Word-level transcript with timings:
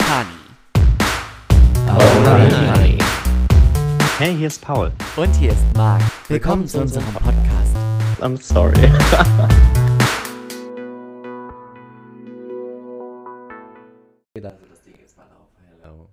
Honey. 0.00 0.38
Alright. 1.88 3.02
Hey, 4.18 4.34
hier 4.36 4.46
ist 4.48 4.60
Paul. 4.62 4.90
Und 5.16 5.34
hier 5.36 5.52
ist 5.52 5.62
Marc. 5.76 6.02
Willkommen 6.28 6.66
zu 6.66 6.80
unserem 6.80 7.04
Podcast. 7.14 7.76
I'm 8.20 8.40
sorry. 8.40 8.74
Also 14.36 14.48
das 14.68 14.82
Ding 14.82 14.96
ist 14.96 15.16
mal 15.16 15.26
auf. 15.26 15.46
Hello. 15.80 16.08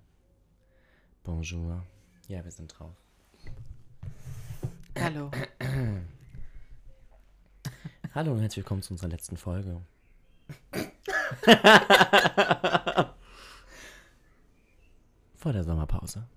Bonjour. 1.23 1.81
Ja, 2.27 2.43
wir 2.43 2.51
sind 2.51 2.67
drauf. 2.77 2.93
Hallo. 4.99 5.31
Hallo 8.13 8.33
und 8.33 8.41
herzlich 8.41 8.57
willkommen 8.57 8.83
zu 8.83 8.93
unserer 8.93 9.09
letzten 9.09 9.37
Folge. 9.37 9.81
Vor 15.41 15.53
der 15.53 15.63
Sommerpause. 15.63 16.27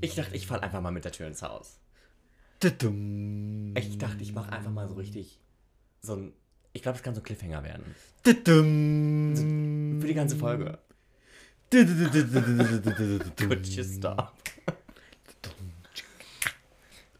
Ich 0.00 0.14
dachte, 0.14 0.34
ich 0.34 0.46
falle 0.46 0.62
einfach 0.62 0.80
mal 0.80 0.92
mit 0.92 1.04
der 1.04 1.12
Tür 1.12 1.26
ins 1.26 1.42
Haus. 1.42 1.78
Ich 2.62 3.98
dachte, 3.98 4.22
ich 4.22 4.32
mache 4.32 4.50
einfach 4.50 4.70
mal 4.70 4.88
so 4.88 4.94
richtig 4.94 5.38
so 6.00 6.14
ein. 6.14 6.32
Ich 6.72 6.80
glaube, 6.80 6.96
es 6.96 7.02
kann 7.02 7.14
so 7.14 7.20
ein 7.20 7.24
Cliffhanger 7.24 7.62
werden. 7.64 7.94
Für 10.00 10.06
die 10.06 10.14
ganze 10.14 10.36
Folge. 10.36 10.78
Could 11.70 13.66
you 13.66 13.84
stop? 13.84 14.32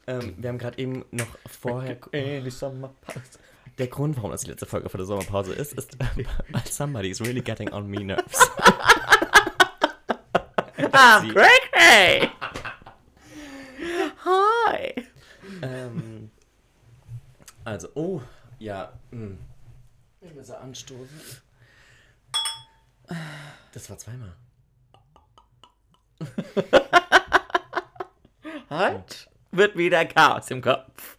ähm, 0.07 0.35
wir 0.39 0.49
haben 0.49 0.59
gerade 0.59 0.79
eben 0.79 1.05
noch 1.11 1.37
vorher. 1.47 1.99
Ey, 2.13 2.43
die 2.43 2.51
Sommerpause. 2.51 3.41
Der 3.81 3.89
Grund, 3.89 4.15
warum 4.17 4.31
das 4.31 4.43
die 4.43 4.51
letzte 4.51 4.67
Folge 4.67 4.91
vor 4.91 4.99
der 4.99 5.07
Sommerpause 5.07 5.55
ist, 5.55 5.73
ist, 5.73 5.97
weil 6.51 6.67
somebody 6.69 7.09
is 7.09 7.21
really 7.23 7.41
getting 7.41 7.73
on 7.73 7.87
me 7.89 8.05
nerves. 8.05 8.51
Ah, 10.93 11.21
Sie- 11.21 11.29
Cray 11.29 12.31
Hi. 14.25 14.95
ähm, 15.63 16.31
also, 17.65 17.89
oh, 17.95 18.21
ja. 18.59 18.93
Mh. 19.11 19.37
Ich 20.21 20.35
will 20.35 20.45
so 20.45 20.55
anstoßen. 20.55 21.21
Das 23.73 23.89
war 23.89 23.97
zweimal. 23.99 24.35
Heute 28.69 29.17
wird 29.51 29.77
wieder 29.77 30.05
Chaos 30.05 30.51
im 30.51 30.61
Kopf. 30.61 31.17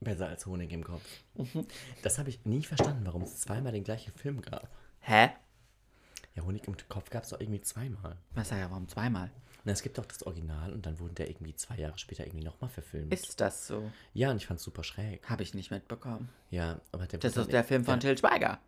Besser 0.00 0.28
als 0.28 0.44
Honig 0.46 0.70
im 0.72 0.84
Kopf. 0.84 1.02
Das 2.02 2.18
habe 2.18 2.28
ich 2.28 2.44
nie 2.44 2.62
verstanden, 2.62 3.06
warum 3.06 3.22
es 3.22 3.40
zweimal 3.40 3.72
den 3.72 3.84
gleichen 3.84 4.12
Film 4.12 4.42
gab. 4.42 4.68
Hä? 5.00 5.30
Ja, 6.36 6.44
Honig 6.44 6.66
im 6.68 6.76
Kopf 6.88 7.10
gab 7.10 7.24
es 7.24 7.30
doch 7.30 7.40
irgendwie 7.40 7.60
zweimal. 7.62 8.16
Was 8.34 8.50
sag 8.50 8.58
ja, 8.58 8.70
warum 8.70 8.86
zweimal? 8.88 9.30
Na, 9.64 9.72
es 9.72 9.82
gibt 9.82 9.98
doch 9.98 10.04
das 10.04 10.22
Original 10.24 10.72
und 10.72 10.86
dann 10.86 10.98
wurde 11.00 11.14
der 11.14 11.28
irgendwie 11.28 11.54
zwei 11.56 11.76
Jahre 11.76 11.98
später 11.98 12.24
irgendwie 12.24 12.44
nochmal 12.44 12.70
verfilmt. 12.70 13.12
Ist 13.12 13.40
das 13.40 13.66
so? 13.66 13.90
ja, 14.14 14.30
und 14.30 14.36
ich 14.36 14.46
fand 14.46 14.58
es 14.60 14.64
super 14.64 14.84
schräg. 14.84 15.28
Habe 15.28 15.42
ich 15.42 15.54
nicht 15.54 15.70
mitbekommen. 15.72 16.28
Ja, 16.50 16.80
aber 16.92 17.06
der 17.06 17.18
Das 17.18 17.36
ist 17.36 17.50
der 17.52 17.64
Film 17.64 17.84
von 17.84 17.98
der, 17.98 18.14
Till 18.14 18.18
Schweiger. 18.18 18.60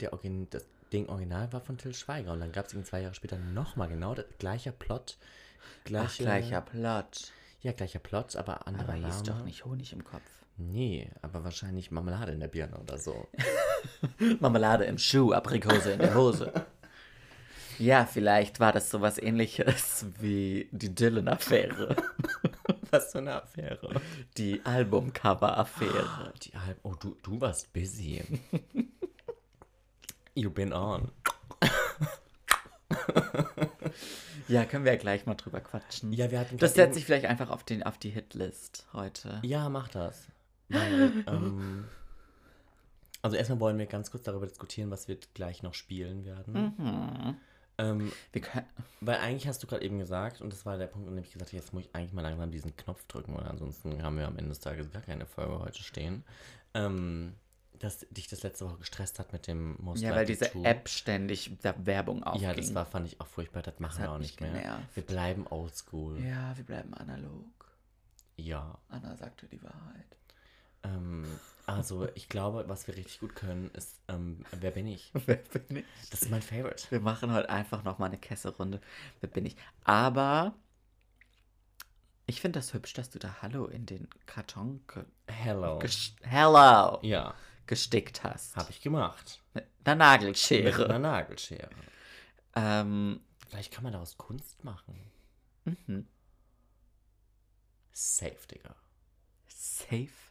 der 0.00 0.12
Origin, 0.12 0.48
Das 0.50 0.66
Ding 0.92 1.08
Original 1.08 1.52
war 1.52 1.60
von 1.62 1.78
Till 1.78 1.94
Schweiger 1.94 2.32
und 2.32 2.40
dann 2.40 2.52
gab 2.52 2.66
es 2.66 2.74
ihn 2.74 2.84
zwei 2.84 3.00
Jahre 3.00 3.14
später 3.14 3.38
nochmal 3.38 3.88
genau 3.88 4.14
der 4.14 4.24
gleicher 4.38 4.72
Plot. 4.72 5.16
Ach, 5.18 5.84
Gleiche, 5.84 6.22
gleicher 6.24 6.60
Plot. 6.60 7.32
Ja, 7.62 7.72
gleicher 7.72 7.98
Plot, 7.98 8.36
aber 8.36 8.66
anderer 8.66 8.92
Aber 8.94 9.06
hieß 9.06 9.22
Name. 9.24 9.38
doch 9.38 9.44
nicht 9.44 9.64
Honig 9.64 9.92
im 9.92 10.04
Kopf. 10.04 10.22
Nee, 10.58 11.10
aber 11.22 11.44
wahrscheinlich 11.44 11.90
Marmelade 11.90 12.32
in 12.32 12.40
der 12.40 12.48
Birne 12.48 12.76
oder 12.78 12.98
so. 12.98 13.26
Marmelade 14.40 14.84
im 14.84 14.98
Schuh, 14.98 15.32
Aprikose 15.32 15.92
in 15.92 15.98
der 16.00 16.14
Hose. 16.14 16.52
Ja, 17.78 18.06
vielleicht 18.06 18.60
war 18.60 18.72
das 18.72 18.90
sowas 18.90 19.18
ähnliches 19.18 20.06
wie 20.20 20.68
die 20.72 20.94
Dylan-Affäre. 20.94 21.96
Was 22.90 23.12
für 23.12 23.18
eine 23.18 23.42
Affäre. 23.42 24.00
Die 24.36 24.64
Albumcover-Affäre. 24.64 26.32
Die 26.42 26.54
Alp 26.54 26.78
oh, 26.82 26.94
du, 26.94 27.16
du 27.22 27.40
warst 27.40 27.72
busy. 27.72 28.22
you 30.34 30.50
been 30.50 30.72
on. 30.72 31.10
Ja, 34.48 34.64
können 34.64 34.84
wir 34.84 34.92
ja 34.92 34.98
gleich 34.98 35.26
mal 35.26 35.34
drüber 35.34 35.60
quatschen. 35.60 36.12
Ja, 36.12 36.30
wir 36.30 36.38
hatten 36.38 36.56
Das 36.58 36.74
grad 36.74 36.86
setze 36.86 36.98
ich 37.00 37.04
vielleicht 37.04 37.26
einfach 37.26 37.50
auf, 37.50 37.64
den, 37.64 37.82
auf 37.82 37.98
die 37.98 38.10
Hitlist 38.10 38.86
heute. 38.92 39.40
Ja, 39.42 39.68
mach 39.68 39.88
das. 39.88 40.28
Weil, 40.68 41.24
ähm, 41.26 41.84
also 43.22 43.36
erstmal 43.36 43.60
wollen 43.60 43.78
wir 43.78 43.86
ganz 43.86 44.10
kurz 44.10 44.24
darüber 44.24 44.46
diskutieren, 44.46 44.90
was 44.90 45.08
wir 45.08 45.18
gleich 45.34 45.62
noch 45.62 45.74
spielen 45.74 46.24
werden. 46.24 47.38
Ähm, 47.78 48.12
Wir 48.32 48.40
können, 48.40 48.66
weil 49.00 49.18
eigentlich 49.18 49.46
hast 49.46 49.62
du 49.62 49.66
gerade 49.66 49.84
eben 49.84 49.98
gesagt, 49.98 50.40
und 50.40 50.52
das 50.52 50.64
war 50.64 50.78
der 50.78 50.86
Punkt, 50.86 51.08
an 51.08 51.14
dem 51.14 51.24
ich 51.24 51.32
gesagt 51.32 51.50
habe, 51.50 51.58
jetzt 51.58 51.72
muss 51.74 51.84
ich 51.84 51.94
eigentlich 51.94 52.12
mal 52.12 52.22
langsam 52.22 52.50
diesen 52.50 52.74
Knopf 52.76 53.04
drücken, 53.06 53.34
weil 53.36 53.46
ansonsten 53.46 54.02
haben 54.02 54.16
wir 54.16 54.26
am 54.26 54.36
Ende 54.38 54.50
des 54.50 54.60
Tages 54.60 54.90
gar 54.90 55.02
keine 55.02 55.26
Folge 55.26 55.58
heute 55.58 55.82
stehen. 55.82 56.24
Ähm, 56.74 57.34
dass 57.78 58.06
dich 58.10 58.28
das 58.28 58.42
letzte 58.42 58.64
Woche 58.66 58.78
gestresst 58.78 59.18
hat 59.18 59.32
mit 59.32 59.46
dem 59.46 59.76
Most 59.78 60.02
ja, 60.02 60.14
weil 60.14 60.24
diese 60.26 60.50
True. 60.50 60.64
App 60.64 60.88
ständig 60.88 61.50
da 61.60 61.74
Werbung 61.84 62.22
aufging. 62.24 62.42
Ja, 62.42 62.54
das 62.54 62.74
war, 62.74 62.86
fand 62.86 63.06
ich 63.06 63.20
auch 63.20 63.26
furchtbar, 63.26 63.62
das 63.62 63.78
machen 63.80 63.98
wir 63.98 64.04
hat 64.04 64.14
auch 64.14 64.18
nicht 64.18 64.40
mehr. 64.40 64.52
genervt. 64.52 64.96
Wir 64.96 65.02
bleiben 65.02 65.46
oldschool. 65.46 66.18
Ja, 66.20 66.56
wir 66.56 66.64
bleiben 66.64 66.94
analog. 66.94 67.44
Ja. 68.36 68.78
Anna 68.88 69.16
sagte 69.16 69.46
die 69.46 69.62
Wahrheit. 69.62 70.16
Ähm, 70.86 71.24
also, 71.66 72.08
ich 72.14 72.28
glaube, 72.28 72.64
was 72.68 72.86
wir 72.86 72.96
richtig 72.96 73.18
gut 73.20 73.34
können, 73.34 73.70
ist, 73.74 74.00
ähm, 74.08 74.44
wer 74.52 74.70
bin 74.70 74.86
ich? 74.86 75.10
Wer 75.26 75.36
bin 75.36 75.78
ich? 75.78 75.84
Das 76.10 76.22
ist 76.22 76.30
mein 76.30 76.42
Favorite. 76.42 76.86
Wir 76.90 77.00
machen 77.00 77.32
heute 77.32 77.50
einfach 77.50 77.82
noch 77.82 77.98
mal 77.98 78.06
eine 78.06 78.18
Kesserunde. 78.18 78.80
Wer 79.20 79.28
bin 79.28 79.46
ich? 79.46 79.56
Aber 79.84 80.54
ich 82.26 82.40
finde 82.40 82.58
das 82.58 82.72
hübsch, 82.74 82.92
dass 82.94 83.10
du 83.10 83.18
da 83.18 83.36
Hallo 83.42 83.66
in 83.66 83.86
den 83.86 84.08
Karton 84.26 84.80
Hello. 85.26 85.80
Hello 86.22 86.98
Ja, 87.02 87.34
gestickt 87.66 88.22
hast. 88.24 88.56
habe 88.56 88.70
ich 88.70 88.80
gemacht. 88.80 89.40
Mit 89.54 89.64
einer 89.84 89.96
Nagelschere. 89.96 90.64
Mit 90.64 90.90
einer 90.90 90.98
Nagelschere. 90.98 91.70
Ähm, 92.54 93.20
Vielleicht 93.48 93.72
kann 93.72 93.84
man 93.84 93.92
daraus 93.92 94.16
Kunst 94.16 94.64
machen. 94.64 94.98
mhm. 95.64 96.06
Safe, 97.92 98.46
Digga. 98.50 98.74
Safe. 99.48 100.25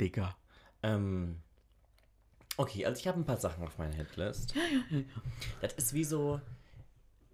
Digga. 0.00 0.36
Ähm, 0.82 1.40
okay, 2.56 2.86
also 2.86 2.98
ich 3.00 3.08
habe 3.08 3.18
ein 3.18 3.24
paar 3.24 3.38
Sachen 3.38 3.64
auf 3.64 3.78
meiner 3.78 3.94
Hitlist. 3.94 4.54
Das 5.60 5.72
ist 5.74 5.92
wie 5.92 6.04
so, 6.04 6.40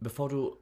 bevor 0.01 0.29
du 0.29 0.57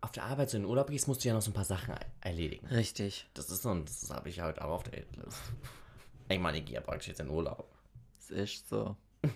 auf 0.00 0.12
der 0.12 0.24
Arbeit 0.24 0.50
so 0.50 0.56
in 0.56 0.62
den 0.62 0.70
Urlaub 0.70 0.88
gehst, 0.88 1.08
musst 1.08 1.24
du 1.24 1.28
ja 1.28 1.34
noch 1.34 1.42
so 1.42 1.50
ein 1.50 1.54
paar 1.54 1.64
Sachen 1.64 1.94
erledigen. 2.20 2.66
Richtig. 2.68 3.28
Das 3.34 3.50
ist 3.50 3.62
so, 3.62 3.70
und 3.70 3.88
das 3.88 4.10
habe 4.10 4.28
ich 4.28 4.40
halt 4.40 4.60
auch 4.60 4.70
auf 4.70 4.82
der 4.82 5.00
Hitlist. 5.00 5.38
Ich 6.28 6.38
meine, 6.38 6.58
ich 6.58 6.64
gehe 6.64 6.76
ja 6.76 6.80
praktisch 6.80 7.08
jetzt 7.08 7.20
in 7.20 7.28
Urlaub. 7.28 7.70
Es 8.18 8.30
ist 8.30 8.68
so. 8.68 8.96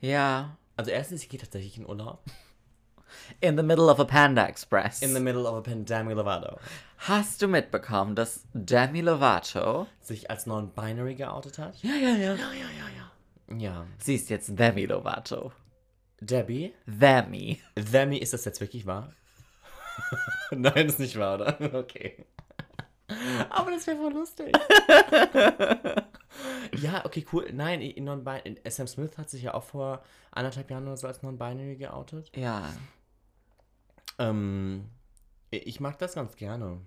Ja. 0.00 0.56
Also 0.76 0.90
erstens, 0.90 1.22
ich 1.22 1.28
gehe 1.28 1.38
tatsächlich 1.38 1.78
in 1.78 1.86
Urlaub. 1.86 2.24
In 3.40 3.56
the 3.56 3.62
middle 3.62 3.90
of 3.90 3.98
a 3.98 4.04
Panda 4.04 4.46
Express. 4.46 5.02
In 5.02 5.14
the 5.14 5.20
middle 5.20 5.46
of 5.46 5.54
a 5.56 5.60
pandemic 5.60 6.16
Lovato. 6.16 6.58
Hast 6.98 7.42
du 7.42 7.48
mitbekommen, 7.48 8.14
dass 8.14 8.46
Demi 8.52 9.00
Lovato. 9.00 9.86
Sich 10.00 10.30
als 10.30 10.46
non-binary 10.46 11.14
geoutet 11.14 11.58
hat. 11.58 11.82
Ja, 11.82 11.94
ja, 11.94 12.10
ja. 12.10 12.34
Ja, 12.34 12.52
ja, 12.52 12.68
ja, 12.78 12.88
ja. 12.96 13.56
Ja. 13.58 13.86
Sie 13.98 14.14
ist 14.14 14.30
jetzt 14.30 14.58
Demi 14.58 14.86
Lovato. 14.86 15.52
Debbie? 16.20 16.72
Demi. 16.86 17.60
Demi, 17.76 18.18
ist 18.18 18.32
das 18.32 18.44
jetzt 18.44 18.60
wirklich 18.60 18.86
wahr? 18.86 19.12
Nein, 20.50 20.86
ist 20.86 21.00
nicht 21.00 21.18
wahr, 21.18 21.34
oder? 21.34 21.58
Okay. 21.74 22.24
Aber 23.50 23.70
das 23.70 23.86
wäre 23.86 23.98
voll 23.98 24.12
lustig. 24.12 24.56
ja, 26.80 27.04
okay, 27.04 27.26
cool. 27.32 27.50
Nein, 27.52 27.92
non 27.98 28.24
Sam 28.68 28.86
Smith 28.86 29.18
hat 29.18 29.28
sich 29.28 29.42
ja 29.42 29.52
auch 29.52 29.64
vor 29.64 30.02
anderthalb 30.30 30.70
Jahren 30.70 30.86
oder 30.86 30.96
so 30.96 31.08
als 31.08 31.22
non-binary 31.22 31.76
geoutet. 31.76 32.30
Ja. 32.34 32.72
Ähm, 34.18 34.88
ich 35.50 35.80
mag 35.80 35.98
das 35.98 36.14
ganz 36.14 36.36
gerne. 36.36 36.80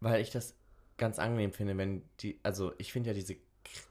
Weil 0.00 0.20
ich 0.20 0.30
das 0.30 0.54
ganz 0.96 1.18
angenehm 1.18 1.52
finde, 1.52 1.76
wenn 1.76 2.02
die, 2.20 2.38
also 2.42 2.72
ich 2.78 2.92
finde 2.92 3.10
ja 3.10 3.14
diese 3.14 3.36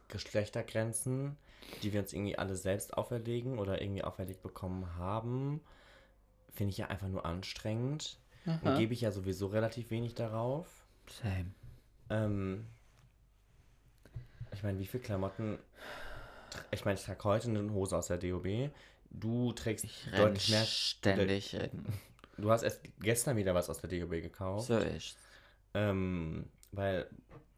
Geschlechtergrenzen, 0.08 1.38
die 1.84 1.94
wir 1.94 2.02
uns 2.02 2.14
irgendwie 2.14 2.38
alle 2.38 2.56
selbst 2.56 2.96
auferlegen 2.98 3.60
oder 3.60 3.82
irgendwie 3.82 4.04
auferlegt 4.04 4.42
bekommen 4.42 4.96
haben, 4.96 5.62
finde 6.54 6.72
ich 6.72 6.78
ja 6.78 6.88
einfach 6.88 7.08
nur 7.08 7.26
anstrengend. 7.26 8.20
Und 8.64 8.78
gebe 8.78 8.94
ich 8.94 9.02
ja 9.02 9.12
sowieso 9.12 9.48
relativ 9.48 9.92
wenig 9.92 10.16
darauf. 10.16 10.68
Same. 11.22 11.52
Ähm, 12.10 12.66
ich 14.54 14.64
meine, 14.64 14.80
wie 14.80 14.86
viele 14.86 15.04
Klamotten. 15.04 15.60
Ich 16.72 16.84
meine, 16.84 16.98
ich 16.98 17.06
trage 17.06 17.24
heute 17.26 17.50
eine 17.50 17.72
Hose 17.72 17.96
aus 17.96 18.08
der 18.08 18.18
DOB. 18.18 18.72
Du 19.12 19.52
trägst 19.54 19.86
Ich 19.86 20.08
deutlich 20.16 20.50
mehr. 20.50 20.64
ständig 20.66 21.54
in. 21.54 21.86
Du 22.38 22.52
hast 22.52 22.64
erst 22.64 22.82
gestern 23.00 23.36
wieder 23.38 23.54
was 23.54 23.70
aus 23.70 23.82
der 23.82 23.90
DOB 23.90 24.12
gekauft. 24.22 24.68
So 24.68 24.78
ist 24.78 25.18
Ähm, 25.74 26.46
weil 26.72 27.10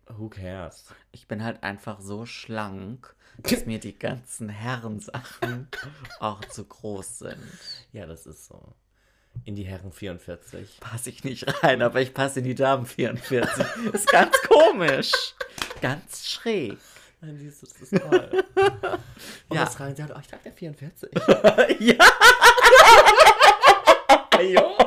Who 0.08 0.30
cares? 0.30 0.86
Ich 1.12 1.28
bin 1.28 1.44
halt 1.44 1.64
einfach 1.64 2.02
so 2.02 2.26
schlank, 2.26 3.16
dass 3.38 3.66
mir 3.66 3.80
die 3.80 3.98
ganzen 3.98 4.50
Herrensachen 4.50 5.68
auch 6.20 6.44
zu 6.46 6.66
groß 6.66 7.20
sind. 7.20 7.38
Ja, 7.94 8.06
das 8.06 8.26
ist 8.26 8.46
so. 8.46 8.74
In 9.46 9.56
die 9.56 9.64
Herren 9.64 9.94
44. 9.94 10.80
Passe 10.82 11.10
ich 11.10 11.24
nicht 11.24 11.64
rein, 11.64 11.82
aber 11.82 12.02
ich 12.02 12.14
passe 12.14 12.40
in 12.40 12.46
die 12.46 12.56
Damen 12.56 12.86
44. 12.86 13.66
Ist 13.94 14.08
ganz 14.12 14.36
komisch. 14.50 15.12
Ganz 15.82 16.28
schräg. 16.28 16.78
Nein, 17.22 17.38
siehst 17.38 17.62
du, 17.62 17.68
das 17.68 17.82
ist 17.82 18.02
toll. 18.02 18.44
Und 19.50 19.56
Ja. 19.56 19.66
das 19.66 19.80
rein, 19.80 19.96
sie 19.96 20.04
hat, 20.04 20.12
oh, 20.16 20.20
ich 20.20 20.28
trage 20.28 20.44
der 20.44 20.54
44. 20.54 21.10
ja. 21.80 21.96
jo. 24.42 24.78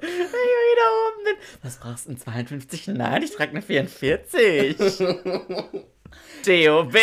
Was 1.62 1.78
brauchst 1.78 2.06
du, 2.06 2.12
ein 2.12 2.18
52? 2.18 2.88
Nein, 2.88 3.22
ich 3.22 3.30
trage 3.32 3.50
eine 3.52 3.62
44. 3.62 4.76
DOB. 6.46 6.94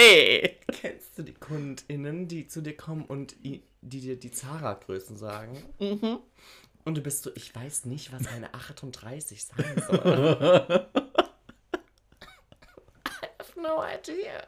Kennst 0.72 1.18
du 1.18 1.24
die 1.24 1.34
KundInnen, 1.34 2.28
die 2.28 2.48
zu 2.48 2.62
dir 2.62 2.76
kommen 2.78 3.06
und 3.06 3.36
die 3.44 3.64
dir 3.82 4.18
die 4.18 4.32
Zara-Größen 4.32 5.18
sagen? 5.18 5.64
Mhm. 5.80 6.20
Und 6.86 6.98
du 6.98 7.02
bist 7.02 7.24
so, 7.24 7.32
ich 7.36 7.54
weiß 7.56 7.86
nicht, 7.86 8.12
was 8.14 8.28
eine 8.28 8.54
38 8.54 9.44
sein 9.46 9.84
soll. 9.88 10.88
No 13.66 13.82
idea. 13.84 14.44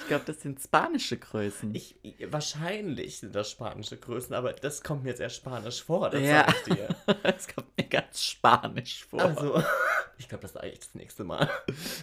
Ich 0.00 0.06
glaube, 0.08 0.24
das 0.26 0.42
sind 0.42 0.60
spanische 0.60 1.16
Größen. 1.16 1.74
Ich, 1.74 1.96
wahrscheinlich 2.26 3.18
sind 3.20 3.34
das 3.34 3.50
spanische 3.50 3.96
Größen, 3.96 4.34
aber 4.34 4.52
das 4.52 4.82
kommt 4.82 5.04
mir 5.04 5.10
jetzt 5.10 5.20
eher 5.20 5.30
spanisch 5.30 5.82
vor, 5.82 6.10
das 6.10 6.20
Ja. 6.20 6.44
sag 6.46 6.56
ich 6.68 6.74
dir. 6.74 6.88
Es 7.22 7.48
kommt 7.48 7.68
mir 7.78 7.84
ganz 7.84 8.22
spanisch 8.22 9.06
vor. 9.06 9.22
Also, 9.22 9.62
ich 10.18 10.28
glaube, 10.28 10.42
das 10.42 10.52
sage 10.52 10.68
ich 10.68 10.78
das 10.80 10.94
nächste 10.94 11.24
Mal. 11.24 11.48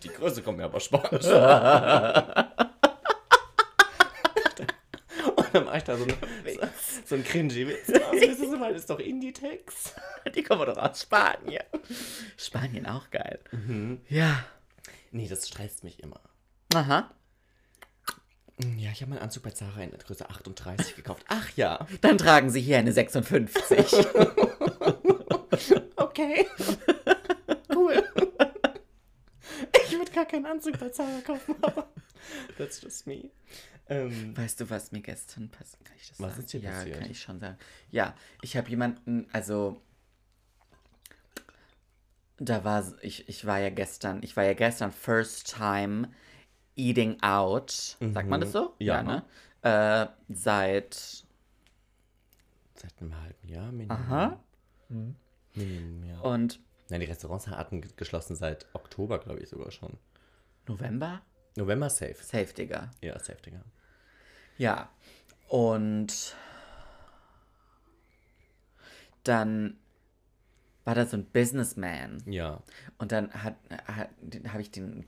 Die 0.03 0.07
Größe 0.09 0.41
kommt 0.41 0.57
mir 0.57 0.65
aber 0.65 0.79
spanisch 0.79 1.25
vor. 1.27 2.45
Und 5.35 5.53
dann 5.55 5.65
mache 5.65 5.77
ich 5.77 5.83
da 5.83 5.97
so, 5.97 6.03
eine, 6.03 6.13
so, 6.13 6.67
so 7.05 7.15
ein 7.15 7.23
cringy 7.23 7.67
Witz. 7.67 7.89
raus. 7.89 8.15
Das 8.19 8.39
ist, 8.39 8.51
das 8.53 8.75
ist 8.77 8.89
doch 8.89 8.99
Inditex. 8.99 9.93
Die 10.35 10.43
kommen 10.43 10.65
doch 10.65 10.77
aus 10.77 11.01
Spanien. 11.03 11.63
Spanien 12.37 12.85
auch 12.87 13.09
geil. 13.11 13.39
Ja. 14.09 14.43
Nee, 15.11 15.27
das 15.27 15.47
stresst 15.47 15.83
mich 15.83 16.01
immer. 16.01 16.19
Aha. 16.73 17.11
Ja, 18.77 18.91
ich 18.91 19.01
habe 19.01 19.11
meinen 19.11 19.21
Anzug 19.21 19.43
bei 19.43 19.51
Zara 19.51 19.81
in 19.81 19.91
der 19.91 19.99
Größe 19.99 20.29
38 20.29 20.95
gekauft. 20.95 21.23
Ach 21.29 21.49
ja. 21.55 21.87
Dann 22.01 22.17
tragen 22.17 22.49
Sie 22.49 22.61
hier 22.61 22.77
eine 22.77 22.91
56. 22.91 23.93
Okay. 25.95 26.45
cool. 27.73 28.03
Ich 29.85 29.91
würde 29.97 30.11
gar 30.11 30.25
keinen 30.25 30.45
Anzug 30.45 30.77
bei 30.79 30.89
Zara 30.89 31.21
kaufen, 31.21 31.55
aber 31.61 31.87
that's 32.57 32.81
just 32.81 33.07
me. 33.07 33.29
Ähm, 33.87 34.35
weißt 34.35 34.59
du, 34.61 34.69
was 34.69 34.91
mir 34.91 35.01
gestern 35.01 35.49
passiert? 35.49 35.83
Kann 35.85 35.95
ich 35.97 36.09
das 36.09 36.19
Was 36.19 36.31
sagen? 36.31 36.43
ist 36.43 36.53
dir 36.53 36.59
ja, 36.61 36.71
passiert? 36.71 36.99
kann 36.99 37.11
ich 37.11 37.21
schon 37.21 37.39
sagen. 37.39 37.57
Ja, 37.91 38.15
ich 38.41 38.57
habe 38.57 38.69
jemanden, 38.69 39.27
also 39.31 39.81
da 42.39 42.63
war 42.63 42.83
ich, 43.01 43.27
ich 43.29 43.45
war 43.45 43.59
ja 43.59 43.69
gestern, 43.69 44.21
ich 44.23 44.35
war 44.37 44.43
ja 44.43 44.53
gestern 44.53 44.91
first 44.91 45.55
time 45.55 46.09
eating 46.75 47.21
out. 47.21 47.71
Sagt 47.99 48.29
man 48.29 48.41
das 48.41 48.51
so? 48.51 48.69
Mhm. 48.79 48.85
Ja. 48.85 49.03
ne? 49.03 49.23
Äh, 49.61 50.07
seit 50.33 51.25
seit 52.75 52.93
einem 53.01 53.19
halben 53.21 53.47
Jahr 53.47 53.71
Minimum. 53.71 53.91
Aha. 53.91 54.39
Minimum, 55.53 56.03
ja. 56.05 56.19
und 56.21 56.59
Nein, 56.89 57.01
die 57.01 57.05
Restaurants 57.07 57.47
hatten 57.47 57.81
ge- 57.81 57.91
geschlossen 57.97 58.35
seit 58.35 58.65
Oktober, 58.73 59.19
glaube 59.19 59.41
ich 59.41 59.49
sogar 59.49 59.71
schon. 59.71 59.97
November? 60.67 61.21
November 61.55 61.89
safe. 61.89 62.15
Safe, 62.15 62.53
Digga. 62.53 62.89
Ja, 63.01 63.19
safe, 63.19 63.41
Digga. 63.45 63.61
Ja. 64.57 64.89
Und 65.49 66.35
dann 69.23 69.77
war 70.89 70.95
da 70.95 71.05
so 71.05 71.17
ein 71.17 71.25
Businessman. 71.25 72.23
Ja. 72.25 72.63
Und 72.97 73.11
dann 73.11 73.31
hat, 73.31 73.55
hat 73.85 74.09
habe 74.47 74.61
ich 74.63 74.71
den, 74.71 75.05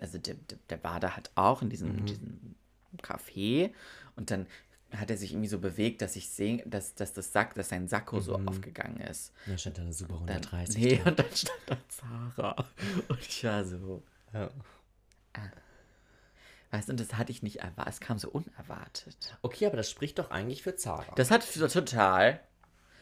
also 0.00 0.16
der, 0.16 0.36
der, 0.70 0.82
war 0.82 1.00
da 1.00 1.16
halt 1.16 1.30
auch 1.34 1.60
in 1.60 1.68
diesem, 1.68 2.06
diesem 2.06 2.54
Café 3.02 3.74
und 4.16 4.30
dann 4.30 4.46
hat 4.96 5.10
er 5.10 5.18
sich 5.18 5.32
irgendwie 5.32 5.48
so 5.50 5.58
bewegt, 5.58 6.00
dass 6.00 6.16
ich 6.16 6.30
sehe, 6.30 6.62
dass, 6.64 6.94
dass 6.94 7.12
das 7.12 7.30
Sack, 7.30 7.54
dass 7.56 7.68
sein 7.68 7.88
Sakko 7.88 8.20
so 8.20 8.36
aufgegangen 8.36 9.00
ist. 9.00 9.34
Da 9.46 9.58
stand 9.58 9.76
da 9.76 9.82
eine 9.82 9.92
super 9.92 10.14
Dann, 10.24 10.36
130. 10.36 10.82
nee, 10.82 10.96
drin. 10.96 11.08
und 11.08 11.18
dann 11.18 11.26
stand 11.34 11.60
da 11.66 11.76
Zara. 11.88 12.66
Und 13.08 13.20
ich 13.20 13.44
war 13.44 13.66
so, 13.66 14.02
Ja. 14.32 14.48
weißt 16.70 16.88
du, 16.88 16.92
und 16.92 17.00
das 17.00 17.18
hatte 17.18 17.32
ich 17.32 17.42
nicht 17.42 17.56
erwartet, 17.60 17.92
es 17.92 18.00
kam 18.00 18.18
so 18.18 18.30
unerwartet. 18.30 19.36
Okay, 19.42 19.66
aber 19.66 19.76
das 19.76 19.90
spricht 19.90 20.18
doch 20.18 20.30
eigentlich 20.30 20.62
für 20.62 20.74
Zara. 20.74 21.12
Das 21.16 21.30
hat 21.30 21.46
total, 21.52 22.40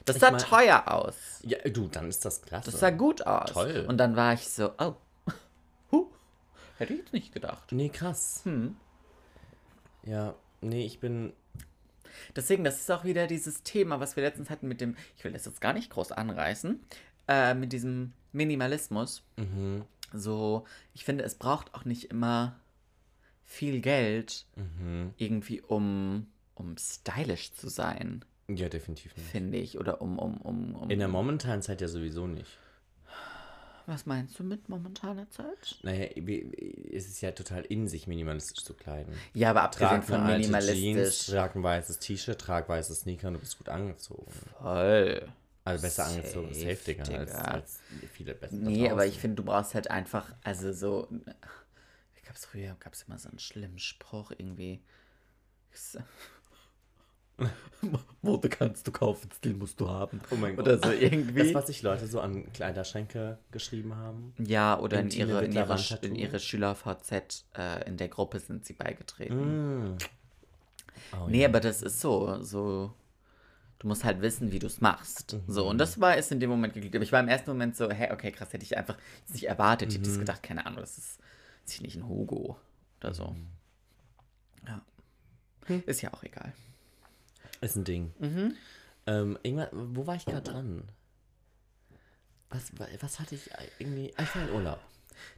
das 0.06 0.16
Ich 0.16 0.20
sah 0.22 0.30
mein- 0.30 0.40
teuer 0.40 0.84
aus. 0.92 1.14
ja, 1.42 1.58
du, 1.68 1.88
dann 1.88 2.08
ist 2.08 2.24
das 2.24 2.40
klasse. 2.42 2.70
Das 2.70 2.80
sah 2.80 2.90
gut 2.90 3.26
aus. 3.26 3.50
Toll. 3.52 3.84
Und 3.88 3.98
dann 3.98 4.16
war 4.16 4.32
ich 4.32 4.48
so, 4.48 4.72
oh, 4.78 4.94
huh, 5.92 6.06
hätte 6.78 6.94
ich 6.94 7.00
jetzt 7.00 7.12
nicht 7.12 7.32
gedacht. 7.34 7.70
Nee, 7.72 7.88
krass. 7.90 8.40
Hm. 8.44 8.76
Ja, 10.04 10.34
nee, 10.60 10.86
ich 10.86 11.00
bin. 11.00 11.32
Deswegen, 12.34 12.64
das 12.64 12.80
ist 12.80 12.90
auch 12.90 13.04
wieder 13.04 13.26
dieses 13.26 13.62
Thema, 13.62 14.00
was 14.00 14.16
wir 14.16 14.22
letztens 14.22 14.48
hatten 14.48 14.68
mit 14.68 14.80
dem, 14.80 14.96
ich 15.16 15.24
will 15.24 15.32
das 15.32 15.44
jetzt 15.44 15.60
gar 15.60 15.72
nicht 15.74 15.90
groß 15.90 16.12
anreißen, 16.12 16.80
äh, 17.28 17.54
mit 17.54 17.72
diesem 17.72 18.12
Minimalismus. 18.32 19.22
Mhm. 19.36 19.84
So, 20.14 20.64
ich 20.94 21.04
finde, 21.04 21.24
es 21.24 21.34
braucht 21.34 21.74
auch 21.74 21.84
nicht 21.84 22.04
immer 22.10 22.56
viel 23.44 23.80
Geld 23.80 24.46
Mhm. 24.56 25.12
irgendwie, 25.18 25.60
um, 25.60 26.26
um 26.54 26.76
stylisch 26.78 27.52
zu 27.52 27.68
sein, 27.68 28.24
Ja, 28.48 28.68
definitiv 28.68 29.16
nicht. 29.16 29.28
finde 29.28 29.58
ich. 29.58 29.78
Oder 29.78 30.00
um, 30.00 30.18
um, 30.18 30.36
um, 30.38 30.74
um. 30.76 30.90
In 30.90 30.98
der 30.98 31.08
momentanen 31.08 31.62
Zeit 31.62 31.80
ja 31.80 31.88
sowieso 31.88 32.26
nicht. 32.26 32.58
was 33.86 34.06
meinst 34.06 34.38
du 34.38 34.44
mit 34.44 34.68
momentaner 34.68 35.28
Zeit? 35.30 35.78
Naja, 35.82 36.06
es 36.92 37.06
ist 37.06 37.20
ja 37.20 37.32
total 37.32 37.62
in 37.64 37.88
sich, 37.88 38.06
minimalistisch 38.06 38.64
zu 38.64 38.74
kleiden. 38.74 39.14
Ja, 39.34 39.50
aber 39.50 39.62
abgesehen 39.62 39.88
Trag 39.88 40.04
von 40.04 40.20
alte 40.20 40.42
Jeans, 40.42 40.66
minimalistisch. 40.66 41.26
trag 41.26 41.56
ein 41.56 41.62
weißes 41.62 41.98
T-Shirt, 41.98 42.40
trag 42.40 42.68
weiße 42.68 42.94
Sneaker 42.94 43.28
und 43.28 43.34
du 43.34 43.40
bist 43.40 43.58
gut 43.58 43.68
angezogen. 43.68 44.30
Voll. 44.58 45.28
Also 45.64 45.82
besser 45.82 46.06
angezogen, 46.06 46.54
Safe, 46.54 46.76
safe, 46.76 46.84
Digga, 46.84 47.02
als, 47.18 47.34
als 47.34 47.80
viele 48.12 48.36
besser. 48.36 48.54
Nee, 48.54 48.88
aber 48.88 49.04
ich 49.06 49.18
finde, 49.18 49.34
du 49.34 49.42
brauchst 49.42 49.74
halt 49.74 49.90
einfach, 49.90 50.32
also 50.44 50.72
so. 50.72 51.08
Ich 52.14 52.22
gab's 52.22 52.44
früher, 52.44 52.76
gab's 52.78 53.02
immer 53.02 53.18
so 53.18 53.28
einen 53.28 53.40
schlimmen 53.40 53.80
Spruch 53.80 54.30
irgendwie. 54.30 54.80
Mode 58.22 58.48
kannst 58.48 58.86
du 58.86 58.92
kaufen, 58.92 59.30
Stil 59.36 59.54
musst 59.54 59.78
du 59.80 59.88
haben. 59.88 60.20
Oh 60.30 60.36
mein 60.36 60.58
Oder 60.58 60.76
Gott. 60.78 60.86
so 60.86 60.90
irgendwie. 60.92 61.38
Das, 61.44 61.54
was 61.54 61.66
sich 61.66 61.82
Leute 61.82 62.06
so 62.06 62.20
an 62.20 62.50
Kleiderschränke 62.52 63.38
geschrieben 63.50 63.94
haben. 63.94 64.32
ja, 64.38 64.78
oder 64.78 65.00
in 65.00 65.10
ihre, 65.10 65.44
in, 65.44 65.52
ihre, 65.52 65.78
in 66.02 66.14
ihre 66.16 66.40
Schüler-VZ, 66.40 67.44
äh, 67.56 67.86
in 67.86 67.96
der 67.98 68.08
Gruppe 68.08 68.40
sind 68.40 68.64
sie 68.64 68.72
beigetreten. 68.72 69.90
Mm. 69.92 69.98
Oh, 71.12 71.28
Nee, 71.28 71.42
ja. 71.42 71.48
aber 71.48 71.60
das 71.60 71.82
ist 71.82 72.00
so, 72.00 72.42
so. 72.42 72.92
Du 73.78 73.88
musst 73.88 74.04
halt 74.04 74.22
wissen, 74.22 74.52
wie 74.52 74.58
du 74.58 74.66
es 74.66 74.80
machst. 74.80 75.34
Mhm. 75.34 75.42
So, 75.52 75.68
und 75.68 75.76
das 75.76 76.00
war 76.00 76.16
es 76.16 76.30
in 76.30 76.40
dem 76.40 76.48
Moment 76.48 76.72
geklickt. 76.72 76.94
Aber 76.96 77.04
ich 77.04 77.12
war 77.12 77.20
im 77.20 77.28
ersten 77.28 77.50
Moment 77.50 77.76
so, 77.76 77.90
hä, 77.90 78.08
okay, 78.10 78.32
krass, 78.32 78.50
hätte 78.54 78.64
ich 78.64 78.74
einfach 78.78 78.96
nicht 79.28 79.44
erwartet. 79.44 79.92
Ich 79.92 79.98
hätte 79.98 80.08
Mhm. 80.08 80.18
gedacht, 80.20 80.42
keine 80.42 80.64
Ahnung, 80.64 80.80
das 80.80 80.96
ist 80.96 81.20
ziemlich 81.66 81.94
ein 81.94 82.08
Hugo 82.08 82.56
oder 83.00 83.12
so. 83.12 83.26
Mhm. 83.28 83.46
Ja. 84.66 84.82
Hm. 85.66 85.82
Ist 85.84 86.00
ja 86.00 86.14
auch 86.14 86.22
egal. 86.22 86.54
Ist 87.66 87.74
ein 87.74 87.82
Ding. 87.82 88.14
Mhm. 88.20 88.54
Ähm, 89.08 89.38
wo 89.72 90.06
war 90.06 90.14
ich 90.14 90.24
gerade 90.24 90.48
dran? 90.52 90.84
Was, 92.48 92.70
was 93.00 93.18
hatte 93.18 93.34
ich 93.34 93.50
irgendwie? 93.80 94.14
Ah, 94.16 94.22
Ich 94.22 94.36
war 94.36 94.42
in 94.42 94.54
Urlaub. 94.54 94.78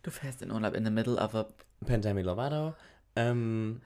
Du 0.02 0.11
fährst 0.11 0.42
in 0.42 0.50
Urlaub 0.50 0.75
in 0.75 0.85
the 0.85 0.90
middle 0.90 1.16
of 1.16 1.35
a 1.35 1.49
Pandemic 1.87 2.26
Lovato. 2.26 2.75
Ähm, 3.16 3.80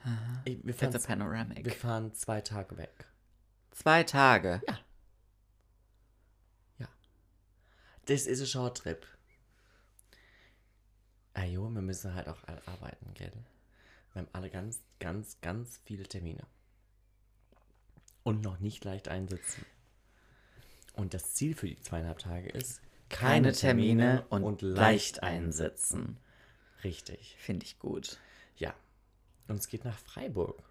ich, 0.44 0.58
wir, 0.64 0.75
fahren, 0.75 0.92
it's 0.92 1.04
a 1.04 1.06
panoramic. 1.06 1.64
wir 1.64 1.72
fahren 1.72 2.12
zwei 2.14 2.40
Tage 2.40 2.76
weg. 2.78 3.06
Zwei 3.70 4.02
Tage. 4.02 4.61
Ja. 4.66 4.78
Ja. 6.78 6.88
Das 8.06 8.26
ist 8.26 8.40
ein 8.40 8.46
Short-Trip. 8.49 9.06
Ah 11.34 11.44
jo, 11.44 11.70
wir 11.70 11.80
müssen 11.80 12.12
halt 12.12 12.26
auch 12.26 12.42
alle 12.49 12.66
arbeiten, 12.66 13.14
gell? 13.14 13.32
Wir 14.14 14.22
haben 14.22 14.28
alle 14.32 14.50
ganz, 14.50 14.80
ganz, 14.99 15.40
ganz 15.40 15.80
viele 15.84 16.02
Termine. 16.02 16.44
Und 18.24 18.42
noch 18.42 18.60
nicht 18.60 18.84
leicht 18.84 19.08
einsitzen. 19.08 19.64
Und 20.94 21.14
das 21.14 21.34
Ziel 21.34 21.54
für 21.54 21.66
die 21.66 21.80
zweieinhalb 21.80 22.18
Tage 22.18 22.48
ist, 22.50 22.80
Keine 23.08 23.52
Termine 23.52 24.24
und, 24.28 24.62
leicht 24.62 25.22
einsetzen. 25.22 26.18
Richtig. 26.84 27.36
Finde 27.38 27.64
ich 27.64 27.78
gut. 27.78 28.18
Ja. 28.56 28.74
Und 29.48 29.56
es 29.56 29.68
geht 29.68 29.84
nach 29.84 29.98
Freiburg. 29.98 30.62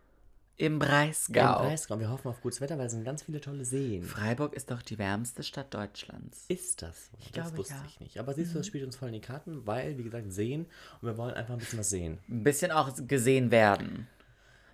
Im 0.57 0.73
Im 0.73 0.79
Breisgau. 0.79 1.59
Breisgau. 1.59 1.99
Wir 1.99 2.09
hoffen 2.09 2.27
auf 2.27 2.41
gutes 2.41 2.61
Wetter, 2.61 2.77
weil 2.77 2.85
es 2.85 2.91
sind 2.91 3.03
ganz 3.03 3.23
viele 3.23 3.41
tolle 3.41 3.65
Seen. 3.65 4.03
Freiburg 4.03 4.53
ist 4.53 4.69
doch 4.69 4.81
die 4.81 4.99
wärmste 4.99 5.43
Stadt 5.43 5.73
Deutschlands. 5.73 6.45
Ist 6.49 6.83
das 6.83 7.07
so? 7.07 7.17
das 7.17 7.31
glaube, 7.31 7.57
wusste 7.57 7.73
ja. 7.73 7.85
ich 7.87 7.99
nicht. 7.99 8.19
Aber 8.19 8.33
siehst 8.33 8.53
du, 8.53 8.59
das 8.59 8.67
spielt 8.67 8.83
uns 8.83 8.95
voll 8.95 9.07
in 9.07 9.15
die 9.15 9.21
Karten, 9.21 9.65
weil, 9.65 9.97
wie 9.97 10.03
gesagt, 10.03 10.31
sehen 10.31 10.67
und 11.01 11.07
wir 11.07 11.17
wollen 11.17 11.33
einfach 11.33 11.53
ein 11.53 11.59
bisschen 11.59 11.79
was 11.79 11.89
sehen. 11.89 12.19
Ein 12.29 12.43
bisschen 12.43 12.71
auch 12.71 12.91
gesehen 13.07 13.49
werden. 13.49 14.07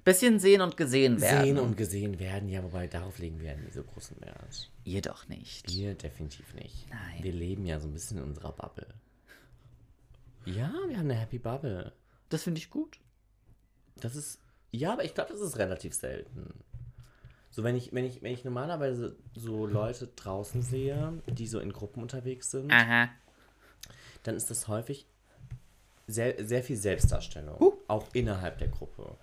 Bisschen 0.07 0.39
sehen 0.39 0.61
und 0.61 0.77
gesehen 0.77 1.19
werden. 1.19 1.43
Sehen 1.43 1.59
und 1.59 1.75
gesehen 1.75 2.17
werden, 2.17 2.47
ja, 2.47 2.63
wobei 2.63 2.87
darauf 2.87 3.19
legen 3.19 3.41
wir 3.41 3.51
ja 3.51 3.57
nie 3.57 3.69
so 3.71 3.83
großen 3.83 4.15
Wert. 4.21 4.71
Ihr 4.85 5.01
doch 5.01 5.27
nicht. 5.27 5.69
Wir 5.69 5.95
definitiv 5.95 6.53
nicht. 6.53 6.89
Nein. 6.89 7.23
Wir 7.23 7.33
leben 7.33 7.65
ja 7.65 7.77
so 7.77 7.89
ein 7.89 7.93
bisschen 7.93 8.19
in 8.19 8.23
unserer 8.23 8.53
Bubble. 8.53 8.87
Ja, 10.45 10.71
wir 10.87 10.97
haben 10.97 11.11
eine 11.11 11.15
Happy 11.15 11.39
Bubble. 11.39 11.91
Das 12.29 12.43
finde 12.43 12.59
ich 12.59 12.69
gut. 12.69 13.01
Das 13.97 14.15
ist. 14.15 14.39
Ja, 14.71 14.93
aber 14.93 15.03
ich 15.03 15.13
glaube, 15.13 15.33
das 15.33 15.41
ist 15.41 15.57
relativ 15.57 15.93
selten. 15.93 16.53
So, 17.51 17.65
wenn 17.65 17.75
ich, 17.75 17.91
wenn 17.91 18.05
ich, 18.05 18.21
wenn 18.21 18.31
ich 18.31 18.45
normalerweise 18.45 19.17
so 19.35 19.65
Leute 19.65 20.07
draußen 20.15 20.61
sehe, 20.61 21.21
die 21.27 21.47
so 21.47 21.59
in 21.59 21.73
Gruppen 21.73 22.01
unterwegs 22.01 22.51
sind, 22.51 22.71
Aha. 22.71 23.09
dann 24.23 24.35
ist 24.35 24.49
das 24.49 24.69
häufig 24.69 25.05
sehr, 26.07 26.47
sehr 26.47 26.63
viel 26.63 26.77
Selbstdarstellung. 26.77 27.73
Auch 27.89 28.05
innerhalb 28.13 28.57
der 28.59 28.69
Gruppe. 28.69 29.17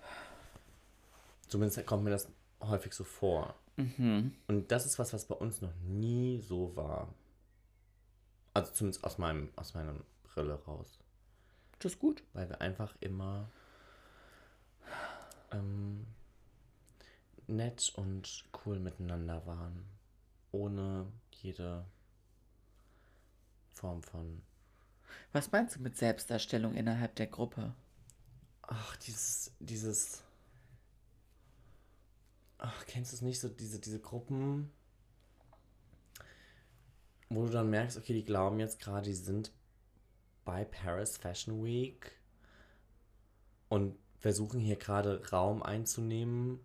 Zumindest 1.47 1.85
kommt 1.85 2.03
mir 2.03 2.09
das 2.11 2.27
häufig 2.61 2.93
so 2.93 3.03
vor. 3.03 3.55
Und 4.47 4.71
das 4.71 4.85
ist 4.85 4.99
was, 4.99 5.13
was 5.13 5.25
bei 5.25 5.35
uns 5.35 5.61
noch 5.61 5.73
nie 5.83 6.39
so 6.39 6.75
war. 6.75 7.13
Also 8.53 8.71
zumindest 8.71 9.03
aus 9.03 9.17
meinem, 9.17 9.49
aus 9.55 9.73
meiner 9.73 9.95
Brille 10.23 10.55
raus. 10.65 10.99
Das 11.79 11.93
ist 11.93 11.99
gut. 11.99 12.23
Weil 12.33 12.49
wir 12.49 12.61
einfach 12.61 12.95
immer 13.01 13.49
ähm, 15.51 16.07
nett 17.47 17.91
und 17.95 18.45
cool 18.65 18.79
miteinander 18.79 19.45
waren. 19.45 19.85
Ohne 20.51 21.07
jede 21.31 21.85
Form 23.73 24.01
von 24.03 24.41
Was 25.33 25.51
meinst 25.51 25.75
du 25.75 25.81
mit 25.81 25.97
Selbstdarstellung 25.97 26.75
innerhalb 26.75 27.15
der 27.15 27.27
Gruppe? 27.27 27.73
Ach, 28.61 28.95
dieses, 28.97 29.51
dieses. 29.59 30.23
Ach, 32.67 32.85
kennst 32.87 33.11
du 33.11 33.17
es 33.17 33.21
nicht? 33.21 33.39
So 33.39 33.47
diese, 33.47 33.79
diese 33.79 33.99
Gruppen, 33.99 34.71
wo 37.29 37.45
du 37.45 37.51
dann 37.51 37.69
merkst, 37.69 37.97
okay, 37.97 38.13
die 38.13 38.25
glauben 38.25 38.59
jetzt 38.59 38.79
gerade, 38.79 39.07
die 39.07 39.13
sind 39.13 39.51
bei 40.45 40.65
Paris 40.65 41.17
Fashion 41.17 41.63
Week 41.63 42.11
und 43.69 43.95
versuchen 44.19 44.59
hier 44.59 44.77
gerade 44.77 45.21
Raum 45.31 45.61
einzunehmen. 45.61 46.59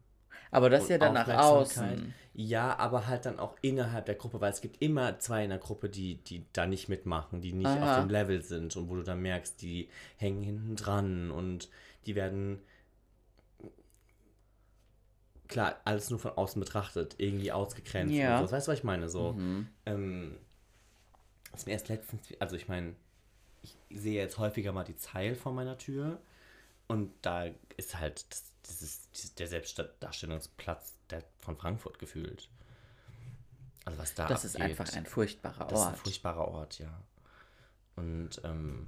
Aber 0.50 0.70
das 0.70 0.84
ist 0.84 0.90
ja 0.90 0.98
dann 0.98 1.14
nach 1.14 1.28
außen. 1.28 2.14
Ja, 2.32 2.78
aber 2.78 3.06
halt 3.06 3.26
dann 3.26 3.38
auch 3.38 3.56
innerhalb 3.60 4.06
der 4.06 4.14
Gruppe, 4.14 4.40
weil 4.40 4.52
es 4.52 4.62
gibt 4.62 4.80
immer 4.80 5.18
zwei 5.18 5.44
in 5.44 5.50
der 5.50 5.58
Gruppe, 5.58 5.90
die, 5.90 6.16
die 6.24 6.46
da 6.52 6.66
nicht 6.66 6.88
mitmachen, 6.88 7.42
die 7.42 7.52
nicht 7.52 7.66
Aha. 7.66 7.98
auf 7.98 8.00
dem 8.00 8.10
Level 8.10 8.42
sind 8.42 8.74
und 8.76 8.88
wo 8.88 8.96
du 8.96 9.02
dann 9.02 9.20
merkst, 9.20 9.60
die 9.60 9.90
hängen 10.16 10.42
hinten 10.42 10.76
dran 10.76 11.30
und 11.30 11.68
die 12.06 12.14
werden 12.14 12.62
klar, 15.50 15.80
alles 15.84 16.08
nur 16.10 16.18
von 16.18 16.32
außen 16.32 16.58
betrachtet, 16.60 17.16
irgendwie 17.18 17.52
ausgegrenzt. 17.52 18.14
Ja. 18.14 18.38
So. 18.46 18.52
Weißt 18.52 18.66
du, 18.66 18.72
was 18.72 18.78
ich 18.78 18.84
meine? 18.84 19.08
So, 19.08 19.36
ähm, 19.86 20.38
das 21.50 21.60
ist 21.60 21.66
mir 21.66 21.72
erst 21.72 21.88
letztens, 21.88 22.22
also 22.38 22.56
ich 22.56 22.68
meine, 22.68 22.94
ich 23.62 23.76
sehe 23.90 24.14
jetzt 24.14 24.38
häufiger 24.38 24.72
mal 24.72 24.84
die 24.84 24.96
Zeil 24.96 25.34
vor 25.34 25.52
meiner 25.52 25.76
Tür 25.76 26.20
und 26.86 27.12
da 27.22 27.46
ist 27.76 27.98
halt 27.98 28.24
das, 28.30 28.44
dieses, 29.12 29.34
der 29.34 29.48
Selbstdarstellungsplatz 29.48 30.94
der, 31.10 31.24
von 31.38 31.56
Frankfurt 31.56 31.98
gefühlt. 31.98 32.48
Also 33.84 33.98
was 33.98 34.14
da 34.14 34.26
Das 34.28 34.44
ist 34.44 34.56
abgeht, 34.56 34.78
einfach 34.80 34.96
ein 34.96 35.06
furchtbarer 35.06 35.66
Das 35.66 35.80
ist 35.80 35.86
ein 35.86 35.92
Ort. 35.92 35.98
furchtbarer 36.00 36.48
Ort, 36.48 36.78
ja. 36.78 37.02
Und 37.96 38.40
ähm, 38.44 38.86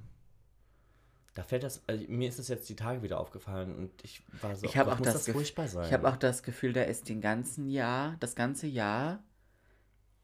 da 1.34 1.42
fällt 1.42 1.62
das, 1.62 1.82
also 1.86 2.04
mir 2.08 2.28
ist 2.28 2.38
das 2.38 2.48
jetzt 2.48 2.68
die 2.68 2.76
Tage 2.76 3.02
wieder 3.02 3.18
aufgefallen 3.18 3.74
und 3.74 3.90
ich 4.04 4.22
war 4.42 4.54
so, 4.54 4.66
Ich 4.66 4.76
habe 4.76 4.92
auch 4.92 4.98
muss 4.98 5.06
das, 5.08 5.26
Gef- 5.28 5.32
furchtbar 5.32 5.66
sein. 5.68 5.86
Ich 5.86 5.92
habe 5.92 6.08
auch 6.08 6.16
das 6.16 6.42
Gefühl, 6.42 6.72
da 6.72 6.82
ist 6.82 7.08
den 7.08 7.20
ganzen 7.20 7.68
Jahr, 7.68 8.16
das 8.20 8.34
ganze 8.34 8.66
Jahr, 8.66 9.22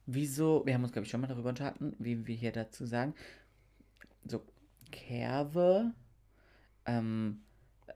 wieso, 0.06 0.64
wir 0.66 0.74
haben 0.74 0.82
uns, 0.84 0.92
glaube 0.92 1.04
ich, 1.06 1.10
schon 1.10 1.20
mal 1.20 1.26
darüber 1.26 1.48
unterhalten, 1.50 1.94
wie 1.98 2.26
wir 2.26 2.34
hier 2.36 2.52
dazu 2.52 2.84
sagen, 2.86 3.14
so 4.26 4.42
Kerwe, 4.90 5.92
ähm, 6.86 7.40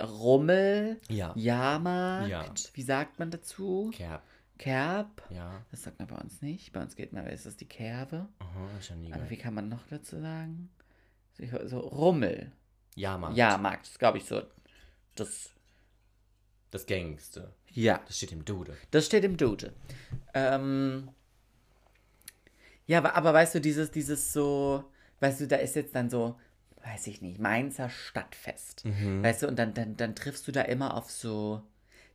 Rummel, 0.00 1.00
Ja. 1.10 1.32
Jahrmarkt, 1.36 2.28
Ja. 2.30 2.44
wie 2.74 2.82
sagt 2.82 3.18
man 3.18 3.30
dazu? 3.30 3.90
Kerb, 3.92 4.22
Kerb, 4.58 5.22
ja. 5.30 5.62
das 5.70 5.82
sagt 5.82 5.98
man 5.98 6.08
bei 6.08 6.16
uns 6.16 6.40
nicht, 6.40 6.72
bei 6.72 6.80
uns 6.80 6.96
geht 6.96 7.12
man, 7.12 7.26
ist 7.26 7.44
das 7.46 7.56
die 7.56 7.68
Kerwe, 7.68 8.26
Aha, 8.38 8.68
noch 8.90 8.96
nie 8.96 9.12
aber 9.12 9.28
wie 9.28 9.36
kann 9.36 9.52
man 9.54 9.68
noch 9.68 9.86
dazu 9.90 10.18
sagen? 10.18 10.70
So, 11.34 11.44
so 11.66 11.78
Rummel, 11.80 12.52
Jahrmarkt. 12.94 13.36
Jahrmarkt, 13.36 13.86
ist, 13.86 13.98
glaube 13.98 14.18
ich, 14.18 14.24
so, 14.24 14.42
das, 15.14 15.50
Das 16.70 16.86
gängigste. 16.86 17.52
ja. 17.70 18.00
Das 18.06 18.16
steht 18.16 18.32
im 18.32 18.44
Dude. 18.44 18.76
Das 18.90 19.06
steht 19.06 19.24
im 19.24 19.36
Dode. 19.36 19.72
Ähm, 20.34 21.08
ja, 22.86 22.98
aber, 22.98 23.14
aber 23.14 23.32
weißt 23.34 23.54
du, 23.54 23.60
dieses, 23.60 23.90
dieses 23.90 24.32
so, 24.32 24.84
weißt 25.20 25.40
du, 25.42 25.46
da 25.48 25.56
ist 25.56 25.76
jetzt 25.76 25.94
dann 25.94 26.10
so, 26.10 26.38
weiß 26.84 27.06
ich 27.06 27.22
nicht, 27.22 27.38
Mainzer 27.38 27.88
Stadtfest. 27.88 28.84
Weißt 29.22 29.42
du, 29.42 29.48
und 29.48 29.56
dann, 29.58 29.72
dann, 29.74 29.96
dann 29.96 30.14
triffst 30.14 30.46
du 30.48 30.52
da 30.52 30.62
immer 30.62 30.94
auf 30.96 31.10
so, 31.10 31.62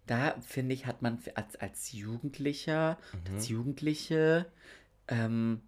da 0.05 0.35
finde 0.41 0.73
ich, 0.73 0.85
hat 0.85 1.01
man 1.01 1.19
als, 1.35 1.55
als 1.55 1.91
Jugendlicher, 1.93 2.97
als 3.33 3.47
Jugendliche, 3.49 4.45
ähm, 5.07 5.61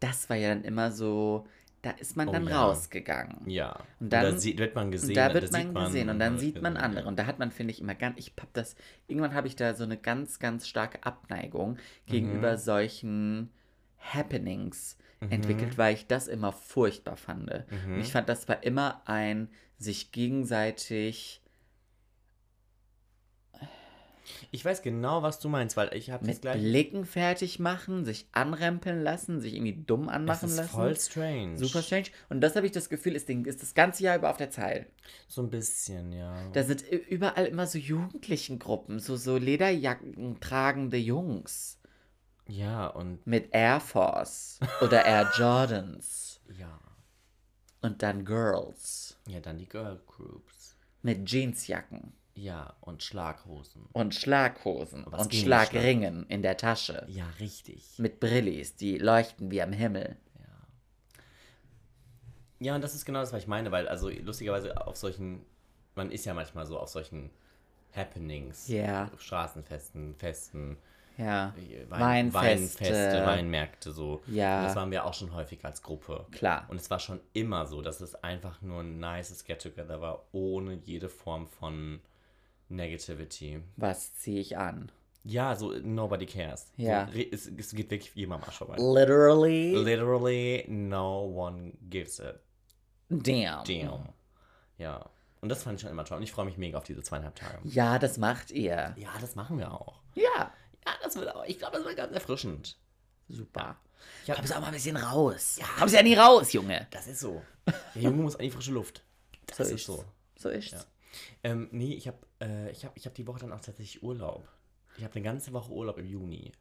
das 0.00 0.28
war 0.30 0.36
ja 0.36 0.48
dann 0.48 0.64
immer 0.64 0.90
so, 0.92 1.46
da 1.82 1.90
ist 1.90 2.16
man 2.16 2.28
Oh 2.28 2.32
dann 2.32 2.46
ja. 2.46 2.62
rausgegangen. 2.64 3.48
Ja. 3.50 3.76
Und 4.00 4.12
dann- 4.12 4.32
da 4.34 4.38
sieht, 4.38 4.58
wird 4.58 4.74
man 4.74 4.90
gesehen. 4.92 5.10
Und 5.10 5.16
da 5.16 5.28
da 5.28 5.34
wird 5.34 5.52
sieht 5.52 5.72
man 5.72 5.84
gesehen 5.84 6.08
und 6.10 6.18
dann 6.20 6.38
sieht 6.38 6.62
man 6.62 6.74
ja. 6.76 6.80
andere. 6.80 7.08
Und 7.08 7.18
da 7.18 7.26
hat 7.26 7.38
man, 7.40 7.50
finde 7.50 7.72
ich, 7.72 7.80
immer 7.80 7.94
ganz, 7.96 8.18
ich 8.18 8.32
hab 8.40 8.52
das, 8.52 8.76
irgendwann 9.08 9.34
habe 9.34 9.48
ich 9.48 9.56
da 9.56 9.74
so 9.74 9.82
eine 9.84 9.96
ganz, 9.96 10.38
ganz 10.38 10.68
starke 10.68 11.02
Abneigung 11.04 11.72
Mhm. 11.72 11.76
gegenüber 12.06 12.56
solchen 12.56 13.50
Happenings 13.98 14.96
entwickelt, 15.30 15.78
weil 15.78 15.94
ich 15.94 16.08
das 16.08 16.26
immer 16.26 16.50
furchtbar 16.52 17.16
fand. 17.16 17.46
Mhm. 17.46 17.94
Und 17.94 18.00
ich 18.00 18.10
fand, 18.10 18.28
das 18.28 18.48
war 18.48 18.62
immer 18.64 19.02
ein 19.04 19.48
sich 19.78 20.10
gegenseitig 20.10 21.41
Ich 24.50 24.64
weiß 24.64 24.82
genau, 24.82 25.22
was 25.22 25.38
du 25.40 25.48
meinst, 25.48 25.76
weil 25.76 25.92
ich 25.94 26.10
habe 26.10 26.24
das 26.24 26.34
mit 26.36 26.42
gleich. 26.42 26.60
Blicken 26.62 27.04
fertig 27.04 27.58
machen, 27.58 28.04
sich 28.04 28.26
anrempeln 28.32 29.02
lassen, 29.02 29.40
sich 29.40 29.54
irgendwie 29.54 29.82
dumm 29.84 30.06
Das 30.06 30.14
anmachen 30.14 30.48
ist 30.48 30.56
lassen. 30.56 30.68
voll 30.70 30.96
strange. 30.98 31.58
Super 31.58 31.82
strange. 31.82 32.06
Und 32.28 32.40
das 32.40 32.54
habe 32.56 32.66
ich 32.66 32.72
das 32.72 32.88
Gefühl, 32.88 33.14
ist, 33.16 33.28
ist 33.28 33.62
das 33.62 33.74
ganze 33.74 34.04
Jahr 34.04 34.16
über 34.16 34.30
auf 34.30 34.36
der 34.36 34.50
Zeil. 34.50 34.86
So 35.28 35.42
ein 35.42 35.50
bisschen, 35.50 36.12
ja. 36.12 36.48
Da 36.52 36.62
sind 36.62 36.82
überall 36.88 37.46
immer 37.46 37.66
so 37.66 37.78
Jugendlichen-Gruppen, 37.78 38.98
so, 39.00 39.16
so 39.16 39.36
Lederjacken 39.36 40.38
tragende 40.40 40.96
Jungs 40.96 41.78
ja, 42.48 42.88
und 42.88 43.24
mit 43.26 43.50
Air 43.54 43.78
Force 43.80 44.58
oder 44.80 45.04
Air 45.04 45.30
Jordans 45.38 46.40
ja. 46.58 46.80
und 47.80 48.02
dann 48.02 48.24
Girls 48.24 49.16
Ja, 49.28 49.38
dann 49.40 49.58
die 49.58 49.68
Girl 49.68 50.00
Groups. 50.06 50.76
mit 51.02 51.24
Jeansjacken 51.28 52.12
Ja, 52.34 52.74
und 52.80 53.02
Schlaghosen. 53.02 53.88
und 53.92 54.14
Schlaghosen 54.14 55.06
es 55.12 55.20
und 55.20 55.30
ging 55.30 55.44
Schlagringen 55.44 56.24
in 56.28 56.40
der 56.42 56.56
Tasche 56.56 57.04
Ja, 57.08 57.26
richtig. 57.40 57.98
mit 57.98 58.20
Brillis, 58.20 58.74
die 58.76 58.96
leuchten 58.98 59.50
wie 59.50 59.60
am 59.62 59.72
Himmel. 59.72 60.16
Ja, 62.60 62.76
und 62.76 62.82
das 62.82 62.94
ist 62.94 63.04
genau 63.04 63.20
das, 63.20 63.32
was 63.32 63.42
ich 63.42 63.48
meine, 63.48 63.72
weil, 63.72 63.88
also 63.88 64.08
lustigerweise 64.08 64.86
auf 64.86 64.96
solchen, 64.96 65.44
man 65.96 66.10
ist 66.12 66.24
ja 66.24 66.32
manchmal 66.32 66.64
so 66.64 66.78
auf 66.78 66.88
solchen 66.88 67.30
Happenings, 67.94 68.68
Ja. 68.68 69.10
auf 69.12 69.20
Straßenfesten, 69.20 70.14
Festen, 70.14 70.76
Ja, 71.18 71.52
Wein, 71.88 72.32
Weinfeste. 72.32 72.80
Weinfeste, 72.88 73.26
Weinmärkte, 73.26 73.92
so. 73.92 74.22
Ja. 74.28 74.58
Und 74.58 74.64
das 74.64 74.76
waren 74.76 74.90
wir 74.92 75.04
auch 75.04 75.12
schon 75.12 75.34
häufig 75.34 75.62
als 75.64 75.82
Gruppe. 75.82 76.26
Klar. 76.30 76.64
Und 76.68 76.76
es 76.80 76.88
war 76.88 77.00
schon 77.00 77.20
immer 77.32 77.66
so, 77.66 77.82
dass 77.82 78.00
es 78.00 78.14
einfach 78.14 78.62
nur 78.62 78.80
ein 78.80 78.98
nices 79.00 79.44
Get-Together 79.44 80.00
war, 80.00 80.24
ohne 80.32 80.74
jede 80.84 81.08
Form 81.08 81.48
von 81.48 82.00
Negativity. 82.68 83.62
Was 83.76 84.14
ziehe 84.16 84.40
ich 84.40 84.56
an? 84.56 84.90
Ja, 85.24 85.54
so 85.54 85.72
nobody 85.82 86.26
cares. 86.26 86.66
Ja. 86.76 87.08
So, 87.12 87.18
es, 87.18 87.46
es 87.46 87.70
geht 87.74 87.90
wirklich 87.90 88.12
jedem 88.14 88.32
am 88.32 88.42
Arsch 88.42 88.58
vorbei. 88.58 88.76
Literally. 88.78 89.74
Literally, 89.76 90.64
no 90.68 91.24
one 91.26 91.72
gives 91.88 92.20
a 92.20 92.34
Damn. 93.08 93.64
damn. 93.64 94.08
Ja. 94.78 95.08
Und 95.40 95.48
das 95.48 95.62
fand 95.62 95.76
ich 95.76 95.82
schon 95.82 95.90
immer 95.90 96.04
toll. 96.04 96.16
Und 96.18 96.22
ich 96.24 96.32
freue 96.32 96.44
mich 96.46 96.56
mega 96.56 96.78
auf 96.78 96.84
diese 96.84 97.02
zweieinhalb 97.02 97.34
Tage. 97.36 97.58
Ja, 97.64 97.98
das 97.98 98.16
macht 98.16 98.50
ihr. 98.50 98.94
Ja, 98.96 99.10
das 99.20 99.34
machen 99.34 99.58
wir 99.58 99.72
auch. 99.72 100.00
Ja. 100.14 100.52
Ja, 100.84 100.92
das 101.04 101.14
wird 101.16 101.32
auch, 101.34 101.44
ich 101.44 101.58
glaube, 101.58 101.76
das 101.76 101.84
wird 101.84 101.96
ganz 101.96 102.12
erfrischend. 102.12 102.76
Super. 103.28 103.76
Ich 104.24 104.30
hab, 104.30 104.36
Kommst 104.36 104.54
auch 104.56 104.60
mal 104.60 104.66
ein 104.68 104.72
bisschen 104.72 104.96
raus. 104.96 105.58
Ja. 105.60 105.66
Kommst 105.78 105.94
ja 105.94 106.02
nie 106.02 106.14
raus, 106.14 106.52
Junge. 106.52 106.88
das 106.90 107.06
ist 107.06 107.20
so. 107.20 107.40
Der 107.94 108.02
Junge 108.02 108.22
muss 108.22 108.34
an 108.34 108.42
die 108.42 108.50
frische 108.50 108.72
Luft. 108.72 109.02
Das 109.46 109.58
So 109.58 109.62
ist 109.64 109.70
ist's. 109.72 109.86
so. 109.86 110.04
So 110.36 110.48
ist's. 110.48 110.86
Ähm, 111.42 111.68
nee, 111.72 111.94
ich 111.94 112.08
habe 112.08 112.18
äh, 112.40 112.70
ich 112.70 112.84
hab, 112.84 112.96
ich 112.96 113.06
hab 113.06 113.14
die 113.14 113.26
Woche 113.26 113.40
dann 113.40 113.52
auch 113.52 113.60
tatsächlich 113.60 114.02
Urlaub. 114.02 114.48
Ich 114.96 115.04
habe 115.04 115.14
eine 115.14 115.24
ganze 115.24 115.52
Woche 115.52 115.72
Urlaub 115.72 115.98
im 115.98 116.06
Juni. 116.06 116.52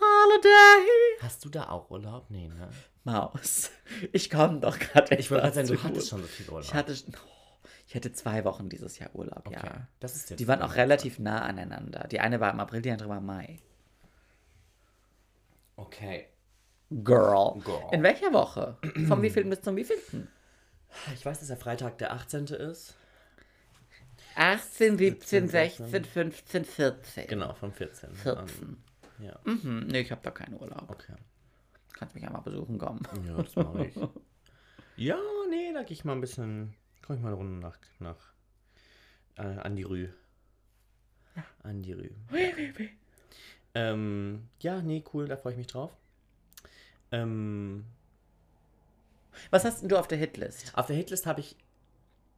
Holiday! 0.00 0.88
Hast 1.20 1.44
du 1.44 1.48
da 1.48 1.68
auch 1.68 1.90
Urlaub? 1.90 2.26
Nee, 2.30 2.48
ne? 2.48 2.68
Maus. 3.04 3.70
Ich 4.12 4.30
komme 4.30 4.60
doch 4.60 4.78
gerade 4.78 5.14
Ich 5.16 5.30
wollte 5.30 5.44
gerade 5.44 5.66
sagen, 5.66 5.68
du 5.68 5.82
hattest 5.82 6.08
schon 6.08 6.20
so 6.20 6.26
viel 6.26 6.48
Urlaub. 6.48 6.64
Ich 6.64 6.74
hatte, 6.74 6.94
oh, 7.12 7.68
ich 7.86 7.94
hatte 7.94 8.12
zwei 8.12 8.44
Wochen 8.44 8.68
dieses 8.68 8.98
Jahr 8.98 9.14
Urlaub, 9.14 9.46
okay. 9.46 9.60
ja. 9.64 9.88
Das 9.98 10.14
ist 10.14 10.30
jetzt 10.30 10.40
Die 10.40 10.46
waren 10.46 10.62
auch 10.62 10.76
relativ 10.76 11.18
nah 11.18 11.42
aneinander. 11.42 12.06
Die 12.08 12.20
eine 12.20 12.38
war 12.38 12.52
im 12.52 12.60
April, 12.60 12.82
die 12.82 12.90
andere 12.90 13.08
war 13.08 13.18
im 13.18 13.26
Mai. 13.26 13.60
Okay. 15.76 16.26
Girl. 16.90 17.60
Girl. 17.64 17.88
In 17.92 18.02
welcher 18.02 18.32
Woche? 18.32 18.78
Vom 19.06 19.22
wievielten 19.22 19.50
bis 19.50 19.62
zum 19.62 19.76
wievielten? 19.76 20.28
Ich 21.14 21.24
weiß, 21.24 21.38
dass 21.38 21.48
der 21.48 21.56
Freitag 21.56 21.98
der 21.98 22.12
18. 22.12 22.46
ist. 22.46 22.96
18, 24.38 24.96
17, 24.98 25.48
16, 25.48 25.86
16, 25.88 26.04
15, 26.04 26.64
14. 26.64 27.26
Genau, 27.26 27.54
vom 27.54 27.72
14. 27.72 28.14
14. 28.14 28.38
An. 28.38 28.76
Ja, 29.18 29.38
Hm, 29.44 29.86
nee, 29.88 30.00
ich 30.00 30.10
habe 30.12 30.20
da 30.22 30.30
keinen 30.30 30.54
Urlaub. 30.54 30.88
okay. 30.88 31.14
Kannst 31.92 32.14
mich 32.14 32.24
einmal 32.24 32.42
besuchen 32.42 32.78
kommen. 32.78 33.00
Ja, 33.26 33.42
das 33.42 33.56
mache 33.56 33.86
ich. 33.86 33.94
ja, 34.96 35.18
nee, 35.50 35.72
da 35.72 35.82
gehe 35.82 35.94
ich 35.94 36.04
mal 36.04 36.12
ein 36.12 36.20
bisschen. 36.20 36.74
Komm 37.04 37.16
ich 37.16 37.22
mal 37.22 37.28
eine 37.28 37.36
Runde 37.36 37.58
nach. 37.60 37.76
nach 37.98 38.32
äh, 39.36 39.42
an 39.42 39.74
die 39.74 39.82
Rue. 39.82 40.14
Ja. 41.34 41.44
An 41.64 41.82
die 41.82 41.92
Rue. 41.94 42.10
Ähm, 43.74 44.48
ja, 44.60 44.80
nee, 44.82 45.02
cool, 45.12 45.26
da 45.26 45.36
freue 45.36 45.52
ich 45.52 45.58
mich 45.58 45.66
drauf. 45.66 45.90
Ähm, 47.10 47.84
Was 49.50 49.64
hast 49.64 49.82
denn 49.82 49.88
du 49.88 49.96
auf 49.98 50.06
der 50.08 50.18
Hitlist? 50.18 50.72
auf 50.76 50.86
der 50.86 50.96
Hitlist 50.96 51.26
habe 51.26 51.40
ich. 51.40 51.56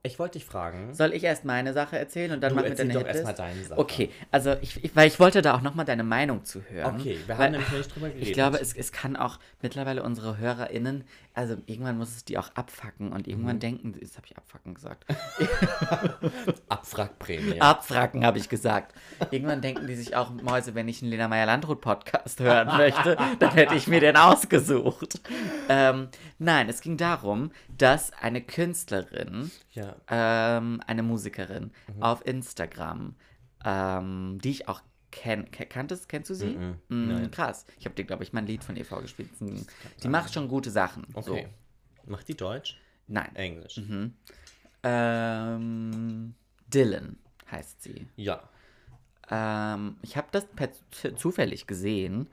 Ich 0.03 0.19
wollte 0.19 0.39
dich 0.39 0.47
fragen. 0.47 0.95
Soll 0.95 1.13
ich 1.13 1.25
erst 1.25 1.45
meine 1.45 1.75
Sache 1.75 1.99
erzählen 1.99 2.33
und 2.33 2.41
dann 2.41 2.55
machen 2.55 2.69
wir 2.69 2.75
deine 2.75 2.95
doch 2.95 3.05
erstmal 3.07 3.35
deine 3.35 3.63
Sache. 3.65 3.79
Okay, 3.79 4.11
also 4.31 4.55
ich, 4.63 4.83
ich, 4.83 4.97
weil 4.97 5.07
ich 5.09 5.21
wollte 5.21 5.43
da 5.43 5.55
auch 5.55 5.61
nochmal 5.61 5.85
deine 5.85 6.05
Meinung 6.05 6.45
zu 6.45 6.63
hören. 6.63 6.97
Okay, 6.99 7.19
wir 7.27 7.37
haben 7.37 7.53
nämlich 7.53 7.71
nicht 7.71 7.95
drüber 7.95 8.09
geredet. 8.09 8.27
Ich 8.29 8.33
glaube, 8.33 8.59
es, 8.61 8.73
es 8.75 8.93
kann 8.93 9.17
auch 9.17 9.39
mittlerweile 9.61 10.03
unsere 10.03 10.39
HörerInnen, 10.39 11.05
also 11.35 11.57
irgendwann 11.67 11.99
muss 11.99 12.17
es 12.17 12.25
die 12.25 12.39
auch 12.39 12.51
abfacken 12.55 13.13
und 13.13 13.29
irgendwann 13.29 13.57
Mhm. 13.57 13.61
denken, 13.61 13.95
das 14.01 14.17
habe 14.17 14.27
ich 14.27 14.37
abfacken 14.39 14.75
gesagt. 14.75 15.05
Abwrackprämie. 16.69 17.61
Abfracken 17.61 18.25
habe 18.25 18.39
ich 18.39 18.49
gesagt. 18.49 18.95
Irgendwann 19.31 19.61
denken 19.61 19.87
die 19.87 19.95
sich 19.97 20.17
auch, 20.17 20.31
Mäuse, 20.31 20.75
wenn 20.75 20.89
ich 20.89 21.03
einen 21.03 21.11
Lena 21.11 21.29
Meyer-Landrut-Podcast 21.29 22.41
hören 22.41 22.77
möchte, 22.77 23.17
dann 23.39 23.51
hätte 23.53 23.75
ich 23.75 23.87
mir 23.87 24.01
den 24.01 24.17
ausgesucht. 24.17 25.21
Ähm, 25.69 26.09
nein, 26.39 26.69
es 26.69 26.81
ging 26.81 26.97
darum, 26.97 27.51
dass 27.77 28.13
eine 28.21 28.41
Künstlerin, 28.41 29.51
Ja. 29.73 29.97
ähm, 30.09 30.81
eine 30.87 31.03
Musikerin 31.03 31.71
Mhm. 31.95 32.03
auf 32.03 32.27
Instagram, 32.27 33.15
ähm, 33.65 34.39
die 34.43 34.51
ich 34.51 34.69
auch 34.69 34.83
kenn, 35.13 35.51
ke- 35.51 35.67
kanntest, 35.67 36.09
kennst 36.09 36.31
du 36.31 36.35
sie? 36.35 36.57
Mhm. 36.57 36.77
Nein. 36.89 37.31
krass. 37.31 37.67
Ich 37.79 37.85
habe 37.85 37.95
dir, 37.95 38.05
glaube 38.05 38.23
ich, 38.25 38.33
mal 38.33 38.41
ein 38.41 38.47
Lied 38.47 38.65
von 38.65 38.77
ihr 38.77 38.85
vorgespielt. 38.85 39.31
Die 39.41 40.09
macht 40.09 40.33
schon 40.35 40.49
gute 40.49 40.71
Sachen. 40.71 41.07
Okay. 41.15 41.49
So. 42.05 42.11
Macht 42.11 42.29
die 42.29 42.37
Deutsch? 42.37 42.81
Nein. 43.07 43.35
Englisch. 43.37 43.77
Mhm. 43.79 44.15
Ähm, 44.83 46.35
Dylan 46.73 47.19
heißt 47.51 47.83
sie. 47.83 48.07
Ja. 48.17 48.49
Ähm, 49.31 49.97
ich 50.03 50.17
habe 50.17 50.29
das 50.33 50.47
zufällig 51.17 51.67
gesehen, 51.67 52.29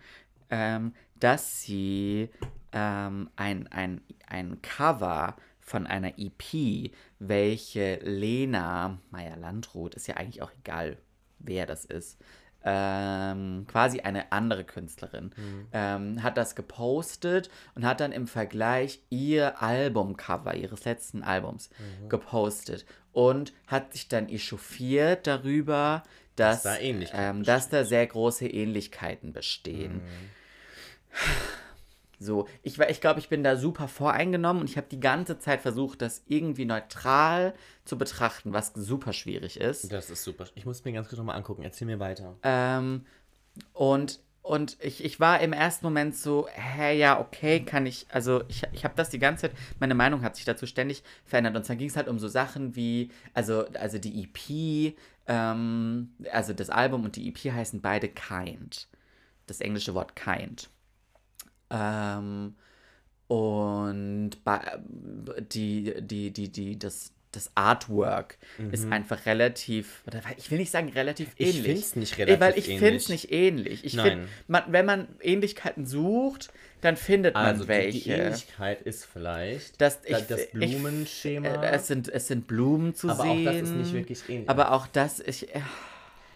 ähm, 0.50 0.94
dass 1.20 1.62
sie 1.62 2.30
ähm, 2.72 3.30
ein, 3.36 3.68
ein, 3.72 4.02
ein 4.28 4.62
Cover 4.62 5.36
von 5.68 5.86
einer 5.86 6.14
EP, 6.18 6.92
welche 7.20 7.96
Lena 8.02 9.00
Meyer-Landrut, 9.12 9.96
ist 9.96 10.08
ja 10.08 10.16
eigentlich 10.16 10.42
auch 10.42 10.52
egal, 10.64 10.98
wer 11.40 11.66
das 11.66 11.84
ist, 11.84 12.18
ähm, 12.64 13.66
quasi 13.68 14.00
eine 14.00 14.32
andere 14.32 14.64
Künstlerin, 14.64 15.32
ähm, 15.74 16.24
hat 16.24 16.38
das 16.38 16.56
gepostet 16.56 17.50
und 17.76 17.86
hat 17.86 18.00
dann 18.00 18.14
im 18.14 18.28
Vergleich 18.28 19.02
ihr 19.10 19.62
Albumcover 19.62 20.56
ihres 20.56 20.86
letzten 20.86 21.22
Albums 21.22 21.70
gepostet 22.08 22.86
und 23.12 23.54
hat 23.68 23.92
sich 23.92 24.08
dann 24.08 24.30
echauffiert 24.30 25.28
darüber, 25.28 26.04
dass, 26.38 26.64
da 26.64 26.78
Ähnlichkeiten 26.78 27.40
ähm, 27.40 27.44
dass 27.44 27.68
da 27.68 27.84
sehr 27.84 28.08
große 28.08 28.48
Ähnlichkeiten 28.48 29.34
bestehen. 29.34 30.02
So, 32.20 32.48
ich, 32.64 32.80
ich 32.80 33.02
glaube, 33.02 33.20
ich 33.20 33.30
bin 33.30 33.44
da 33.44 33.56
super 33.56 33.88
voreingenommen 33.88 34.62
und 34.62 34.70
ich 34.70 34.78
habe 34.78 34.88
die 34.90 35.00
ganze 35.00 35.38
Zeit 35.38 35.62
versucht, 35.62 36.02
das 36.02 36.24
irgendwie 36.28 36.66
neutral 36.66 37.54
zu 37.86 37.98
betrachten, 37.98 38.54
was 38.54 38.74
super 38.74 39.14
schwierig 39.14 39.60
ist. 39.60 39.92
Das 39.92 40.10
ist 40.10 40.24
super. 40.24 40.46
Ich 40.56 40.66
muss 40.66 40.84
mir 40.84 40.94
ganz 40.94 41.08
kurz 41.10 41.18
nochmal 41.18 41.36
angucken. 41.36 41.64
Erzähl 41.64 41.86
mir 41.86 42.00
weiter. 42.00 42.36
Ähm, 42.44 43.06
und 43.74 44.20
und 44.48 44.78
ich, 44.80 45.04
ich 45.04 45.20
war 45.20 45.42
im 45.42 45.52
ersten 45.52 45.86
Moment 45.86 46.16
so, 46.16 46.48
hä, 46.54 46.98
ja, 46.98 47.20
okay, 47.20 47.66
kann 47.66 47.86
ich, 47.86 48.06
also 48.10 48.44
ich, 48.48 48.64
ich 48.72 48.86
habe 48.86 48.94
das 48.96 49.10
die 49.10 49.20
ganze 49.20 49.42
Zeit, 49.42 49.58
meine 49.78 49.94
Meinung 49.94 50.22
hat 50.22 50.38
sich 50.38 50.46
dazu 50.46 50.66
ständig 50.66 51.04
verändert. 51.26 51.58
Und 51.58 51.66
zwar 51.66 51.76
ging 51.76 51.90
es 51.90 51.98
halt 51.98 52.08
um 52.08 52.18
so 52.18 52.30
Sachen 52.30 52.74
wie, 52.74 53.12
also, 53.34 53.66
also 53.74 53.98
die 53.98 54.24
EP, 54.24 54.96
ähm, 55.28 56.14
also 56.32 56.54
das 56.54 56.70
Album 56.70 57.04
und 57.04 57.18
die 57.18 57.28
EP 57.28 57.52
heißen 57.54 57.82
beide 57.82 58.08
Kind. 58.08 58.88
Das 59.48 59.60
englische 59.60 59.94
Wort 59.94 60.16
Kind. 60.16 60.70
Ähm, 61.70 62.56
und 63.28 64.32
die, 65.52 65.94
die, 66.00 66.32
die, 66.32 66.50
die, 66.50 66.80
das, 66.80 67.12
das 67.34 67.52
Artwork 67.56 68.38
ist 68.72 68.90
einfach 68.92 69.26
relativ, 69.26 70.02
oder 70.08 70.22
ich 70.38 70.50
will 70.50 70.60
nicht 70.60 70.72
sagen 70.72 70.90
relativ 70.90 71.28
Mhm. 71.28 71.34
Ich 71.38 71.58
ähnlich. 71.58 71.66
find's 71.74 71.96
nicht 71.98 72.18
relativ 72.18 72.40
Weil 72.40 72.58
ich 72.58 72.66
finde 72.68 72.96
es 72.96 73.10
ähnlich. 73.10 73.10
nicht 73.10 73.32
ähnlich. 73.32 73.86
Ich 73.86 73.94
Nein. 73.96 74.10
find, 74.12 74.28
man, 74.48 74.64
wenn 74.70 74.86
man 74.86 75.08
Ähnlichkeiten 75.22 75.86
sucht, 75.86 76.52
dann 76.82 76.96
findet 76.96 77.34
man 77.34 77.46
Also 77.46 77.68
welche. 77.68 78.00
die 78.00 78.10
Ähnlichkeit 78.12 78.82
ist 78.84 79.06
vielleicht 79.06 79.82
das, 79.82 80.02
da- 80.04 80.18
ich, 80.20 80.28
das 80.28 80.40
ich- 80.42 80.52
Blumenschema. 80.52 81.48
äh, 81.64 81.72
es, 81.76 81.88
sind, 81.88 82.08
es 82.08 82.28
sind 82.28 82.48
Blumen 82.48 82.96
zu 82.96 83.10
aber 83.10 83.24
sehen. 83.24 83.46
auch 83.48 83.52
das 83.52 83.62
ist 83.64 83.76
nicht 83.76 83.94
wirklich 83.94 84.30
ähnlich. 84.30 84.50
Aber 84.50 84.72
auch 84.72 84.88
das, 84.88 85.20
ich, 85.20 85.54
äh, 85.54 85.60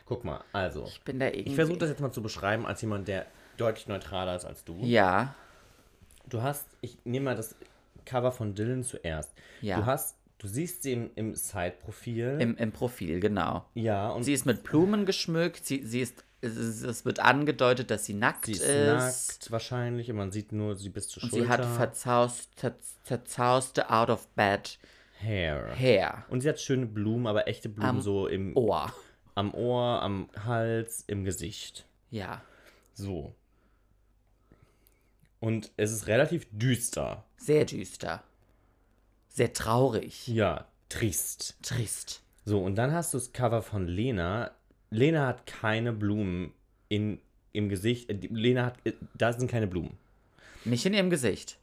Guck 0.06 0.26
mal, 0.26 0.44
also. 0.52 0.84
ich 0.88 1.02
bin 1.04 1.20
da 1.20 1.28
irgendwie. 1.28 1.50
Ich 1.52 1.56
versuche 1.56 1.78
das 1.78 1.90
jetzt 1.90 2.02
mal 2.02 2.12
zu 2.12 2.22
beschreiben 2.22 2.66
als 2.66 2.82
jemand, 2.82 3.08
der 3.08 3.28
deutlich 3.62 3.88
neutraler 3.88 4.36
ist 4.36 4.46
als 4.46 4.64
du. 4.64 4.80
Ja, 4.84 5.36
Du 6.30 6.42
hast, 6.42 6.66
ich 6.82 6.98
nehme 7.04 7.26
mal 7.26 7.36
das 7.36 7.56
Cover 8.06 8.32
von 8.32 8.56
Dylan 8.56 8.84
zuerst. 8.84 9.32
Ja. 9.62 9.80
Du 9.80 9.86
hast, 9.86 10.16
du 10.38 10.48
siehst 10.48 10.84
sie 10.84 10.94
im, 10.94 11.12
im 11.16 11.36
Side-Profil. 11.36 12.38
im, 12.40 12.56
im 12.58 12.72
Profil, 12.72 13.20
genau. 13.20 13.66
ja, 13.74 14.10
und 14.10 14.24
Sie 14.24 14.32
ist 14.34 14.46
mit 14.46 14.64
Blumen 14.64 15.06
geschmückt, 15.06 15.66
sie, 15.66 15.84
sie 15.86 16.00
ist, 16.00 16.24
es, 16.40 17.04
wird 17.06 17.20
angedeutet, 17.20 17.92
dass 17.92 18.06
sie 18.06 18.14
nackt 18.14 18.46
sie 18.46 18.54
ist 18.54 18.66
nackt 18.68 19.52
wahrscheinlich 19.52 20.10
und 20.10 20.18
man 20.18 20.32
sieht 20.32 20.52
nur 20.54 20.76
sie 20.76 20.90
bis 20.90 21.10
zur 21.10 21.24
Und 21.24 21.30
Schulter. 21.32 21.46
sie 21.46 21.50
hat 21.52 21.66
verzaust, 21.66 22.50
zer, 22.58 22.76
zerzauste 23.04 23.90
out 23.92 24.10
of 24.10 24.28
bed 24.30 24.80
Hair. 25.20 25.76
Hair. 25.76 26.24
Und 26.30 26.42
sie 26.42 26.50
hat 26.50 26.60
schöne 26.62 26.86
Blumen, 26.86 27.28
aber 27.28 27.48
echte 27.48 27.68
Blumen 27.70 27.90
Am 27.90 28.02
so 28.02 28.26
im, 28.28 28.56
Ohr. 28.56 28.92
am 29.36 29.54
Ohr, 29.54 30.02
am 30.02 30.30
Hals, 30.46 31.04
im 31.08 31.26
Gesicht. 31.26 31.86
Ja. 32.10 32.42
So. 32.94 33.36
Und 35.42 35.72
es 35.76 35.92
ist 35.92 36.08
relativ 36.08 36.48
düster. 36.52 37.26
Sehr 37.36 37.66
düster. 37.66 38.24
Sehr 39.28 39.52
traurig. 39.52 40.28
Ja, 40.28 40.68
trist. 40.88 41.58
Trist. 41.64 42.22
So, 42.46 42.64
und 42.64 42.76
dann 42.76 42.94
hast 42.94 43.14
du 43.14 43.18
das 43.18 43.34
Cover 43.34 43.62
von 43.62 43.88
Lena. 43.88 44.52
Lena 44.92 45.28
hat 45.28 45.46
keine 45.48 45.94
Blumen 45.94 46.54
in, 46.90 47.20
im 47.54 47.70
Gesicht. 47.70 48.10
Äh, 48.10 48.20
Lena 48.30 48.68
hat, 48.68 48.76
äh, 48.86 48.94
da 49.16 49.34
sind 49.34 49.50
keine 49.50 49.68
Blumen. 49.68 49.98
Nicht 50.64 50.86
in 50.86 50.94
ihrem 50.94 51.10
Gesicht. 51.10 51.58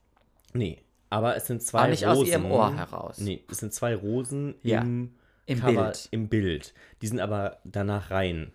Nee, 0.54 0.78
aber 1.08 1.36
es 1.36 1.46
sind 1.46 1.62
zwei 1.62 1.84
Auch 1.84 1.88
nicht 1.88 2.04
Rosen. 2.04 2.22
aus 2.22 2.28
ihrem 2.28 2.50
Ohr 2.50 2.74
heraus. 2.76 3.18
Nee, 3.18 3.44
es 3.50 3.58
sind 3.58 3.72
zwei 3.72 3.94
Rosen 3.94 4.56
Ja, 4.62 4.80
im, 4.80 5.14
im 5.46 5.60
Cover, 5.60 5.84
Bild. 5.84 6.08
Im 6.10 6.28
Bild. 6.28 6.74
Die 7.00 7.06
sind 7.06 7.20
aber 7.20 7.58
danach 7.64 8.10
rein 8.10 8.50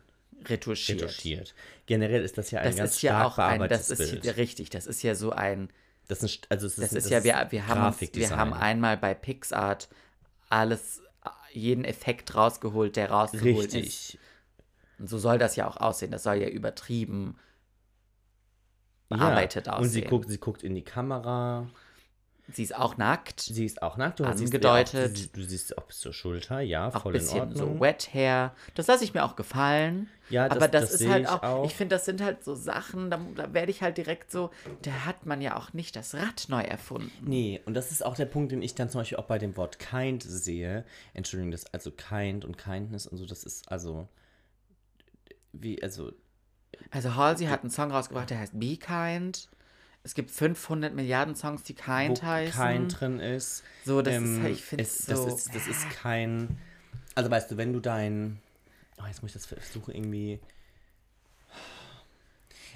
Retuschiert. 0.50 1.02
retuschiert. 1.02 1.54
Generell 1.86 2.24
ist 2.24 2.38
das 2.38 2.52
ja 2.52 2.60
ein 2.62 2.68
Das 2.68 2.76
ganz 2.78 2.92
ist 2.96 3.02
ja 3.02 3.12
stark 3.12 3.34
auch 3.34 3.38
ein, 3.40 3.70
das 3.70 3.90
ist 3.90 3.98
Bild. 4.22 4.38
richtig, 4.38 4.70
das 4.70 4.88
ist 4.88 5.02
ja 5.04 5.16
so 5.16 5.32
ein, 5.32 5.70
Das 6.08 6.24
ist, 6.24 6.46
also 6.50 6.68
es 6.68 6.76
das 6.76 6.92
ein- 6.92 6.98
ist 6.98 7.10
ja, 7.10 7.24
wir, 7.24 7.48
wir, 7.50 7.68
haben 7.68 7.86
uns, 7.86 8.00
wir 8.14 8.30
haben 8.36 8.54
einmal 8.54 8.98
bei 8.98 9.14
PixArt 9.14 9.90
alles, 10.50 11.02
jeden 11.52 11.84
Effekt 11.86 12.36
rausgeholt, 12.36 12.96
der 12.96 13.10
rausgeholt 13.12 13.68
ist. 13.68 13.74
Richtig. 13.76 14.20
Und 15.00 15.10
so 15.10 15.18
soll 15.18 15.38
das 15.38 15.56
ja 15.56 15.68
auch 15.68 15.78
aussehen, 15.78 16.12
das 16.12 16.24
soll 16.24 16.36
ja 16.36 16.48
übertrieben 16.48 17.38
bearbeitet 19.10 19.68
ja. 19.68 19.74
aussehen. 19.74 19.84
Und 19.86 19.90
sie 19.92 20.02
guckt, 20.02 20.30
sie 20.30 20.38
guckt 20.38 20.64
in 20.64 20.76
die 20.76 20.84
Kamera. 20.84 21.70
Sie 22.52 22.64
ist 22.64 22.76
auch 22.76 22.98
nackt. 22.98 23.40
Sie 23.40 23.64
ist 23.64 23.82
auch 23.82 23.96
nackt. 23.96 24.20
Du 24.20 24.26
siehst 24.34 24.54
Angedeutet. 24.54 25.16
sie 25.18 25.28
auch, 25.28 25.32
du, 25.32 25.40
du 25.42 25.48
siehst 25.48 25.78
auch 25.78 25.84
bis 25.84 26.00
zur 26.00 26.12
Schulter, 26.12 26.60
ja, 26.60 26.90
auch 26.90 26.96
ein 26.96 27.02
voll 27.02 27.14
in 27.16 27.20
bisschen 27.22 27.40
Ordnung. 27.40 27.76
so 27.76 27.80
Wet 27.80 28.14
Hair. 28.14 28.54
Das 28.76 28.88
lasse 28.88 29.06
ich 29.06 29.14
mir 29.14 29.24
auch 29.24 29.38
gefallen. 29.38 30.10
Ja, 30.30 30.50
das- 30.50 30.58
aber 30.58 30.68
das, 30.68 30.92
das 30.92 31.02
ist 31.02 31.08
halt 31.10 31.24
ich 31.24 31.30
auch, 31.30 31.42
auch. 31.42 31.66
ich 31.66 31.74
finde, 31.74 31.96
das 31.96 32.04
sind 32.04 32.22
halt 32.22 32.44
so 32.44 32.54
Sachen, 32.54 33.10
da, 33.10 33.18
da 33.36 33.54
werde 33.54 33.72
ich 33.72 33.82
halt 33.82 33.98
direkt 33.98 34.30
so, 34.30 34.50
da 34.82 34.92
hat 35.06 35.26
man 35.26 35.42
ja 35.42 35.56
auch 35.56 35.72
nicht 35.72 35.96
das 35.96 36.14
Rad 36.16 36.46
neu 36.50 36.62
erfunden. 36.62 37.10
Nee, 37.22 37.62
und 37.66 37.76
das 37.76 37.92
ist 37.92 38.06
auch 38.06 38.16
der 38.16 38.26
Punkt, 38.26 38.52
den 38.52 38.62
ich 38.62 38.76
dann 38.76 38.90
zum 38.90 39.00
Beispiel 39.02 39.18
auch 39.20 39.26
bei 39.28 39.40
dem 39.40 39.56
Wort 39.56 39.80
kind 39.80 40.22
sehe. 40.24 40.84
Entschuldigung, 41.14 41.52
das 41.52 41.74
also 41.74 41.92
kind 41.92 42.44
und 42.44 42.58
kindness 42.58 43.08
und 43.08 43.18
so, 43.18 43.26
das 43.26 43.46
ist 43.46 43.72
also 43.72 44.10
wie, 45.54 45.82
also 45.82 46.12
Also 46.92 47.16
Halsey 47.16 47.48
hat 47.48 47.62
einen 47.62 47.70
Song 47.70 47.92
rausgebracht, 47.92 48.30
der 48.30 48.40
heißt 48.40 48.60
Be 48.60 48.76
Kind. 48.78 49.48
Es 50.04 50.16
gibt 50.16 50.32
500 50.32 50.94
Milliarden 50.94 51.36
Songs, 51.36 51.64
die 51.64 51.74
Kind 51.76 52.22
wo 52.22 52.26
heißen. 52.26 52.62
kind 52.62 53.00
drin 53.00 53.20
ist. 53.20 53.64
So, 53.86 54.02
das 54.02 54.16
ähm, 54.16 54.36
ist 54.38 54.42
halt, 54.44 54.54
ich 54.56 54.64
finde 54.64 54.84
es- 54.84 55.00
es 55.00 55.06
das 55.06 55.20
so. 55.20 55.28
ist, 55.28 55.56
das 55.56 55.68
ist 55.68 55.90
kein, 55.92 56.58
also 57.16 57.32
weißt 57.32 57.52
du, 57.52 57.58
wenn 57.58 57.72
du 57.72 57.80
dein, 57.80 58.40
oh, 59.02 59.06
jetzt 59.08 59.22
muss 59.22 59.30
ich 59.30 59.42
das 59.42 59.46
versuchen 59.46 59.94
irgendwie, 59.94 60.40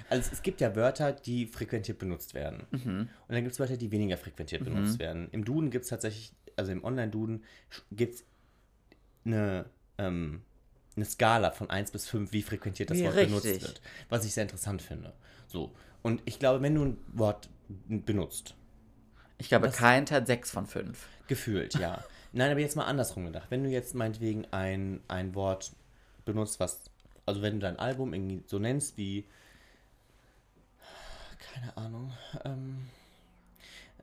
also 0.08 0.30
es 0.32 0.42
gibt 0.42 0.60
ja 0.62 0.74
Wörter, 0.74 1.12
die 1.12 1.46
frequentiert 1.46 1.98
benutzt 1.98 2.32
werden. 2.32 2.66
Mhm. 2.70 3.00
Und 3.28 3.34
dann 3.34 3.42
gibt 3.42 3.52
es 3.52 3.60
Wörter, 3.60 3.76
die 3.76 3.90
weniger 3.90 4.16
frequentiert 4.16 4.64
benutzt 4.64 4.98
werden. 4.98 5.28
Im 5.32 5.44
Duden 5.44 5.70
gibt 5.70 5.84
es 5.84 5.90
tatsächlich, 5.90 6.32
also 6.56 6.72
im 6.72 6.82
Online-Duden 6.82 7.44
gibt 7.92 8.14
es 8.14 8.24
eine, 9.26 9.66
ähm, 9.98 10.40
eine 10.96 11.04
Skala 11.04 11.50
von 11.50 11.68
1 11.68 11.90
bis 11.90 12.08
5, 12.08 12.32
wie 12.32 12.42
frequentiert 12.42 12.88
das 12.90 12.98
Ja, 12.98 13.06
Wort 13.06 13.16
benutzt 13.16 13.44
richtig. 13.44 13.62
wird. 13.62 13.82
Was 14.08 14.24
ich 14.24 14.32
sehr 14.32 14.44
interessant 14.44 14.80
finde. 14.80 15.12
So. 15.46 15.74
Und 16.02 16.22
ich 16.24 16.38
glaube, 16.38 16.62
wenn 16.62 16.74
du 16.74 16.84
ein 16.84 16.98
Wort 17.12 17.48
benutzt, 17.88 18.54
ich 19.38 19.48
glaube, 19.48 19.70
Kind 19.70 20.10
hat 20.10 20.26
6 20.26 20.50
von 20.50 20.66
5. 20.66 21.06
Gefühlt, 21.28 21.74
ja. 21.74 22.02
Nein, 22.32 22.50
aber 22.50 22.60
jetzt 22.60 22.76
mal 22.76 22.84
andersrum 22.84 23.24
gedacht. 23.26 23.46
Wenn 23.50 23.64
du 23.64 23.70
jetzt 23.70 23.94
meinetwegen 23.94 24.46
ein, 24.50 25.00
ein 25.08 25.34
Wort 25.34 25.72
benutzt, 26.24 26.60
was, 26.60 26.80
also 27.26 27.40
wenn 27.42 27.54
du 27.54 27.60
dein 27.60 27.78
Album 27.78 28.12
irgendwie 28.14 28.42
so 28.46 28.58
nennst 28.58 28.96
wie, 28.96 29.24
keine 31.54 31.76
Ahnung, 31.76 32.12
ähm, 32.44 32.88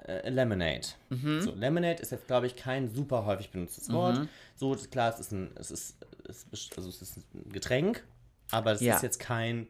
äh, 0.07 0.29
Lemonade. 0.29 0.87
So, 1.09 1.53
Lemonade 1.55 2.01
ist 2.01 2.11
jetzt, 2.11 2.27
glaube 2.27 2.47
ich, 2.47 2.55
kein 2.55 2.89
super 2.89 3.25
häufig 3.25 3.49
benutztes 3.51 3.91
Wort. 3.91 4.27
So, 4.55 4.73
das- 4.75 4.89
klar, 4.89 5.13
es 5.13 5.19
ist 5.19 5.31
ein, 5.31 5.51
es 5.55 5.71
ist, 5.71 5.95
es 6.27 6.45
ist, 6.51 6.77
also 6.77 6.89
es 6.89 7.01
ist 7.01 7.17
ein 7.17 7.51
Getränk, 7.51 8.03
aber 8.51 8.71
es 8.73 8.81
Ja. 8.81 8.95
ist 8.95 9.03
jetzt 9.03 9.19
kein, 9.19 9.67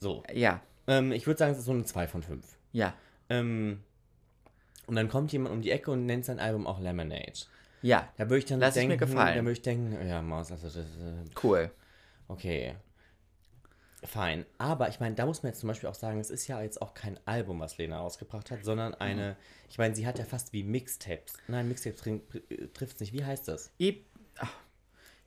so. 0.00 0.22
Ja, 0.34 0.60
Ähm, 0.88 1.12
ich 1.12 1.26
würde 1.26 1.38
sagen, 1.38 1.52
es 1.52 1.58
ist 1.58 1.66
so 1.66 1.72
eine 1.72 1.84
2 1.84 2.08
von 2.08 2.22
5. 2.22 2.44
ja, 2.72 2.94
Ähm, 3.28 3.82
und 4.86 4.96
dann 4.96 5.08
kommt 5.08 5.30
jemand 5.32 5.54
um 5.54 5.62
die 5.62 5.70
Ecke 5.70 5.92
und 5.92 6.04
nennt 6.06 6.24
sein 6.24 6.40
Album 6.40 6.66
auch 6.66 6.80
Lemonade. 6.80 7.32
ja. 7.82 8.08
Da 8.16 8.24
würde 8.24 8.38
ich 8.38 8.44
dann 8.46 8.58
Lass 8.58 8.70
es 8.76 8.82
mir 8.82 8.88
denken, 8.88 9.06
gefallen. 9.06 9.36
da 9.36 9.42
würde 9.42 9.52
ich 9.52 9.62
denken, 9.62 10.08
ja, 10.08 10.20
Maus, 10.22 10.50
also 10.50 10.66
das, 10.66 10.76
äh, 10.76 11.24
Cool. 11.42 11.70
okay. 12.26 12.74
Fein. 14.02 14.46
Aber 14.56 14.88
ich 14.88 14.98
meine, 14.98 15.14
da 15.14 15.26
muss 15.26 15.42
man 15.42 15.52
jetzt 15.52 15.60
zum 15.60 15.68
Beispiel 15.68 15.88
auch 15.90 15.94
sagen, 15.94 16.18
es 16.20 16.30
ist 16.30 16.46
ja 16.48 16.62
jetzt 16.62 16.80
auch 16.80 16.94
kein 16.94 17.20
Album, 17.26 17.60
was 17.60 17.76
Lena 17.76 18.00
ausgebracht 18.00 18.50
hat, 18.50 18.64
sondern 18.64 18.94
eine, 18.94 19.36
ich 19.68 19.76
meine, 19.76 19.94
sie 19.94 20.06
hat 20.06 20.18
ja 20.18 20.24
fast 20.24 20.54
wie 20.54 20.62
Mixtapes. 20.64 21.34
Nein, 21.48 21.68
Mixtapes 21.68 22.00
trifft 22.72 22.94
es 22.94 23.00
nicht. 23.00 23.12
Wie 23.12 23.24
heißt 23.24 23.46
das? 23.46 23.70
E 23.78 23.96
ach, 24.38 24.54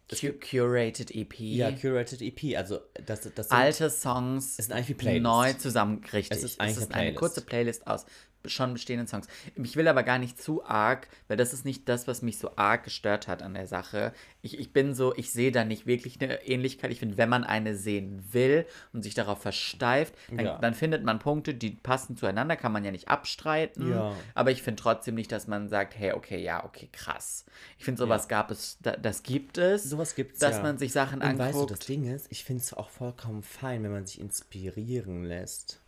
Cu 0.10 0.34
curated 0.34 1.12
EP. 1.12 1.40
Ja, 1.40 1.72
Curated 1.72 2.22
EP. 2.22 2.58
Also, 2.58 2.80
das, 3.06 3.22
das 3.22 3.48
sind, 3.50 3.58
Alte 3.58 3.90
Songs 3.90 4.60
Es 4.60 4.66
sind 4.66 4.74
eigentlich 4.74 4.90
wie 4.90 4.94
Playlists. 4.96 5.24
neu 5.24 5.54
zusammen. 5.54 6.04
Richtig. 6.12 6.38
Es 6.38 6.44
ist 6.44 6.60
eigentlich 6.60 6.78
es 6.78 6.84
ist 6.84 6.94
eine 6.94 7.08
eine 7.08 7.14
kurze 7.16 7.42
Playlist 7.42 7.88
aus 7.88 8.06
schon 8.46 8.74
bestehenden 8.74 9.08
Songs. 9.08 9.28
Ich 9.56 9.76
will 9.76 9.88
aber 9.88 10.04
gar 10.04 10.20
nicht 10.20 10.42
zu 10.42 10.66
arg, 10.66 11.08
weil 11.28 11.38
das 11.38 11.54
ist 11.54 11.66
nicht 11.66 11.88
das, 11.88 12.08
was 12.08 12.22
mich 12.22 12.38
so 12.38 12.52
arg 12.56 12.84
gestört 12.84 13.28
hat 13.28 13.42
an 13.42 13.54
der 13.54 13.68
Sache. 13.68 14.14
Ich, 14.42 14.60
ich 14.60 14.74
bin 14.74 14.94
so, 14.94 15.16
ich 15.16 15.32
sehe 15.32 15.52
da 15.52 15.64
nicht 15.64 15.86
wirklich 15.86 16.22
eine 16.22 16.46
Ähnlichkeit. 16.46 16.92
Ich 16.92 17.00
finde, 17.00 17.18
wenn 17.18 17.30
man 17.30 17.44
eine 17.44 17.76
sehen 17.76 18.24
will 18.32 18.66
und 18.92 19.04
sich 19.04 19.14
darauf 19.14 19.42
versteift, 19.42 20.14
dann, 20.30 20.46
Ja. 20.46 20.58
dann 20.58 20.74
findet 20.74 21.04
man 21.04 21.20
Punkte, 21.20 21.54
die 21.54 21.72
passen 21.72 22.18
zueinander, 22.18 22.56
kann 22.56 22.72
man 22.72 22.84
ja 22.84 22.92
nicht 22.92 23.08
abstreiten. 23.08 23.90
Ja. 23.92 24.14
Aber 24.36 24.52
ich 24.52 24.62
finde 24.62 24.82
trotzdem 24.82 25.16
nicht, 25.16 25.32
dass 25.32 25.48
man 25.48 25.70
sagt, 25.70 25.98
hey, 25.98 26.12
okay, 26.14 26.42
ja, 26.42 26.66
okay, 26.66 26.90
krass. 26.92 27.46
Ich 27.78 27.86
finde, 27.86 28.00
sowas 28.00 28.28
gab 28.28 28.52
es, 28.52 28.78
da, 28.82 28.92
das 28.98 29.24
gibt 29.24 29.58
es. 29.58 29.84
Sowas 29.84 30.16
gibt's 30.16 30.40
Dass 30.40 30.58
ja. 30.58 30.64
man 30.64 30.78
sich 30.78 30.92
Sachen 30.92 31.22
Und 31.22 31.38
weißt 31.38 31.54
du, 31.56 31.60
anguckt. 31.62 31.72
das 31.72 31.80
Ding 31.88 32.06
ist, 32.14 32.28
ich 32.30 32.44
finde 32.44 32.62
es 32.62 32.74
auch 32.74 32.90
vollkommen 32.90 33.44
fein, 33.44 33.84
wenn 33.84 33.92
man 33.92 34.06
sich 34.06 34.20
inspirieren 34.20 35.24
lässt. 35.24 35.80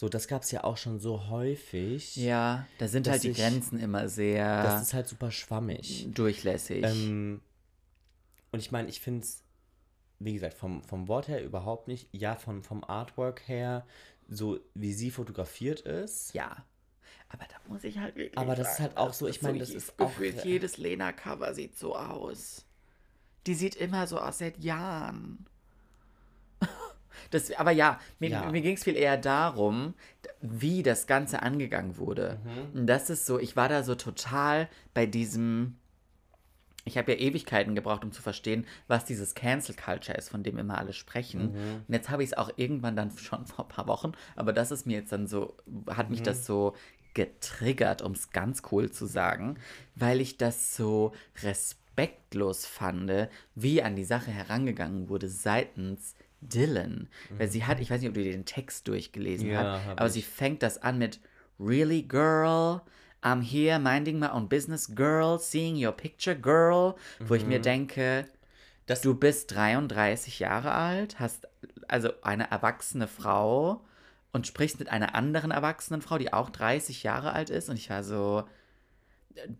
So, 0.00 0.08
das 0.08 0.28
gab 0.28 0.40
es 0.44 0.50
ja 0.50 0.64
auch 0.64 0.78
schon 0.78 0.98
so 0.98 1.28
häufig. 1.28 2.16
Ja, 2.16 2.66
da 2.78 2.88
sind 2.88 3.06
halt 3.06 3.22
die 3.22 3.32
ich- 3.32 3.36
Grenzen 3.36 3.78
immer 3.78 4.08
sehr 4.08 4.62
Das 4.62 4.80
ist 4.80 4.94
halt 4.94 5.06
super 5.06 5.30
schwammig. 5.30 6.08
durchlässig. 6.14 6.82
Ähm, 6.82 7.42
und 8.50 8.60
ich 8.60 8.70
meine, 8.72 8.88
ich 8.88 8.98
finde 9.02 9.24
es, 9.24 9.42
wie 10.18 10.32
gesagt, 10.32 10.54
vom, 10.54 10.82
vom 10.84 11.06
Wort 11.06 11.28
her 11.28 11.44
überhaupt 11.44 11.86
nicht. 11.86 12.08
Ja, 12.12 12.34
vom, 12.36 12.64
vom 12.64 12.82
Artwork 12.82 13.46
her, 13.46 13.86
so 14.26 14.58
wie 14.72 14.94
sie 14.94 15.10
fotografiert 15.10 15.80
ist. 15.80 16.32
ja. 16.32 16.64
Aber 17.28 17.44
da 17.44 17.56
muss 17.70 17.84
ich 17.84 17.98
halt 17.98 18.16
wirklich. 18.16 18.38
Aber 18.38 18.54
das 18.56 18.68
ist 18.70 18.76
sagen, 18.78 18.88
halt 18.88 18.96
auch 18.96 19.12
so, 19.12 19.28
ich 19.28 19.42
meine, 19.42 19.58
das 19.58 19.68
ist 19.68 19.92
auch- 20.00 20.08
gefühlt 20.08 20.46
jedes 20.46 20.78
Lena-Cover 20.78 21.52
sieht 21.52 21.76
so 21.78 21.94
aus. 21.94 22.64
Die 23.46 23.54
sieht 23.54 23.74
immer 23.76 24.06
so 24.06 24.18
aus 24.18 24.38
seit 24.38 24.64
Jahren. 24.64 25.44
Das, 27.30 27.50
aber 27.52 27.70
ja, 27.70 28.00
mir, 28.18 28.30
Ja. 28.30 28.50
mir 28.50 28.60
ging 28.60 28.76
es 28.76 28.84
viel 28.84 28.96
eher 28.96 29.16
darum, 29.16 29.94
wie 30.40 30.82
das 30.82 31.06
Ganze 31.06 31.42
angegangen 31.42 31.96
wurde. 31.96 32.40
Mhm. 32.44 32.80
Und 32.80 32.86
das 32.86 33.10
ist 33.10 33.26
so, 33.26 33.38
ich 33.38 33.56
war 33.56 33.68
da 33.68 33.82
so 33.82 33.94
total 33.94 34.68
bei 34.94 35.06
diesem. 35.06 35.76
Ich 36.86 36.96
habe 36.96 37.12
ja 37.12 37.18
Ewigkeiten 37.18 37.74
gebraucht, 37.74 38.04
um 38.04 38.10
zu 38.10 38.22
verstehen, 38.22 38.66
was 38.88 39.04
dieses 39.04 39.34
Cancel 39.34 39.74
Culture 39.76 40.16
ist, 40.16 40.30
von 40.30 40.42
dem 40.42 40.56
immer 40.58 40.78
alle 40.78 40.94
sprechen. 40.94 41.52
Mhm. 41.52 41.84
Und 41.86 41.94
jetzt 41.94 42.08
habe 42.08 42.22
ich 42.24 42.30
es 42.30 42.36
auch 42.38 42.50
irgendwann 42.56 42.96
dann 42.96 43.10
schon 43.18 43.46
vor 43.46 43.66
ein 43.66 43.68
paar 43.68 43.86
Wochen, 43.86 44.12
aber 44.34 44.52
das 44.54 44.70
ist 44.70 44.86
mir 44.86 44.98
jetzt 45.00 45.12
dann 45.12 45.26
so, 45.26 45.56
hat 45.88 46.08
mich 46.08 46.22
das 46.22 46.46
so 46.46 46.74
getriggert, 47.12 48.02
um 48.02 48.12
es 48.12 48.30
ganz 48.30 48.62
cool 48.72 48.90
zu 48.90 49.04
sagen, 49.06 49.58
weil 49.94 50.20
ich 50.20 50.38
das 50.38 50.74
so 50.76 51.12
respektlos 51.42 52.66
fand, 52.66 53.28
wie 53.54 53.82
an 53.82 53.94
die 53.96 54.04
Sache 54.04 54.30
herangegangen 54.30 55.08
wurde 55.08 55.28
seitens 55.28 56.14
Dylan. 56.40 57.08
Weil 57.36 57.48
sie 57.48 57.64
hat, 57.64 57.80
ich 57.80 57.90
weiß 57.90 58.00
nicht, 58.00 58.08
ob 58.08 58.14
du 58.14 58.22
dir 58.22 58.32
den 58.32 58.44
Text 58.46 58.88
durchgelesen 58.88 59.48
Ja, 59.50 59.58
hast, 59.82 59.88
aber 59.90 60.06
ich. 60.06 60.12
sie 60.12 60.22
fängt 60.22 60.62
das 60.62 60.82
an 60.82 60.98
mit 60.98 61.20
Really 61.58 62.02
girl, 62.02 62.80
I'm 63.22 63.42
here 63.42 63.78
minding 63.78 64.18
my 64.18 64.28
own 64.32 64.48
business 64.48 64.94
girl, 64.94 65.38
seeing 65.38 65.76
your 65.84 65.92
picture 65.92 66.34
girl, 66.34 66.94
wo 67.20 67.34
ich 67.34 67.44
mir 67.46 67.60
denke, 67.60 68.26
Das- 68.86 69.02
du 69.02 69.14
bist 69.14 69.54
33 69.54 70.38
Jahre 70.38 70.72
alt, 70.72 71.20
hast 71.20 71.46
also 71.86 72.10
eine 72.22 72.50
erwachsene 72.50 73.06
Frau 73.08 73.82
und 74.32 74.46
sprichst 74.46 74.78
mit 74.78 74.88
einer 74.88 75.14
anderen 75.14 75.50
erwachsenen 75.50 76.00
Frau, 76.02 76.16
die 76.18 76.32
auch 76.32 76.48
30 76.50 77.02
Jahre 77.02 77.32
alt 77.32 77.50
ist 77.50 77.68
und 77.68 77.76
ich 77.76 77.90
war 77.90 78.02
so 78.02 78.44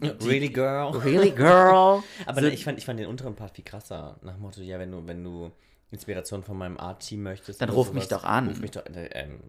Really, 0.00 0.48
girl? 0.48 0.96
Really 0.96 1.30
girl? 1.30 2.02
Aber 2.26 2.40
so, 2.40 2.46
ich, 2.48 2.64
fand, 2.64 2.78
ich 2.78 2.84
fand 2.86 2.98
den 2.98 3.06
unteren 3.06 3.34
Part 3.36 3.54
viel 3.56 3.64
krasser. 3.64 4.18
Nach 4.22 4.34
dem 4.34 4.42
Motto, 4.42 4.60
ja, 4.62 4.78
wenn 4.78 4.90
du, 4.90 5.06
wenn 5.06 5.22
du 5.24 5.52
Inspiration 5.92 6.42
von 6.42 6.56
meinem 6.56 6.78
Art-Team 6.78 7.22
möchtest. 7.22 7.60
Dann 7.60 7.70
ruf 7.70 7.92
mich 7.92 8.04
sowas, 8.04 8.22
doch 8.22 8.28
an. 8.28 8.48
Ruf 8.48 8.60
mich 8.60 8.70
doch, 8.70 8.86
äh, 8.86 9.06
ähm, 9.12 9.40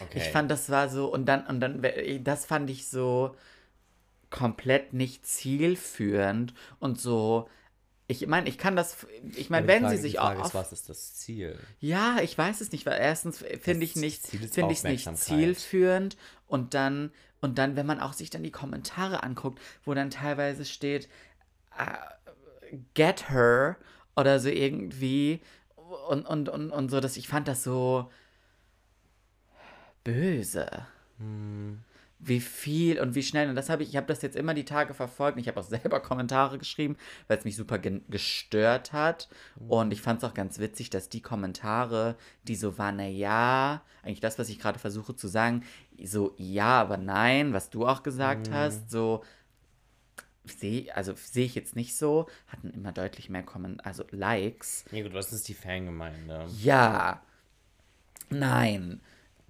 okay. 0.00 0.18
Ich 0.18 0.24
fand, 0.24 0.50
das 0.50 0.68
war 0.70 0.88
so, 0.88 1.12
und 1.12 1.26
dann, 1.26 1.46
und 1.46 1.60
dann, 1.60 1.84
das 2.24 2.46
fand 2.46 2.68
ich 2.70 2.88
so 2.88 3.34
komplett 4.30 4.92
nicht 4.92 5.26
zielführend 5.26 6.54
und 6.80 7.00
so. 7.00 7.48
Ich 8.08 8.26
meine, 8.26 8.48
ich 8.48 8.58
kann 8.58 8.74
das, 8.74 9.06
ich 9.36 9.50
meine, 9.50 9.68
wenn 9.68 9.82
Frage- 9.82 9.96
sie 9.96 10.02
sich 10.02 10.12
die 10.12 10.18
Frage 10.18 10.40
auch 10.40 10.46
ist, 10.46 10.54
was 10.54 10.72
ist 10.72 10.88
das 10.88 11.14
Ziel? 11.14 11.58
Ja, 11.80 12.18
ich 12.22 12.36
weiß 12.36 12.60
es 12.62 12.72
nicht, 12.72 12.86
weil 12.86 12.98
erstens 12.98 13.38
finde 13.60 13.84
ich 13.84 13.96
nicht, 13.96 14.26
finde 14.26 14.72
ich 14.72 14.82
nicht 14.84 15.16
zielführend 15.16 16.16
und 16.46 16.74
dann 16.74 17.12
und 17.40 17.58
dann, 17.58 17.76
wenn 17.76 17.86
man 17.86 18.00
auch 18.00 18.14
sich 18.14 18.30
dann 18.30 18.42
die 18.42 18.50
Kommentare 18.50 19.22
anguckt, 19.22 19.60
wo 19.84 19.94
dann 19.94 20.10
teilweise 20.10 20.64
steht, 20.64 21.08
äh, 21.78 21.84
get 22.94 23.30
her 23.30 23.76
oder 24.16 24.38
so 24.40 24.48
irgendwie 24.48 25.40
und, 26.08 26.26
und, 26.26 26.48
und, 26.48 26.70
und 26.70 26.90
so, 26.90 27.00
dass 27.00 27.16
ich 27.16 27.28
fand 27.28 27.48
das 27.48 27.64
so 27.64 28.10
böse. 30.04 30.68
Wie 32.20 32.40
viel 32.40 33.00
und 33.00 33.14
wie 33.14 33.22
schnell. 33.22 33.48
Und 33.48 33.54
das 33.54 33.68
habe 33.68 33.82
ich, 33.82 33.90
ich 33.90 33.96
habe 33.96 34.06
das 34.06 34.22
jetzt 34.22 34.36
immer 34.36 34.54
die 34.54 34.64
Tage 34.64 34.92
verfolgt. 34.92 35.36
und 35.36 35.40
Ich 35.40 35.48
habe 35.48 35.60
auch 35.60 35.64
selber 35.64 36.00
Kommentare 36.00 36.58
geschrieben, 36.58 36.96
weil 37.26 37.38
es 37.38 37.44
mich 37.44 37.56
super 37.56 37.78
gestört 37.78 38.92
hat. 38.92 39.28
Und 39.68 39.92
ich 39.92 40.02
fand 40.02 40.22
es 40.22 40.28
auch 40.28 40.34
ganz 40.34 40.58
witzig, 40.58 40.90
dass 40.90 41.08
die 41.08 41.22
Kommentare, 41.22 42.16
die 42.44 42.56
so 42.56 42.76
waren, 42.76 42.96
na 42.96 43.06
ja, 43.06 43.82
eigentlich 44.02 44.20
das, 44.20 44.38
was 44.38 44.48
ich 44.48 44.58
gerade 44.58 44.78
versuche 44.78 45.14
zu 45.14 45.28
sagen, 45.28 45.64
so 46.02 46.34
ja, 46.36 46.80
aber 46.80 46.96
nein, 46.96 47.52
was 47.52 47.70
du 47.70 47.86
auch 47.86 48.02
gesagt 48.02 48.50
hast, 48.50 48.90
so 48.90 49.22
sehe, 50.54 50.94
also 50.96 51.14
sehe 51.16 51.44
ich 51.46 51.54
jetzt 51.54 51.76
nicht 51.76 51.96
so, 51.96 52.26
hatten 52.48 52.70
immer 52.70 52.92
deutlich 52.92 53.28
mehr 53.30 53.42
Kommen, 53.42 53.80
also 53.80 54.04
Likes. 54.10 54.84
Ja 54.90 55.02
gut, 55.02 55.14
was 55.14 55.32
ist 55.32 55.48
die 55.48 55.54
Fangemeinde? 55.54 56.46
Ja. 56.60 57.22
Nein. 58.30 59.00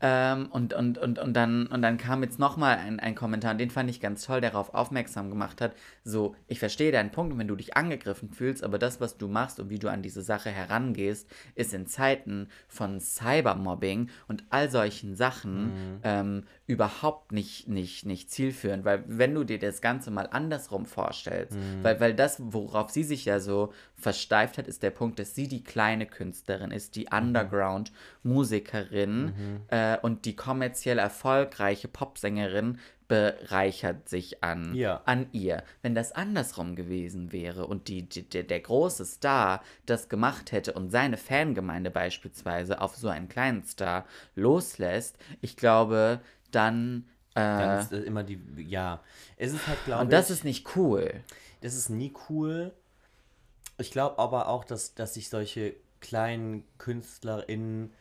Ähm, 0.00 0.46
und, 0.52 0.74
und, 0.74 0.96
und, 0.96 1.18
und, 1.18 1.34
dann, 1.34 1.66
und 1.66 1.82
dann 1.82 1.98
kam 1.98 2.22
jetzt 2.22 2.38
nochmal 2.38 2.76
ein, 2.78 3.00
ein 3.00 3.16
Kommentar, 3.16 3.50
und 3.50 3.58
den 3.58 3.70
fand 3.70 3.90
ich 3.90 4.00
ganz 4.00 4.24
toll, 4.24 4.40
der 4.40 4.52
darauf 4.52 4.72
aufmerksam 4.72 5.28
gemacht 5.28 5.60
hat. 5.60 5.72
So, 6.04 6.36
ich 6.46 6.60
verstehe 6.60 6.92
deinen 6.92 7.10
Punkt, 7.10 7.36
wenn 7.36 7.48
du 7.48 7.56
dich 7.56 7.76
angegriffen 7.76 8.30
fühlst, 8.30 8.62
aber 8.62 8.78
das, 8.78 9.00
was 9.00 9.18
du 9.18 9.26
machst 9.26 9.58
und 9.58 9.70
wie 9.70 9.80
du 9.80 9.88
an 9.88 10.02
diese 10.02 10.22
Sache 10.22 10.50
herangehst, 10.50 11.28
ist 11.56 11.74
in 11.74 11.88
Zeiten 11.88 12.48
von 12.68 13.00
Cybermobbing 13.00 14.08
und 14.28 14.44
all 14.50 14.70
solchen 14.70 15.16
Sachen 15.16 15.64
Mhm. 15.64 16.00
ähm, 16.04 16.44
überhaupt 16.68 17.32
nicht, 17.32 17.66
nicht, 17.66 18.06
nicht 18.06 18.30
zielführend. 18.30 18.84
Weil 18.84 19.02
wenn 19.06 19.34
du 19.34 19.42
dir 19.42 19.58
das 19.58 19.80
Ganze 19.80 20.10
mal 20.12 20.28
andersrum 20.30 20.86
vorstellst, 20.86 21.56
Mhm. 21.56 21.82
weil, 21.82 21.98
weil 21.98 22.14
das, 22.14 22.36
worauf 22.40 22.90
sie 22.90 23.02
sich 23.04 23.24
ja 23.24 23.40
so 23.40 23.72
versteift 23.96 24.58
hat, 24.58 24.68
ist 24.68 24.82
der 24.84 24.90
Punkt, 24.90 25.18
dass 25.18 25.34
sie 25.34 25.48
die 25.48 25.64
kleine 25.64 26.06
Künstlerin 26.06 26.70
ist, 26.70 26.94
die 26.94 27.08
Mhm. 27.10 27.18
Underground-Musikerin 27.18 29.32
äh, 29.68 29.96
und 30.02 30.24
die 30.24 30.36
kommerziell 30.36 30.98
erfolgreiche 30.98 31.88
Popsängerin 31.88 32.78
bereichert 33.08 34.06
sich 34.10 34.44
an, 34.44 34.74
Ja. 34.74 35.00
an 35.06 35.28
ihr. 35.32 35.62
Wenn 35.80 35.94
das 35.94 36.12
andersrum 36.12 36.76
gewesen 36.76 37.32
wäre 37.32 37.66
und 37.66 37.88
die, 37.88 38.02
die, 38.06 38.28
der, 38.28 38.42
der 38.42 38.60
große 38.60 39.06
Star 39.06 39.62
das 39.86 40.10
gemacht 40.10 40.52
hätte 40.52 40.74
und 40.74 40.90
seine 40.90 41.16
Fangemeinde 41.16 41.90
beispielsweise 41.90 42.82
auf 42.82 42.96
so 42.96 43.08
einen 43.08 43.30
kleinen 43.30 43.64
Star 43.64 44.04
loslässt, 44.34 45.16
ich 45.40 45.56
glaube, 45.56 46.20
dann. 46.50 47.04
Äh, 47.34 47.40
Dann 47.40 47.80
ist 47.80 47.92
äh, 47.92 47.98
immer 48.00 48.24
die, 48.24 48.40
ja, 48.56 49.00
es 49.36 49.52
ist 49.52 49.66
halt, 49.66 49.84
glaube 49.84 50.00
ich. 50.02 50.06
und 50.06 50.12
das 50.12 50.30
ist 50.30 50.44
nicht 50.44 50.76
cool. 50.76 51.12
Das 51.60 51.74
ist 51.74 51.90
nie 51.90 52.12
cool. 52.28 52.72
Ich 53.78 53.90
glaube 53.90 54.18
aber 54.18 54.48
auch, 54.48 54.64
dass, 54.64 54.94
dass 54.94 55.14
sich 55.14 55.28
solche 55.28 55.74
kleinen 56.00 56.62
KünstlerInnen 56.78 57.92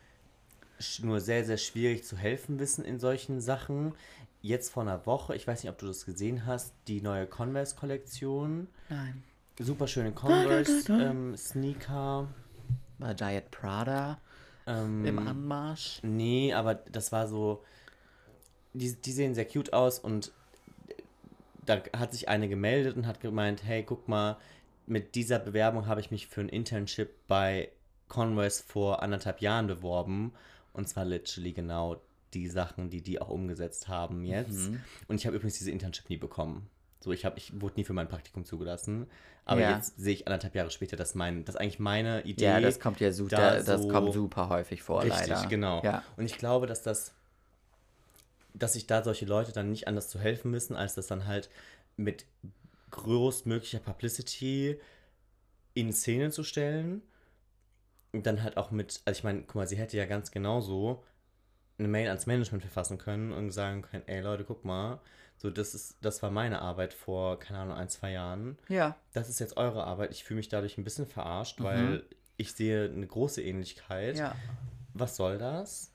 nur 1.02 1.20
sehr, 1.22 1.44
sehr 1.46 1.58
schwierig 1.58 2.04
zu 2.04 2.18
helfen 2.18 2.60
wissen 2.60 2.86
in 2.86 3.00
solchen 3.00 3.42
Sachen. 3.42 3.94
Jetzt 4.42 4.72
vor 4.72 4.84
einer 4.84 5.06
Woche, 5.08 5.36
ich 5.36 5.48
weiß 5.48 5.64
nicht, 5.64 5.72
ob 5.72 5.78
du 5.80 5.88
das 5.88 6.06
gesehen 6.06 6.46
hast, 6.46 6.74
die 6.88 7.02
neue 7.02 7.26
Converse-Kollektion. 7.28 8.68
Nein. 8.90 9.24
Super 9.60 9.88
schöne 9.88 10.12
Converse-Sneaker. 10.12 12.28
War 13.00 13.14
Diet 13.14 13.52
Prada 13.52 14.20
Ähm, 14.66 15.06
im 15.06 15.20
Anmarsch? 15.20 16.00
Nee, 16.04 16.54
aber 16.54 16.76
das 16.76 17.12
war 17.12 17.28
so. 17.28 17.64
Die, 18.78 18.94
die 18.96 19.12
sehen 19.12 19.34
sehr 19.36 19.46
cute 19.46 19.74
aus 19.74 20.00
und 20.00 20.32
da 21.66 21.82
hat 21.98 22.14
sich 22.14 22.30
eine 22.30 22.48
gemeldet 22.48 22.96
und 22.96 23.08
hat 23.08 23.20
gemeint, 23.20 23.64
hey, 23.64 23.84
guck 23.84 24.08
mal, 24.08 24.38
mit 24.86 25.16
dieser 25.16 25.40
Bewerbung 25.40 25.88
habe 25.88 26.00
ich 26.00 26.12
mich 26.12 26.28
für 26.28 26.42
ein 26.42 26.50
Internship 26.50 27.10
bei 27.28 27.70
Converse 28.08 28.64
vor 28.66 29.02
anderthalb 29.04 29.42
Jahren 29.42 29.68
beworben. 29.68 30.34
Und 30.72 30.88
zwar 30.88 31.04
literally 31.04 31.52
genau 31.52 32.00
die 32.34 32.48
Sachen, 32.48 32.90
die 32.90 33.02
die 33.02 33.20
auch 33.22 33.30
umgesetzt 33.30 33.88
haben 33.90 34.24
jetzt. 34.24 34.70
Und 35.08 35.16
ich 35.20 35.26
habe 35.26 35.36
übrigens 35.36 35.58
diese 35.58 35.72
Internship 35.72 36.10
nie 36.10 36.18
bekommen. 36.18 36.70
So, 37.00 37.12
ich, 37.12 37.26
hab, 37.26 37.38
ich 37.38 37.60
wurde 37.60 37.76
nie 37.76 37.84
für 37.84 37.94
mein 37.94 38.08
Praktikum 38.08 38.46
zugelassen. 38.46 39.08
Aber 39.44 39.62
Ja. 39.62 39.76
jetzt 39.76 39.98
sehe 39.98 40.14
ich 40.14 40.28
anderthalb 40.28 40.56
Jahre 40.56 40.72
später, 40.72 40.96
dass, 40.98 41.16
mein, 41.16 41.44
dass 41.46 41.56
eigentlich 41.56 41.80
meine 41.80 42.22
Idee. 42.24 42.46
Ja, 42.46 42.60
das 42.62 42.80
kommt 42.80 43.00
ja 43.00 43.12
super, 43.12 43.36
da 43.36 43.62
das 43.62 43.82
so- 43.82 43.88
kommt 43.90 44.14
super 44.14 44.50
häufig 44.50 44.82
vor, 44.84 45.04
Richtig, 45.04 45.28
leider. 45.28 45.48
genau. 45.48 45.82
Ja. 45.84 46.04
Und 46.18 46.26
ich 46.26 46.38
glaube, 46.38 46.68
dass 46.68 46.82
das, 46.84 47.14
dass 48.54 48.74
sich 48.74 48.88
da 48.88 49.04
solche 49.04 49.26
Leute 49.26 49.52
dann 49.52 49.72
nicht 49.72 49.88
anders 49.88 50.10
zu 50.10 50.20
helfen 50.20 50.52
wissen, 50.54 50.76
als 50.76 50.96
das 50.96 51.08
dann 51.08 51.26
halt 51.26 51.50
mit 51.96 52.26
größtmöglicher 52.92 53.80
Publicity 53.80 54.80
in 55.74 55.92
Szene 55.94 56.32
zu 56.32 56.44
stellen. 56.44 57.02
Und 58.14 58.26
dann 58.26 58.42
halt 58.42 58.58
auch 58.58 58.72
mit, 58.72 59.02
also 59.06 59.18
ich 59.18 59.24
meine, 59.24 59.42
guck 59.42 59.56
mal, 59.56 59.68
sie 59.68 59.78
hätte 59.78 59.98
ja 59.98 60.06
ganz 60.06 60.32
genauso 60.32 61.04
eine 61.78 61.88
Mail 61.88 62.08
ans 62.08 62.26
Management 62.26 62.64
verfassen 62.64 62.98
können 62.98 63.32
und 63.32 63.52
sagen 63.52 63.84
können, 63.84 64.04
ey 64.08 64.22
Leute, 64.22 64.44
guck 64.44 64.66
mal, 64.66 65.00
so 65.38 65.52
das 65.52 65.76
ist, 65.76 65.98
das 66.02 66.24
war 66.24 66.32
meine 66.32 66.62
Arbeit 66.62 66.94
vor, 66.94 67.38
keine 67.38 67.60
Ahnung, 67.60 67.78
ein, 67.78 67.90
zwei 67.90 68.12
Jahren 68.12 68.58
Ja. 68.70 68.96
das 69.14 69.30
ist 69.30 69.40
jetzt 69.40 69.58
eure 69.58 69.84
Arbeit. 69.84 70.12
Ich 70.12 70.24
fühle 70.24 70.38
mich 70.38 70.50
dadurch 70.50 70.78
ein 70.80 70.84
bisschen 70.84 71.06
verarscht, 71.06 71.62
weil 71.62 72.04
ich 72.38 72.54
sehe 72.54 72.86
eine 72.86 73.06
große 73.06 73.44
Ähnlichkeit. 73.44 74.16
Mhm. 74.16 74.20
Ja. 74.22 74.36
Was 74.94 75.16
soll 75.16 75.38
das? 75.38 75.92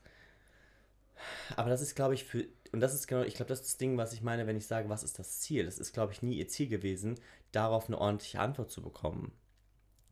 Aber 1.55 1.69
das 1.69 1.81
ist, 1.81 1.95
glaube 1.95 2.13
ich, 2.13 2.23
für. 2.23 2.45
Und 2.71 2.79
das 2.79 2.93
ist 2.93 3.07
genau, 3.07 3.21
ich 3.23 3.35
glaube, 3.35 3.49
das 3.49 3.61
ist 3.61 3.69
das 3.69 3.77
Ding, 3.77 3.97
was 3.97 4.13
ich 4.13 4.21
meine, 4.21 4.47
wenn 4.47 4.57
ich 4.57 4.65
sage, 4.65 4.89
was 4.89 5.03
ist 5.03 5.19
das 5.19 5.39
Ziel? 5.39 5.65
Das 5.65 5.77
ist, 5.77 5.93
glaube 5.93 6.11
ich, 6.11 6.21
nie 6.21 6.35
ihr 6.35 6.47
Ziel 6.47 6.67
gewesen, 6.67 7.19
darauf 7.51 7.87
eine 7.87 7.99
ordentliche 7.99 8.39
Antwort 8.39 8.71
zu 8.71 8.81
bekommen. 8.81 9.31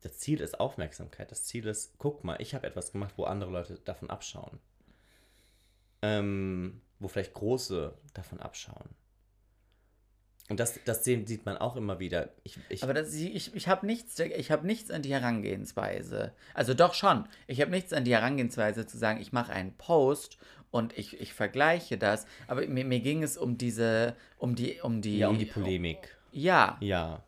Das 0.02 0.18
Ziel 0.18 0.42
ist 0.42 0.60
Aufmerksamkeit. 0.60 1.32
Das 1.32 1.44
Ziel 1.44 1.66
ist, 1.68 1.94
guck 1.98 2.24
mal, 2.24 2.38
ich 2.40 2.56
habe 2.56 2.68
etwas 2.68 2.92
gemacht, 2.92 3.14
wo 3.18 3.24
andere 3.24 3.52
Leute 3.52 3.80
davon 3.86 4.10
abschauen. 4.10 4.60
Ähm, 6.02 6.82
wo 7.00 7.08
vielleicht 7.08 7.34
große 7.34 7.94
davon 8.14 8.40
abschauen. 8.40 8.90
Und 10.52 10.60
das, 10.60 10.80
das 10.84 11.06
sieht 11.06 11.46
man 11.46 11.58
auch 11.58 11.78
immer 11.78 12.00
wieder. 12.00 12.30
Ich, 12.44 12.60
ich, 12.68 12.84
Aber 12.84 12.94
das, 12.94 13.14
ich, 13.14 13.56
ich 13.56 13.68
habe 13.70 13.86
nichts, 13.86 14.20
ich 14.20 14.52
hab 14.52 14.64
nichts 14.66 14.92
an 14.92 15.02
die 15.02 15.14
Herangehensweise. 15.14 16.34
Also 16.54 16.74
doch 16.74 16.94
schon. 16.94 17.26
Ich 17.48 17.62
habe 17.62 17.72
nichts 17.72 17.94
an 17.94 18.04
die 18.04 18.14
Herangehensweise 18.14 18.86
zu 18.86 18.98
sagen, 18.98 19.22
ich 19.22 19.32
mache 19.32 19.54
einen 19.54 19.78
Post 19.78 20.38
und 20.72 20.98
ich, 20.98 21.20
ich 21.20 21.34
vergleiche 21.34 21.98
das. 21.98 22.26
Aber 22.48 22.66
mir, 22.66 22.86
mir 22.86 23.02
ging 23.02 23.24
es 23.24 23.38
um 23.38 23.58
diese, 23.58 24.16
um 24.38 24.56
die, 24.56 24.80
um 24.82 25.02
die. 25.02 25.20
ja, 25.20 25.28
um 25.28 25.38
die 25.38 25.46
Polemik. 25.46 26.18
Ja. 26.32 26.78
Ja, 26.80 27.24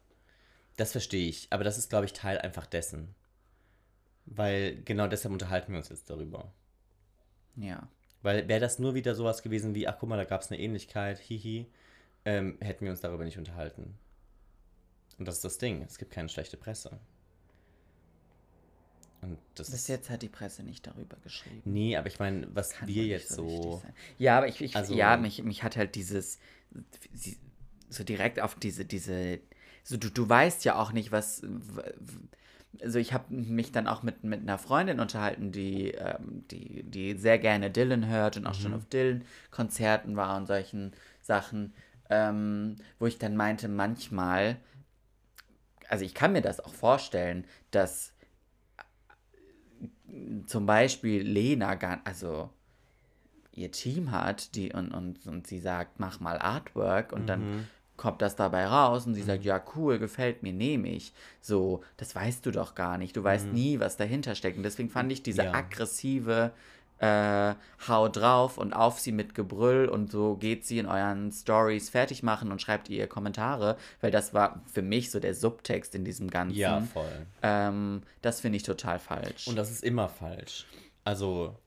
das 0.77 0.93
verstehe 0.93 1.29
ich. 1.29 1.47
Aber 1.51 1.63
das 1.63 1.77
ist, 1.77 1.89
glaube 1.89 2.05
ich, 2.05 2.13
Teil 2.13 2.39
einfach 2.39 2.65
dessen. 2.65 3.13
Weil 4.25 4.81
genau 4.83 5.07
deshalb 5.07 5.33
unterhalten 5.33 5.73
wir 5.73 5.77
uns 5.77 5.89
jetzt 5.89 6.09
darüber. 6.09 6.53
Ja. 7.55 7.89
Weil 8.21 8.47
wäre 8.47 8.61
das 8.61 8.79
nur 8.79 8.95
wieder 8.95 9.15
sowas 9.15 9.43
gewesen 9.43 9.75
wie, 9.75 9.87
ach 9.87 9.97
guck 9.99 10.07
mal, 10.07 10.17
da 10.17 10.23
gab 10.23 10.41
es 10.41 10.49
eine 10.49 10.61
Ähnlichkeit, 10.61 11.19
hihi, 11.19 11.67
ähm, 12.23 12.57
hätten 12.61 12.85
wir 12.85 12.91
uns 12.91 13.01
darüber 13.01 13.25
nicht 13.25 13.37
unterhalten. 13.37 13.97
Und 15.19 15.27
das 15.27 15.35
ist 15.35 15.43
das 15.43 15.57
Ding. 15.57 15.81
Es 15.81 15.97
gibt 15.97 16.11
keine 16.11 16.29
schlechte 16.29 16.55
Presse. 16.55 16.99
Und 19.23 19.37
das 19.55 19.71
Bis 19.71 19.87
jetzt 19.87 20.09
hat 20.09 20.21
die 20.21 20.29
Presse 20.29 20.63
nicht 20.63 20.85
darüber 20.85 21.17
geschrieben. 21.23 21.61
Nee, 21.65 21.95
aber 21.95 22.07
ich 22.07 22.19
meine, 22.19 22.47
was 22.53 22.71
Kann 22.71 22.87
wir 22.87 23.05
jetzt 23.05 23.29
so. 23.29 23.81
Ja, 24.17 24.37
aber 24.37 24.47
ich, 24.47 24.61
ich 24.61 24.75
Also- 24.75 24.93
ja, 24.93 25.17
mich, 25.17 25.43
mich 25.43 25.63
hat 25.63 25.77
halt 25.77 25.95
dieses 25.95 26.39
so 27.89 28.03
direkt 28.03 28.39
auf 28.39 28.55
diese 28.55 28.85
diese 28.85 29.39
so 29.83 29.97
du, 29.97 30.09
du 30.09 30.27
weißt 30.27 30.65
ja 30.65 30.75
auch 30.79 30.91
nicht 30.91 31.11
was 31.11 31.43
also 32.81 32.99
ich 32.99 33.13
habe 33.13 33.33
mich 33.33 33.71
dann 33.71 33.87
auch 33.87 34.03
mit, 34.03 34.23
mit 34.23 34.41
einer 34.41 34.57
Freundin 34.57 34.99
unterhalten, 34.99 35.51
die, 35.51 35.91
ähm, 35.91 36.43
die, 36.49 36.83
die 36.83 37.15
sehr 37.15 37.37
gerne 37.37 37.69
Dylan 37.69 38.07
hört 38.07 38.37
und 38.37 38.47
auch 38.47 38.55
schon 38.55 38.73
auf 38.73 38.85
Dylan-Konzerten 38.85 40.15
war 40.15 40.35
und 40.37 40.47
solchen 40.47 40.93
Sachen, 41.21 41.73
ähm, 42.09 42.77
wo 42.99 43.05
ich 43.05 43.19
dann 43.19 43.35
meinte, 43.35 43.67
manchmal, 43.67 44.57
also 45.87 46.03
ich 46.03 46.13
kann 46.13 46.31
mir 46.31 46.41
das 46.41 46.59
auch 46.59 46.73
vorstellen, 46.73 47.45
dass 47.71 48.12
zum 50.45 50.65
Beispiel 50.65 51.21
Lena, 51.23 51.77
also 52.03 52.49
ihr 53.51 53.71
Team 53.71 54.11
hat, 54.11 54.55
die 54.55 54.73
und, 54.73 54.91
und, 54.91 55.25
und 55.27 55.47
sie 55.47 55.59
sagt, 55.59 55.99
mach 55.99 56.19
mal 56.19 56.39
Artwork 56.39 57.11
und 57.13 57.27
dann 57.27 57.67
kommt 57.95 58.21
das 58.21 58.35
dabei 58.35 58.65
raus 58.65 59.05
und 59.05 59.13
sie 59.13 59.21
sagt, 59.21 59.43
ja, 59.43 59.63
cool, 59.75 59.99
gefällt 59.99 60.41
mir, 60.41 60.51
nehme 60.53 60.89
ich. 60.89 61.13
So, 61.41 61.83
das 61.97 62.15
weißt 62.15 62.45
du 62.45 62.51
doch 62.51 62.73
gar 62.73 62.97
nicht. 62.97 63.15
Du 63.15 63.23
weißt 63.23 63.53
nie, 63.53 63.79
was 63.79 63.97
dahinter 63.97 64.33
steckt. 64.35 64.57
Und 64.57 64.63
deswegen 64.63 64.89
fand 64.89 65.11
ich 65.11 65.21
diese 65.21 65.43
Ja. 65.43 65.53
aggressive 65.53 66.51
äh, 67.03 67.55
Hau 67.85 68.07
drauf 68.07 68.57
und 68.57 68.71
auf 68.71 68.97
sie 68.97 69.11
mit 69.11 69.35
Gebrüll 69.35 69.89
und 69.89 70.09
so 70.09 70.35
geht 70.37 70.65
sie 70.65 70.79
in 70.79 70.85
euren 70.85 71.33
Stories 71.33 71.89
fertig 71.89 72.23
machen 72.23 72.49
und 72.49 72.61
schreibt 72.61 72.87
ihr 72.87 73.07
Kommentare, 73.07 73.75
weil 73.99 74.09
das 74.09 74.33
war 74.33 74.61
für 74.71 74.81
mich 74.81 75.11
so 75.11 75.19
der 75.19 75.35
Subtext 75.35 75.95
in 75.95 76.05
diesem 76.05 76.29
Ganzen. 76.29 76.57
Ja, 76.57 76.79
voll. 76.79 77.25
Ähm, 77.41 78.03
das 78.21 78.39
finde 78.39 78.55
ich 78.55 78.63
total 78.63 78.99
falsch. 78.99 79.47
Und 79.47 79.57
das 79.57 79.69
ist 79.69 79.83
immer 79.83 80.07
falsch. 80.07 80.65
Also, 81.03 81.57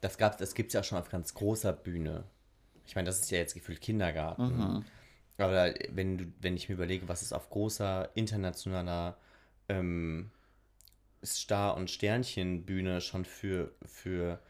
das, 0.00 0.16
gab's, 0.16 0.38
das 0.38 0.54
gibt 0.54 0.68
es 0.68 0.74
ja 0.74 0.80
auch 0.80 0.84
schon 0.84 0.96
auf 0.96 1.10
ganz 1.10 1.34
großer 1.34 1.74
Bühne. 1.74 2.24
Ich 2.86 2.94
meine, 2.94 3.06
das 3.06 3.20
ist 3.20 3.30
ja 3.30 3.38
jetzt 3.38 3.52
gefühlt 3.52 3.82
Kindergarten. 3.82 4.86
Aber 5.36 5.74
wenn, 5.90 6.16
du, 6.16 6.24
wenn 6.40 6.56
ich 6.56 6.70
mir 6.70 6.76
überlege, 6.76 7.08
was 7.08 7.20
es 7.20 7.34
auf 7.34 7.50
großer 7.50 8.08
internationaler 8.14 9.18
ähm, 9.68 10.30
Star- 11.22 11.76
und 11.76 11.90
Sternchenbühne 11.90 13.02
schon 13.02 13.26
für, 13.26 13.72
für 13.84 14.40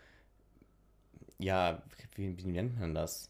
ja, 1.42 1.82
wie, 2.14 2.36
wie 2.38 2.52
nennt 2.52 2.78
man 2.80 2.94
das? 2.94 3.28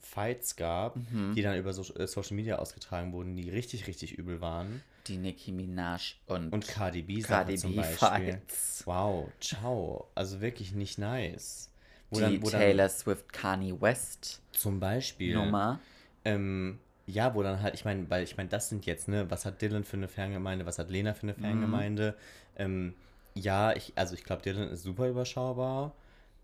Fights 0.00 0.56
gab, 0.56 0.96
die 1.34 1.42
dann 1.42 1.56
über 1.56 1.72
so, 1.72 1.82
äh, 1.94 2.06
Social 2.06 2.34
Media 2.36 2.56
ausgetragen 2.56 3.12
wurden, 3.12 3.36
die 3.36 3.48
richtig, 3.48 3.86
richtig 3.86 4.12
übel 4.18 4.40
waren. 4.40 4.82
die 5.06 5.16
Nicki 5.16 5.52
Minaj 5.52 6.16
und, 6.26 6.52
Und 6.52 6.66
Cardi 6.66 7.02
B 7.02 7.20
Cardi 7.22 7.56
zum 7.56 7.76
Beispiel. 7.76 7.98
Fights. 7.98 8.82
Wow, 8.84 9.32
ciao. 9.40 10.08
Also 10.14 10.40
wirklich 10.40 10.72
nicht 10.72 10.98
nice. 10.98 11.70
Wo 12.10 12.16
die 12.16 12.22
dann, 12.22 12.42
wo 12.42 12.50
Taylor 12.50 12.88
Swift 12.88 13.32
Kanye 13.32 13.80
West 13.80 14.40
dann 14.52 14.60
zum 14.60 14.80
Beispiel. 14.80 15.34
Nummer. 15.34 15.80
Ähm, 16.24 16.78
ja, 17.06 17.34
wo 17.34 17.42
dann 17.42 17.62
halt, 17.62 17.74
ich 17.74 17.84
meine, 17.84 18.08
weil 18.10 18.22
ich 18.24 18.36
meine, 18.36 18.48
das 18.48 18.68
sind 18.68 18.86
jetzt, 18.86 19.08
ne, 19.08 19.30
was 19.30 19.44
hat 19.44 19.62
Dylan 19.62 19.84
für 19.84 19.96
eine 19.96 20.08
Fangemeinde, 20.08 20.66
was 20.66 20.78
hat 20.78 20.90
Lena 20.90 21.14
für 21.14 21.22
eine 21.24 21.34
Mhm. 21.34 21.42
Fangemeinde? 21.42 22.16
Ähm, 22.56 22.94
ja, 23.34 23.72
ich, 23.74 23.92
also 23.96 24.14
ich 24.14 24.24
glaube, 24.24 24.42
Dylan 24.42 24.68
ist 24.68 24.82
super 24.82 25.08
überschaubar. 25.08 25.94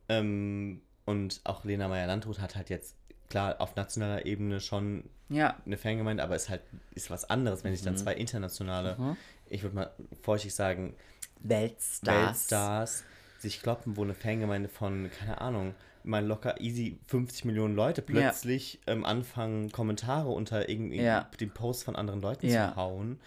Ähm, 0.09 0.81
Und 1.09 1.40
auch 1.44 1.64
Lena 1.64 1.88
Meyer-Landrut 1.88 2.38
hat 2.38 2.55
halt 2.55 2.68
jetzt, 2.68 2.94
klar, 3.31 3.61
auf 3.62 3.77
nationaler 3.77 4.27
Ebene 4.27 4.61
schon 4.61 5.05
Ja. 5.31 5.57
eine 5.64 5.79
Fangemeinde, 5.79 6.23
aber 6.23 6.37
ist 6.37 6.51
halt 6.51 6.61
ist 6.94 7.09
was 7.11 7.29
anderes, 7.31 7.64
wenn 7.64 7.75
sich 7.75 7.83
dann 7.83 7.97
zwei 7.97 8.14
internationale, 8.14 9.16
ich 9.47 9.62
würde 9.62 9.75
mal 9.75 9.90
vorsichtig 10.23 10.55
sagen, 10.55 10.94
Weltstars. 11.40 12.14
Weltstars 12.27 13.05
sich 13.38 13.62
kloppen, 13.62 13.97
wo 13.97 14.03
eine 14.03 14.12
Fangemeinde 14.14 14.68
von, 14.68 15.11
keine 15.18 15.40
Ahnung, 15.40 15.75
mal 16.05 16.25
locker 16.27 16.61
easy 16.61 16.99
50 17.07 17.44
Millionen 17.47 17.75
Leute 17.75 18.03
plötzlich 18.03 18.81
ähm, 18.87 19.05
anfangen, 19.07 19.71
Kommentare 19.73 20.29
unter 20.29 20.68
irgendwie 20.68 20.99
Ja. 21.01 21.31
den 21.40 21.51
Post 21.51 21.85
von 21.85 21.97
anderen 21.97 22.21
Leuten 22.21 22.49
Ja. 22.49 22.71
zu 22.71 22.77
hauen. 22.77 23.18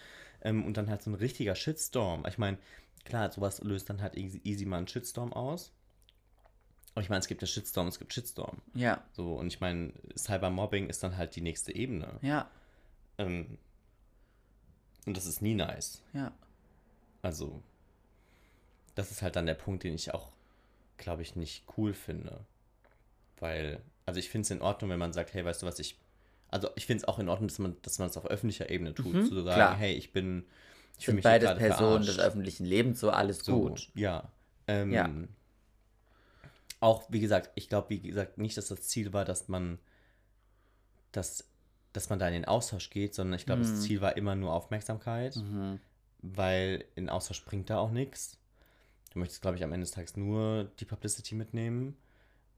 Ähm, 0.42 0.64
und 0.64 0.76
dann 0.76 0.88
halt 0.90 1.02
so 1.02 1.10
ein 1.10 1.14
richtiger 1.14 1.54
Shitstorm. 1.56 2.24
Ich 2.28 2.38
meine, 2.38 2.58
klar, 3.04 3.30
sowas 3.32 3.60
löst 3.62 3.88
dann 3.90 4.02
halt 4.02 4.16
easy, 4.16 4.40
easy 4.44 4.66
mal 4.66 4.78
einen 4.78 4.88
Shitstorm 4.88 5.32
aus. 5.32 5.72
Aber 6.94 7.02
ich 7.02 7.08
meine, 7.08 7.20
es 7.20 7.26
gibt 7.26 7.40
ja 7.40 7.46
Shitstorm, 7.46 7.88
es 7.88 7.98
gibt 7.98 8.12
Shitstorm. 8.12 8.58
Ja. 8.74 9.02
So, 9.12 9.34
und 9.34 9.46
ich 9.46 9.60
meine, 9.60 9.92
Cybermobbing 10.16 10.88
ist 10.88 11.02
dann 11.02 11.16
halt 11.16 11.34
die 11.36 11.40
nächste 11.40 11.74
Ebene. 11.74 12.18
Ja. 12.20 12.50
Ähm, 13.18 13.56
und 15.06 15.16
das 15.16 15.26
ist 15.26 15.40
nie 15.42 15.54
nice. 15.54 16.02
Ja. 16.12 16.32
Also, 17.22 17.62
das 18.94 19.10
ist 19.10 19.22
halt 19.22 19.36
dann 19.36 19.46
der 19.46 19.54
Punkt, 19.54 19.84
den 19.84 19.94
ich 19.94 20.12
auch, 20.12 20.28
glaube 20.98 21.22
ich, 21.22 21.34
nicht 21.34 21.64
cool 21.76 21.94
finde. 21.94 22.40
Weil, 23.38 23.80
also 24.06 24.20
ich 24.20 24.28
finde 24.28 24.44
es 24.44 24.50
in 24.50 24.60
Ordnung, 24.60 24.90
wenn 24.90 24.98
man 24.98 25.12
sagt, 25.12 25.32
hey, 25.34 25.44
weißt 25.44 25.62
du 25.62 25.66
was, 25.66 25.78
ich, 25.78 25.98
also 26.48 26.68
ich 26.76 26.84
finde 26.86 27.02
es 27.02 27.08
auch 27.08 27.18
in 27.18 27.28
Ordnung, 27.28 27.48
dass 27.48 27.58
man 27.58 27.76
dass 27.82 27.98
man 27.98 28.08
es 28.08 28.16
auf 28.16 28.26
öffentlicher 28.26 28.68
Ebene 28.70 28.94
tut, 28.94 29.26
zu 29.26 29.34
sagen, 29.36 29.46
Mhm, 29.46 29.54
klar. 29.54 29.74
hey, 29.76 29.94
ich 29.94 30.12
bin, 30.12 30.44
ich 30.98 31.06
fühle 31.06 31.16
mich 31.16 31.24
beides 31.24 31.48
gerade 31.48 31.58
Personen 31.60 32.04
des 32.04 32.14
verarscht. 32.16 32.28
öffentlichen 32.28 32.66
Lebens, 32.66 33.00
so 33.00 33.10
alles 33.10 33.38
So, 33.38 33.60
gut. 33.68 33.88
Ja. 33.94 34.30
Ähm, 34.68 34.92
Ja. 34.92 35.10
Auch, 36.82 37.04
wie 37.10 37.20
gesagt, 37.20 37.50
ich 37.54 37.68
glaube, 37.68 37.90
wie 37.90 38.00
gesagt, 38.00 38.38
nicht, 38.38 38.56
dass 38.56 38.66
das 38.68 38.82
Ziel 38.82 39.12
war, 39.12 39.24
dass 39.24 39.46
man, 39.48 39.78
dass, 41.12 41.48
dass 41.92 42.08
man 42.10 42.18
da 42.18 42.26
in 42.26 42.32
den 42.34 42.44
Austausch 42.44 42.90
geht, 42.90 43.14
sondern 43.14 43.38
ich 43.38 43.46
glaube, 43.46 43.62
Mhm. 43.62 43.66
das 43.70 43.82
Ziel 43.82 44.00
war 44.00 44.16
immer 44.16 44.34
nur 44.34 44.52
Aufmerksamkeit, 44.52 45.36
weil 46.22 46.84
in 46.96 47.08
Austausch 47.08 47.44
bringt 47.44 47.70
da 47.70 47.78
auch 47.78 47.90
nichts. 47.90 48.36
Du 49.10 49.18
möchtest, 49.20 49.42
glaube 49.42 49.56
ich, 49.56 49.62
am 49.64 49.72
Ende 49.72 49.84
des 49.84 49.92
Tages 49.92 50.16
nur 50.16 50.64
die 50.80 50.84
Publicity 50.84 51.34
mitnehmen. 51.34 51.96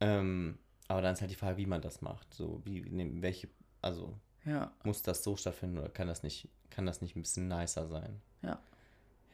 Ähm, 0.01 0.59
aber 0.89 1.03
dann 1.03 1.15
ist 1.15 1.21
halt 1.21 1.31
die 1.31 1.35
Frage, 1.37 1.57
wie 1.59 1.67
man 1.67 1.83
das 1.83 2.01
macht. 2.01 2.33
So, 2.33 2.63
wie, 2.65 2.81
nehm- 2.81 3.21
welche, 3.23 3.49
also 3.83 4.15
Ja. 4.45 4.73
muss 4.85 5.03
das 5.03 5.23
so 5.25 5.37
stattfinden 5.37 5.79
oder 5.79 5.89
kann 5.89 6.07
das 6.09 6.23
nicht, 6.23 6.49
kann 6.71 6.87
das 6.87 7.01
nicht 7.03 7.15
ein 7.17 7.23
bisschen 7.23 7.49
nicer 7.49 7.89
sein? 7.89 8.21
Ja. 8.43 8.59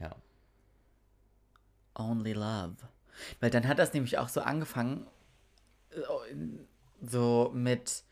Ja. 0.00 0.16
Only 1.94 2.32
Love. 2.32 2.76
Weil 3.40 3.50
dann 3.50 3.66
hat 3.68 3.78
das 3.78 3.92
nämlich 3.92 4.18
auch 4.18 4.28
so 4.28 4.40
angefangen, 4.40 5.06
äh, 5.90 6.34
so 7.06 7.50
mit, 7.54 8.04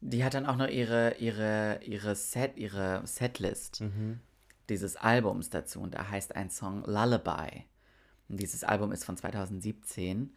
die 0.00 0.24
hat 0.24 0.34
dann 0.34 0.46
auch 0.46 0.56
noch 0.56 0.68
ihre, 0.68 1.14
ihre, 1.18 1.80
ihre 1.84 2.14
Set, 2.14 2.56
ihre 2.56 3.06
Setlist 3.06 3.80
dieses 4.68 4.96
Albums 4.96 5.50
dazu 5.50 5.80
und 5.80 5.94
da 5.94 6.08
heißt 6.08 6.34
ein 6.34 6.50
Song 6.50 6.84
Lullaby. 6.84 7.64
Und 8.28 8.40
dieses 8.40 8.64
Album 8.64 8.92
ist 8.92 9.04
von 9.04 9.16
2017. 9.16 10.34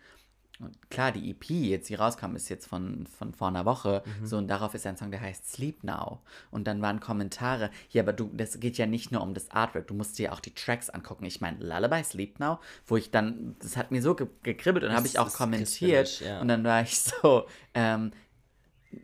Und 0.60 0.90
klar, 0.90 1.12
die 1.12 1.32
EP, 1.32 1.50
jetzt 1.50 1.90
die 1.90 1.96
rauskam, 1.96 2.36
ist 2.36 2.48
jetzt 2.50 2.68
von, 2.68 3.06
von 3.08 3.34
vor 3.34 3.50
einer 3.50 3.66
Woche. 3.66 4.04
So, 4.24 4.38
und 4.38 4.48
darauf 4.48 4.74
ist 4.74 4.86
ein 4.88 4.96
Song, 4.96 5.12
der 5.12 5.20
heißt 5.20 5.52
Sleep 5.52 5.84
Now. 5.84 6.22
Und 6.50 6.66
dann 6.66 6.82
waren 6.82 7.00
Kommentare, 7.00 7.72
ja, 7.92 8.04
aber 8.04 8.14
du, 8.14 8.30
das 8.34 8.60
geht 8.60 8.78
ja 8.78 8.86
nicht 8.86 9.12
nur 9.12 9.22
um 9.22 9.34
das 9.34 9.52
Artwork, 9.52 9.88
du 9.88 9.94
musst 9.94 10.18
dir 10.18 10.32
auch 10.32 10.40
die 10.40 10.54
Tracks 10.54 10.90
angucken. 10.90 11.26
Ich 11.26 11.42
meine, 11.42 11.58
Lullaby, 11.60 12.04
Sleep 12.04 12.40
Now, 12.40 12.60
wo 12.88 12.96
ich 12.96 13.12
dann, 13.12 13.56
das 13.60 13.76
hat 13.76 13.92
mir 13.92 14.02
so 14.02 14.16
ge 14.16 14.28
gekribbelt 14.44 14.86
und 14.86 14.94
habe 14.94 15.08
ich 15.08 15.20
auch 15.20 15.32
kommentiert. 15.34 16.22
ja. 16.22 16.40
Und 16.40 16.48
dann 16.48 16.64
war 16.64 16.82
ich 16.82 17.00
so, 17.00 17.46
ähm, 17.74 18.12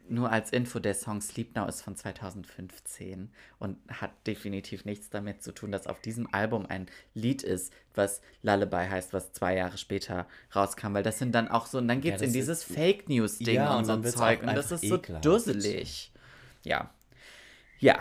nur 0.09 0.31
als 0.31 0.51
Info, 0.51 0.79
der 0.79 0.93
Song 0.93 1.21
Sleep 1.21 1.55
Now 1.55 1.67
ist 1.67 1.81
von 1.81 1.95
2015 1.95 3.31
und 3.59 3.77
hat 3.89 4.11
definitiv 4.27 4.85
nichts 4.85 5.09
damit 5.09 5.43
zu 5.43 5.51
tun, 5.53 5.71
dass 5.71 5.87
auf 5.87 5.99
diesem 6.01 6.33
Album 6.33 6.65
ein 6.65 6.87
Lied 7.13 7.43
ist, 7.43 7.73
was 7.93 8.21
Lullaby 8.43 8.87
heißt, 8.89 9.13
was 9.13 9.33
zwei 9.33 9.55
Jahre 9.55 9.77
später 9.77 10.27
rauskam, 10.55 10.93
weil 10.93 11.03
das 11.03 11.19
sind 11.19 11.33
dann 11.33 11.47
auch 11.47 11.65
so, 11.65 11.77
und 11.77 11.87
dann 11.87 12.01
geht 12.01 12.15
es 12.15 12.19
das 12.21 12.27
in 12.27 12.33
dieses 12.33 12.63
Fake 12.63 13.09
News 13.09 13.37
Ding 13.39 13.55
Ja, 13.55 13.73
und, 13.73 13.79
und 13.79 13.85
so 13.85 14.03
wird's 14.03 14.17
Zeug 14.17 14.41
und 14.41 14.55
das 14.55 14.71
ist 14.71 14.83
so 14.87 14.95
ekelhaft. 14.95 15.25
dusselig. 15.25 16.11
Ja. 16.63 16.89
Ja. 17.79 17.99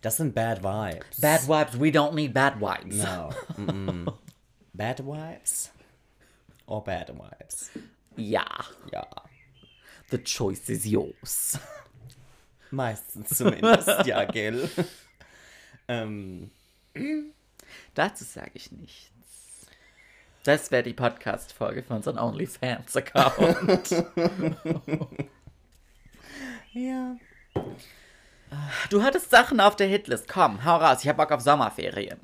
Das 0.00 0.16
sind 0.16 0.34
Bad 0.34 0.62
Vibes. 0.62 1.20
Bad 1.20 1.46
Vibes, 1.46 1.80
we 1.80 1.88
don't 1.88 2.14
need 2.14 2.34
bad 2.34 2.60
vibes. 2.60 2.96
No. 2.96 3.30
Bad 4.72 4.98
Vibes? 5.06 5.70
Or 6.66 6.82
Bad 6.82 7.10
Vibes? 7.10 7.70
Ja. 8.16 8.44
Ja. 8.92 9.06
The 10.12 10.22
choice 10.22 10.68
is 10.68 10.84
yours. 10.84 11.58
Meistens 12.70 13.30
zumindest, 13.30 14.04
ja, 14.04 14.24
gell? 14.24 14.68
ähm, 15.88 16.50
Dazu 17.94 18.24
sage 18.24 18.50
ich 18.52 18.70
nichts. 18.72 19.08
Das 20.42 20.70
wäre 20.70 20.82
die 20.82 20.92
Podcast-Folge 20.92 21.82
für 21.82 21.94
unseren 21.94 22.18
OnlyFans-Account. 22.18 23.90
ja. 26.74 27.16
Du 28.90 29.02
hattest 29.02 29.30
Sachen 29.30 29.60
auf 29.60 29.76
der 29.76 29.86
Hitlist. 29.86 30.28
Komm, 30.28 30.62
hau 30.62 30.76
raus. 30.76 30.98
Ich 31.02 31.08
hab 31.08 31.16
Bock 31.16 31.32
auf 31.32 31.40
Sommerferien. 31.40 32.20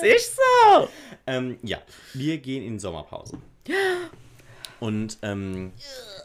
Siehst 0.00 0.36
so? 0.36 0.88
Ähm, 1.26 1.58
ja, 1.64 1.78
wir 2.14 2.38
gehen 2.38 2.62
in 2.62 2.78
Sommerpause. 2.78 3.42
Und 4.80 5.18
ähm, 5.22 5.72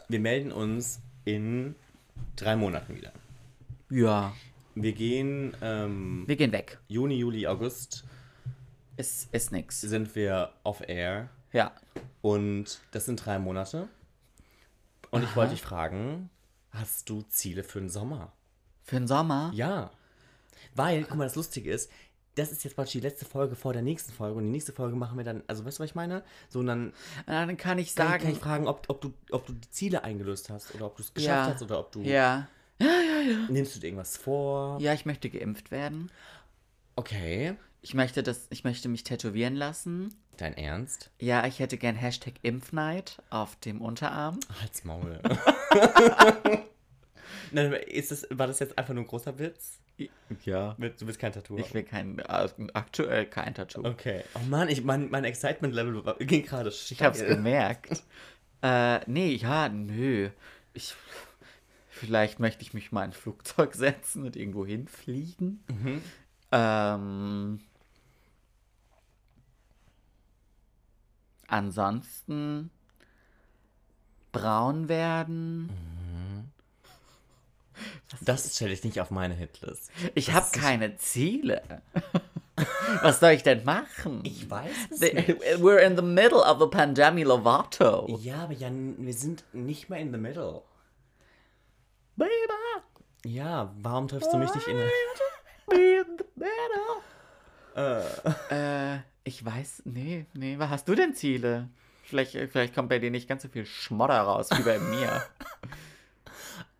wir 0.08 0.20
melden 0.20 0.52
uns 0.52 1.00
in 1.24 1.74
drei 2.36 2.56
Monaten 2.56 2.94
wieder. 2.94 3.12
Ja. 3.90 4.32
Wir 4.74 4.92
gehen 4.92 5.54
ähm, 5.60 6.24
Wir 6.26 6.36
gehen 6.36 6.52
weg. 6.52 6.78
Juni, 6.88 7.16
Juli, 7.16 7.46
August 7.46 8.04
Ist, 8.96 9.32
ist 9.34 9.52
nix. 9.52 9.80
sind 9.80 10.14
wir 10.14 10.52
off 10.64 10.82
air 10.86 11.28
Ja. 11.52 11.72
und 12.22 12.80
das 12.90 13.04
sind 13.06 13.16
drei 13.24 13.38
Monate. 13.38 13.88
Und 15.10 15.22
ich 15.24 15.36
wollte 15.36 15.52
dich 15.52 15.60
fragen, 15.62 16.30
hast 16.70 17.10
du 17.10 17.20
Ziele 17.22 17.64
für 17.64 17.80
den 17.80 17.90
Sommer? 17.90 18.32
Für 18.82 18.96
den 18.96 19.06
Sommer? 19.06 19.50
Ja. 19.54 19.90
Weil, 20.74 21.04
guck 21.04 21.18
mal, 21.18 21.24
das 21.24 21.36
Lustige 21.36 21.70
ist, 21.70 21.90
das 22.34 22.50
ist 22.52 22.64
jetzt 22.64 22.76
praktisch 22.76 22.92
die 22.92 23.00
letzte 23.00 23.24
Folge 23.24 23.56
vor 23.56 23.72
der 23.72 23.82
nächsten 23.82 24.12
Folge 24.12 24.38
und 24.38 24.44
die 24.44 24.50
nächste 24.50 24.72
Folge 24.72 24.96
machen 24.96 25.18
wir 25.18 25.24
dann, 25.24 25.42
also 25.46 25.64
weißt 25.64 25.78
du, 25.78 25.82
was 25.82 25.90
ich 25.90 25.94
meine? 25.94 26.22
So, 26.48 26.60
und 26.60 26.66
dann 26.66 26.92
Ah, 27.26 27.46
Dann 27.46 27.56
kann 27.56 27.78
ich 27.78 27.92
sagen. 27.92 28.22
kann 28.22 28.32
ich 28.32 28.38
fragen, 28.38 28.66
ob, 28.68 28.84
ob, 28.88 29.00
du, 29.00 29.12
ob 29.30 29.46
du 29.46 29.52
die 29.52 29.70
Ziele 29.70 30.04
eingelöst 30.04 30.50
hast 30.50 30.74
oder 30.74 30.86
ob 30.86 30.96
du 30.96 31.02
es 31.02 31.12
geschafft 31.12 31.48
ja. 31.48 31.54
hast 31.54 31.62
oder 31.62 31.78
ob 31.78 31.92
du. 31.92 32.00
Ja. 32.02 32.48
Nimmst 33.48 33.76
du 33.76 33.80
dir 33.80 33.88
irgendwas 33.88 34.16
vor? 34.16 34.80
Ja, 34.80 34.92
ich 34.94 35.04
möchte 35.06 35.30
geimpft 35.30 35.70
werden. 35.70 36.10
Okay. 36.96 37.54
Ich 37.80 37.94
möchte 37.94 38.22
das, 38.22 38.46
ich 38.50 38.64
möchte 38.64 38.88
mich 38.88 39.04
tätowieren 39.04 39.56
lassen. 39.56 40.14
Dein 40.36 40.56
Ernst? 40.56 41.10
Ja, 41.20 41.46
ich 41.46 41.58
hätte 41.58 41.76
gern 41.76 41.94
Hashtag 41.96 42.34
Impfnight 42.42 43.22
auf 43.30 43.56
dem 43.56 43.80
Unterarm. 43.80 44.40
Halt's 44.60 44.84
Maul. 44.84 45.20
Nein, 47.52 47.72
ist 47.72 48.10
das, 48.10 48.26
war 48.30 48.46
das 48.46 48.58
jetzt 48.58 48.76
einfach 48.78 48.94
nur 48.94 49.04
ein 49.04 49.06
großer 49.06 49.38
Witz? 49.38 49.78
Ja. 50.44 50.74
Du 50.78 51.06
willst 51.06 51.18
kein 51.18 51.32
Tattoo 51.32 51.58
Ich 51.58 51.66
haben? 51.66 51.74
will 51.74 51.82
kein, 51.84 52.18
äh, 52.18 52.48
aktuell 52.72 53.26
kein 53.26 53.54
Tattoo. 53.54 53.84
Okay. 53.84 54.24
Oh 54.34 54.44
Mann, 54.48 54.68
ich, 54.68 54.82
mein, 54.82 55.10
mein 55.10 55.24
Excitement-Level 55.24 56.16
ging 56.20 56.44
gerade 56.44 56.70
Ich 56.70 57.02
hab's 57.02 57.24
gemerkt. 57.24 58.02
äh, 58.62 59.00
nee, 59.10 59.34
ja, 59.34 59.68
nö. 59.68 60.30
Ich, 60.72 60.94
vielleicht 61.90 62.40
möchte 62.40 62.62
ich 62.62 62.74
mich 62.74 62.90
mal 62.90 63.04
in 63.04 63.10
ein 63.10 63.12
Flugzeug 63.12 63.74
setzen 63.74 64.24
und 64.24 64.34
irgendwo 64.36 64.64
hinfliegen. 64.66 65.62
Ähm, 66.50 67.60
ansonsten 71.46 72.70
braun 74.32 74.88
werden. 74.88 75.70
Das 78.20 78.54
stelle 78.56 78.72
ich 78.72 78.84
nicht 78.84 79.00
auf 79.00 79.10
meine 79.10 79.34
Hitlist. 79.34 79.90
Ich 80.14 80.32
habe 80.32 80.46
keine 80.52 80.96
Ziele. 80.96 81.62
Was 83.02 83.20
soll 83.20 83.30
ich 83.30 83.42
denn 83.42 83.64
machen? 83.64 84.20
Ich 84.24 84.48
weiß 84.50 84.70
es 84.90 84.98
The- 85.00 85.14
nicht. 85.14 85.28
We're 85.58 85.78
in 85.78 85.96
the 85.96 86.02
middle 86.02 86.38
of 86.40 86.60
a 86.60 86.66
pandemic 86.66 87.24
Lovato. 87.26 88.06
Ja, 88.20 88.44
aber 88.44 88.52
Jan, 88.52 88.94
wir 88.98 89.14
sind 89.14 89.44
nicht 89.52 89.88
mehr 89.88 89.98
in 90.00 90.12
the 90.12 90.18
middle. 90.18 90.62
Baby, 92.16 92.30
Ja, 93.24 93.72
warum 93.78 94.06
triffst 94.08 94.32
du 94.32 94.36
mich 94.38 94.54
nicht 94.54 94.68
in 94.68 94.76
der... 94.76 94.86
be 95.66 95.76
in 95.76 96.18
the 96.18 96.24
middle. 96.36 97.02
Äh, 98.50 98.98
ich 99.24 99.44
weiß, 99.44 99.82
nee, 99.86 100.26
nee, 100.34 100.58
was 100.58 100.68
hast 100.70 100.88
du 100.88 100.94
denn 100.94 101.14
Ziele? 101.14 101.68
Vielleicht, 102.04 102.32
vielleicht 102.32 102.74
kommt 102.74 102.90
bei 102.90 102.98
dir 102.98 103.10
nicht 103.10 103.28
ganz 103.28 103.42
so 103.42 103.48
viel 103.48 103.64
Schmodder 103.64 104.20
raus 104.20 104.50
wie 104.54 104.62
bei 104.62 104.78
mir. 104.78 105.22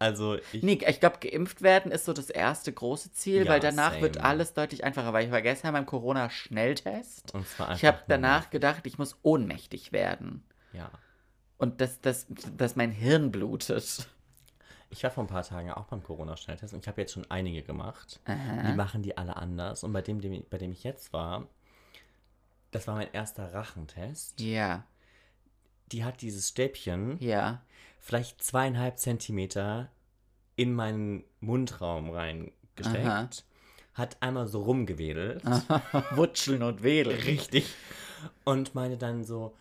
Also, 0.02 0.36
ich... 0.52 0.62
Nee, 0.62 0.80
ich 0.86 1.00
glaube, 1.00 1.18
geimpft 1.20 1.62
werden 1.62 1.92
ist 1.92 2.04
so 2.04 2.12
das 2.12 2.28
erste 2.30 2.72
große 2.72 3.12
Ziel, 3.12 3.44
Ja, 3.44 3.50
weil 3.52 3.60
danach 3.60 4.00
wird 4.00 4.16
same. 4.16 4.26
alles 4.26 4.54
deutlich 4.54 4.84
einfacher, 4.84 5.12
weil 5.12 5.24
ich 5.24 5.30
war 5.30 5.40
gestern 5.42 5.72
beim 5.72 5.86
Corona-Schnelltest. 5.86 7.32
Und 7.34 7.46
zwar 7.48 7.74
Ich 7.74 7.84
habe 7.84 8.00
danach 8.08 8.50
gedacht, 8.50 8.86
ich 8.86 8.98
muss 8.98 9.16
ohnmächtig 9.22 9.92
werden. 9.92 10.42
Ja. 10.72 10.90
Und 11.58 11.80
dass, 11.80 12.00
dass, 12.00 12.26
dass 12.56 12.76
mein 12.76 12.90
Hirn 12.90 13.30
blutet. 13.30 14.08
Ich 14.90 15.02
war 15.04 15.10
vor 15.10 15.24
ein 15.24 15.28
paar 15.28 15.44
Tagen 15.44 15.70
auch 15.70 15.84
beim 15.86 16.02
Corona-Schnelltest 16.02 16.74
und 16.74 16.80
ich 16.80 16.88
habe 16.88 17.00
jetzt 17.00 17.12
schon 17.12 17.30
einige 17.30 17.62
gemacht. 17.62 18.20
Aha. 18.26 18.68
Die 18.70 18.76
machen 18.76 19.02
die 19.02 19.16
alle 19.16 19.36
anders. 19.36 19.84
Und 19.84 19.92
bei 19.92 20.02
dem, 20.02 20.20
dem, 20.20 20.44
bei 20.50 20.58
dem 20.58 20.72
ich 20.72 20.82
jetzt 20.84 21.12
war, 21.12 21.46
das 22.72 22.86
war 22.88 22.96
mein 22.96 23.12
erster 23.12 23.54
Rachentest. 23.54 24.40
Ja, 24.40 24.84
Die 25.92 26.04
hat 26.04 26.20
dieses 26.22 26.48
Stäbchen 26.48 27.16
ja. 27.20 27.62
Vielleicht 28.02 28.42
zweieinhalb 28.42 28.98
Zentimeter 28.98 29.90
in 30.56 30.74
meinen 30.74 31.24
Mundraum 31.40 32.10
reingesteckt. 32.10 33.06
Aha. 33.06 33.30
Hat 33.94 34.16
einmal 34.20 34.48
so 34.48 34.62
rumgewedelt. 34.62 35.42
Wutscheln 36.10 36.62
und 36.62 36.82
wedeln. 36.82 37.20
Richtig. 37.20 37.72
Und 38.44 38.74
meine 38.74 38.96
dann 38.96 39.24
so, 39.24 39.54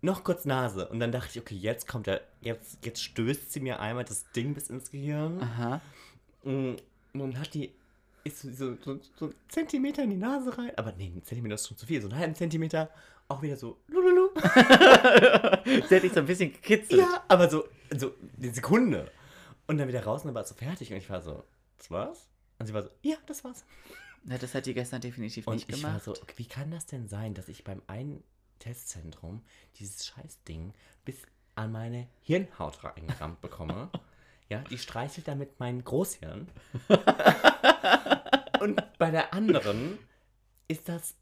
noch 0.00 0.24
kurz 0.24 0.44
Nase. 0.44 0.88
Und 0.88 1.00
dann 1.00 1.12
dachte 1.12 1.30
ich, 1.32 1.40
okay, 1.40 1.54
jetzt 1.54 1.86
kommt 1.86 2.08
er, 2.08 2.20
jetzt, 2.40 2.84
jetzt 2.84 3.02
stößt 3.02 3.52
sie 3.52 3.60
mir 3.60 3.78
einmal 3.80 4.04
das 4.04 4.30
Ding 4.32 4.54
bis 4.54 4.70
ins 4.70 4.90
Gehirn. 4.90 5.40
Aha. 5.40 5.80
Mm, 6.42 6.74
Und 7.12 7.20
dann 7.20 7.38
hat 7.38 7.54
die, 7.54 7.72
ist 8.24 8.40
so, 8.40 8.50
so, 8.74 8.98
so, 9.16 9.26
einen 9.26 9.34
Zentimeter 9.48 10.02
in 10.02 10.10
die 10.10 10.16
Nase 10.16 10.58
rein. 10.58 10.72
Aber 10.76 10.92
nee, 10.92 11.12
ein 11.14 11.22
Zentimeter 11.22 11.54
ist 11.54 11.68
schon 11.68 11.76
zu 11.76 11.86
viel. 11.86 12.02
So 12.02 12.08
einen 12.08 12.18
halben 12.18 12.34
Zentimeter 12.34 12.90
auch 13.28 13.40
wieder 13.42 13.56
so. 13.56 13.78
Sie 15.88 15.94
hat 15.96 16.02
dich 16.02 16.12
so 16.12 16.20
ein 16.20 16.26
bisschen 16.26 16.52
gekitzelt. 16.52 17.00
Ja, 17.00 17.24
aber 17.28 17.48
so, 17.48 17.64
so 17.96 18.12
eine 18.38 18.52
Sekunde. 18.52 19.10
Und 19.66 19.78
dann 19.78 19.88
wieder 19.88 20.04
raus 20.04 20.22
und 20.22 20.28
dann 20.28 20.34
war 20.34 20.42
es 20.42 20.48
so 20.48 20.54
fertig. 20.54 20.90
Und 20.90 20.98
ich 20.98 21.08
war 21.08 21.20
so, 21.22 21.44
das 21.78 21.90
war's? 21.90 22.28
Und 22.58 22.66
sie 22.66 22.74
war 22.74 22.82
so, 22.82 22.90
ja, 23.02 23.16
das 23.26 23.44
war's. 23.44 23.64
Ja, 24.26 24.38
das 24.38 24.54
hat 24.54 24.66
die 24.66 24.74
gestern 24.74 25.00
definitiv 25.00 25.46
Und 25.46 25.54
nicht 25.54 25.68
ich 25.68 25.76
gemacht. 25.76 26.06
war 26.06 26.14
so, 26.14 26.20
wie 26.36 26.46
kann 26.46 26.70
das 26.70 26.86
denn 26.86 27.08
sein, 27.08 27.34
dass 27.34 27.48
ich 27.48 27.64
beim 27.64 27.82
einen 27.86 28.22
Testzentrum 28.58 29.42
dieses 29.76 30.06
Scheißding 30.06 30.72
bis 31.04 31.16
an 31.54 31.72
meine 31.72 32.08
Hirnhaut 32.22 32.84
reingerammt 32.84 33.40
bekomme? 33.40 33.90
ja, 34.48 34.58
die 34.70 34.78
streichelt 34.78 35.28
damit 35.28 35.60
mein 35.60 35.84
Großhirn. 35.84 36.48
Und 38.60 38.82
bei 38.98 39.10
der 39.10 39.34
anderen 39.34 39.98
ist 40.68 40.88
das 40.88 41.14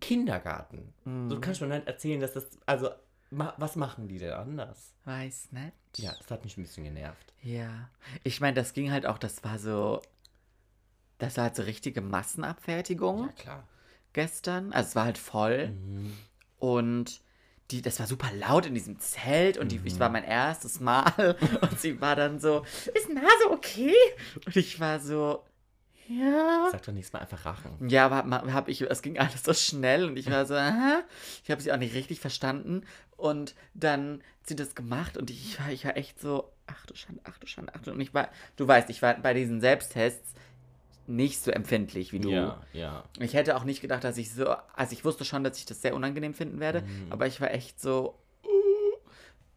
Kindergarten. 0.00 0.92
So 1.28 1.40
kannst 1.40 1.60
du 1.60 1.66
mir 1.66 1.76
nicht 1.76 1.86
erzählen, 1.86 2.20
dass 2.20 2.32
das, 2.32 2.46
also, 2.66 2.90
ma, 3.30 3.54
was 3.56 3.76
machen 3.76 4.08
die 4.08 4.18
denn 4.18 4.32
anders? 4.32 4.94
Weiß 5.04 5.52
nicht. 5.52 5.72
Ja, 5.96 6.14
das 6.18 6.30
hat 6.30 6.44
mich 6.44 6.56
ein 6.56 6.62
bisschen 6.62 6.84
genervt. 6.84 7.32
Ja. 7.42 7.90
Ich 8.22 8.40
meine, 8.40 8.54
das 8.54 8.72
ging 8.72 8.90
halt 8.90 9.06
auch, 9.06 9.18
das 9.18 9.42
war 9.44 9.58
so. 9.58 10.02
Das 11.18 11.38
war 11.38 11.44
halt 11.44 11.56
so 11.56 11.62
richtige 11.62 12.02
Massenabfertigung 12.02 13.34
klar. 13.36 13.66
gestern. 14.12 14.72
Also 14.72 14.88
es 14.88 14.96
war 14.96 15.04
halt 15.04 15.16
voll. 15.16 15.72
Und 16.58 17.22
die, 17.70 17.80
das 17.80 17.98
war 17.98 18.06
super 18.06 18.30
laut 18.32 18.66
in 18.66 18.74
diesem 18.74 18.98
Zelt 18.98 19.56
und 19.56 19.72
die, 19.72 19.80
ich 19.84 19.98
war 19.98 20.10
mein 20.10 20.24
erstes 20.24 20.78
Mal 20.78 21.36
und 21.62 21.80
sie 21.80 22.00
war 22.00 22.14
dann 22.14 22.38
so, 22.38 22.64
ist 22.94 23.08
Nase 23.08 23.50
okay? 23.50 23.94
Und 24.44 24.56
ich 24.56 24.78
war 24.78 25.00
so, 25.00 25.42
ja. 26.08 26.68
Sag 26.70 26.82
doch 26.82 26.92
nächstes 26.92 27.12
Mal 27.12 27.20
einfach 27.20 27.44
Rachen. 27.44 27.88
Ja, 27.88 28.06
aber 28.08 28.52
hab 28.52 28.68
ich, 28.68 28.80
es 28.82 29.02
ging 29.02 29.18
alles 29.18 29.42
so 29.44 29.52
schnell 29.54 30.04
und 30.08 30.16
ich 30.16 30.30
war 30.30 30.46
so, 30.46 30.54
aha. 30.54 31.02
Ich 31.44 31.50
habe 31.50 31.60
sie 31.60 31.72
auch 31.72 31.76
nicht 31.78 31.94
richtig 31.94 32.20
verstanden. 32.20 32.82
Und 33.16 33.54
dann 33.74 34.20
hat 34.40 34.48
sie 34.48 34.56
das 34.56 34.74
gemacht 34.74 35.16
und 35.16 35.30
ich 35.30 35.58
war, 35.58 35.70
ich 35.70 35.84
war 35.84 35.96
echt 35.96 36.20
so, 36.20 36.50
ach 36.66 36.84
du 36.86 36.94
Schande, 36.94 37.20
ach 37.24 37.38
du 37.38 37.46
Schande, 37.46 37.72
ach 37.76 37.82
du. 37.82 37.92
Und 37.92 38.00
ich 38.00 38.12
war, 38.12 38.28
du 38.56 38.66
weißt, 38.68 38.90
ich 38.90 39.00
war 39.02 39.14
bei 39.14 39.32
diesen 39.34 39.60
Selbsttests 39.60 40.34
nicht 41.08 41.40
so 41.42 41.50
empfindlich 41.52 42.12
wie 42.12 42.18
du. 42.18 42.30
Ja, 42.30 42.60
ja. 42.72 43.04
Ich 43.20 43.34
hätte 43.34 43.56
auch 43.56 43.64
nicht 43.64 43.80
gedacht, 43.80 44.02
dass 44.04 44.18
ich 44.18 44.32
so, 44.34 44.48
also 44.74 44.92
ich 44.92 45.04
wusste 45.04 45.24
schon, 45.24 45.44
dass 45.44 45.56
ich 45.58 45.64
das 45.64 45.80
sehr 45.80 45.94
unangenehm 45.94 46.34
finden 46.34 46.58
werde, 46.60 46.82
Mhm. 46.82 47.06
aber 47.10 47.26
ich 47.26 47.40
war 47.40 47.50
echt 47.52 47.80
so. 47.80 48.18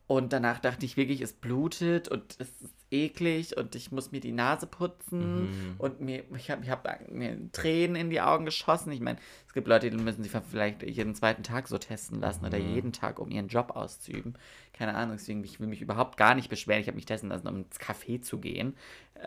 Und 0.10 0.34
danach 0.34 0.58
dachte 0.60 0.88
ich 0.88 0.98
wirklich, 0.98 1.22
es 1.22 1.34
blutet 1.34 2.08
und 2.08 2.36
es 2.40 2.50
ist 2.64 2.74
eklig 2.90 3.56
und 3.58 3.76
ich 3.76 3.92
muss 3.92 4.12
mir 4.12 4.20
die 4.20 4.32
Nase 4.32 4.66
putzen 4.66 5.44
Mhm. 5.44 5.50
und 5.78 6.02
mir, 6.02 6.24
ich 6.36 6.50
habe 6.50 6.64
ich 6.64 6.72
hab 6.72 7.12
mir 7.12 7.38
Tränen 7.52 7.96
in 7.96 8.10
die 8.10 8.20
Augen 8.20 8.44
geschossen. 8.46 8.92
Ich 8.92 9.02
meine, 9.02 9.20
es 9.46 9.54
gibt 9.54 9.68
Leute, 9.68 9.92
die 9.92 9.98
müssen 9.98 10.24
sich 10.24 10.32
vielleicht 10.50 10.82
jeden 10.82 11.14
zweiten 11.14 11.44
Tag 11.44 11.68
so 11.68 11.78
testen 11.78 12.20
lassen 12.22 12.44
oder 12.44 12.58
Mhm. 12.58 12.66
jeden 12.74 12.92
Tag, 12.92 13.20
um 13.20 13.30
ihren 13.30 13.50
Job 13.50 13.70
auszuüben. 13.76 14.34
Keine 14.74 14.96
Ahnung, 14.96 15.16
deswegen 15.16 15.44
ich 15.44 15.60
will 15.60 15.68
mich 15.68 15.80
überhaupt 15.84 16.18
gar 16.18 16.34
nicht 16.34 16.50
beschweren. 16.50 16.82
Ich 16.82 16.88
habe 16.88 16.96
mich 16.96 17.06
testen 17.06 17.30
lassen, 17.30 17.48
um 17.48 17.58
ins 17.58 17.80
Café 17.80 18.20
zu 18.20 18.40
gehen. 18.40 18.76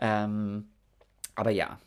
Ähm, 0.01 0.65
aber 1.35 1.51
ja. 1.51 1.79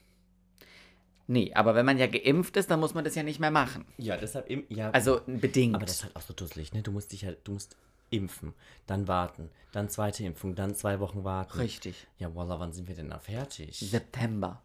Nee, 1.27 1.53
aber 1.53 1.75
wenn 1.75 1.85
man 1.85 1.99
ja 1.99 2.07
geimpft 2.07 2.57
ist, 2.57 2.71
dann 2.71 2.81
muss 2.81 2.95
man 2.95 3.05
das 3.05 3.15
ja 3.15 3.23
nicht 3.25 3.41
mehr 3.41 3.51
machen. 3.51 3.85
Ja, 3.99 4.17
deshalb, 4.17 4.49
im, 4.49 4.65
ja, 4.71 4.89
Also 4.93 5.21
bedingt. 5.27 5.75
Aber 5.75 5.85
das 5.85 5.97
ist 5.97 6.05
halt 6.05 6.17
auch 6.17 6.23
so 6.23 6.33
dusselig, 6.33 6.73
ne? 6.73 6.83
Du 6.83 6.93
musst 6.93 7.13
dich 7.13 7.27
halt, 7.27 7.47
du 7.47 7.53
musst 7.53 7.77
impfen, 8.11 8.55
dann 8.87 9.09
warten, 9.09 9.51
dann 9.73 9.89
zweite 9.89 10.25
Impfung, 10.25 10.55
dann 10.55 10.75
zwei 10.75 11.01
Wochen 11.01 11.25
warten. 11.25 11.59
Richtig. 11.59 12.07
Ja, 12.19 12.35
Wallah, 12.35 12.61
wann 12.61 12.73
sind 12.73 12.89
wir 12.89 12.95
denn 12.95 13.11
da 13.11 13.19
fertig? 13.19 13.79
September. 13.79 14.63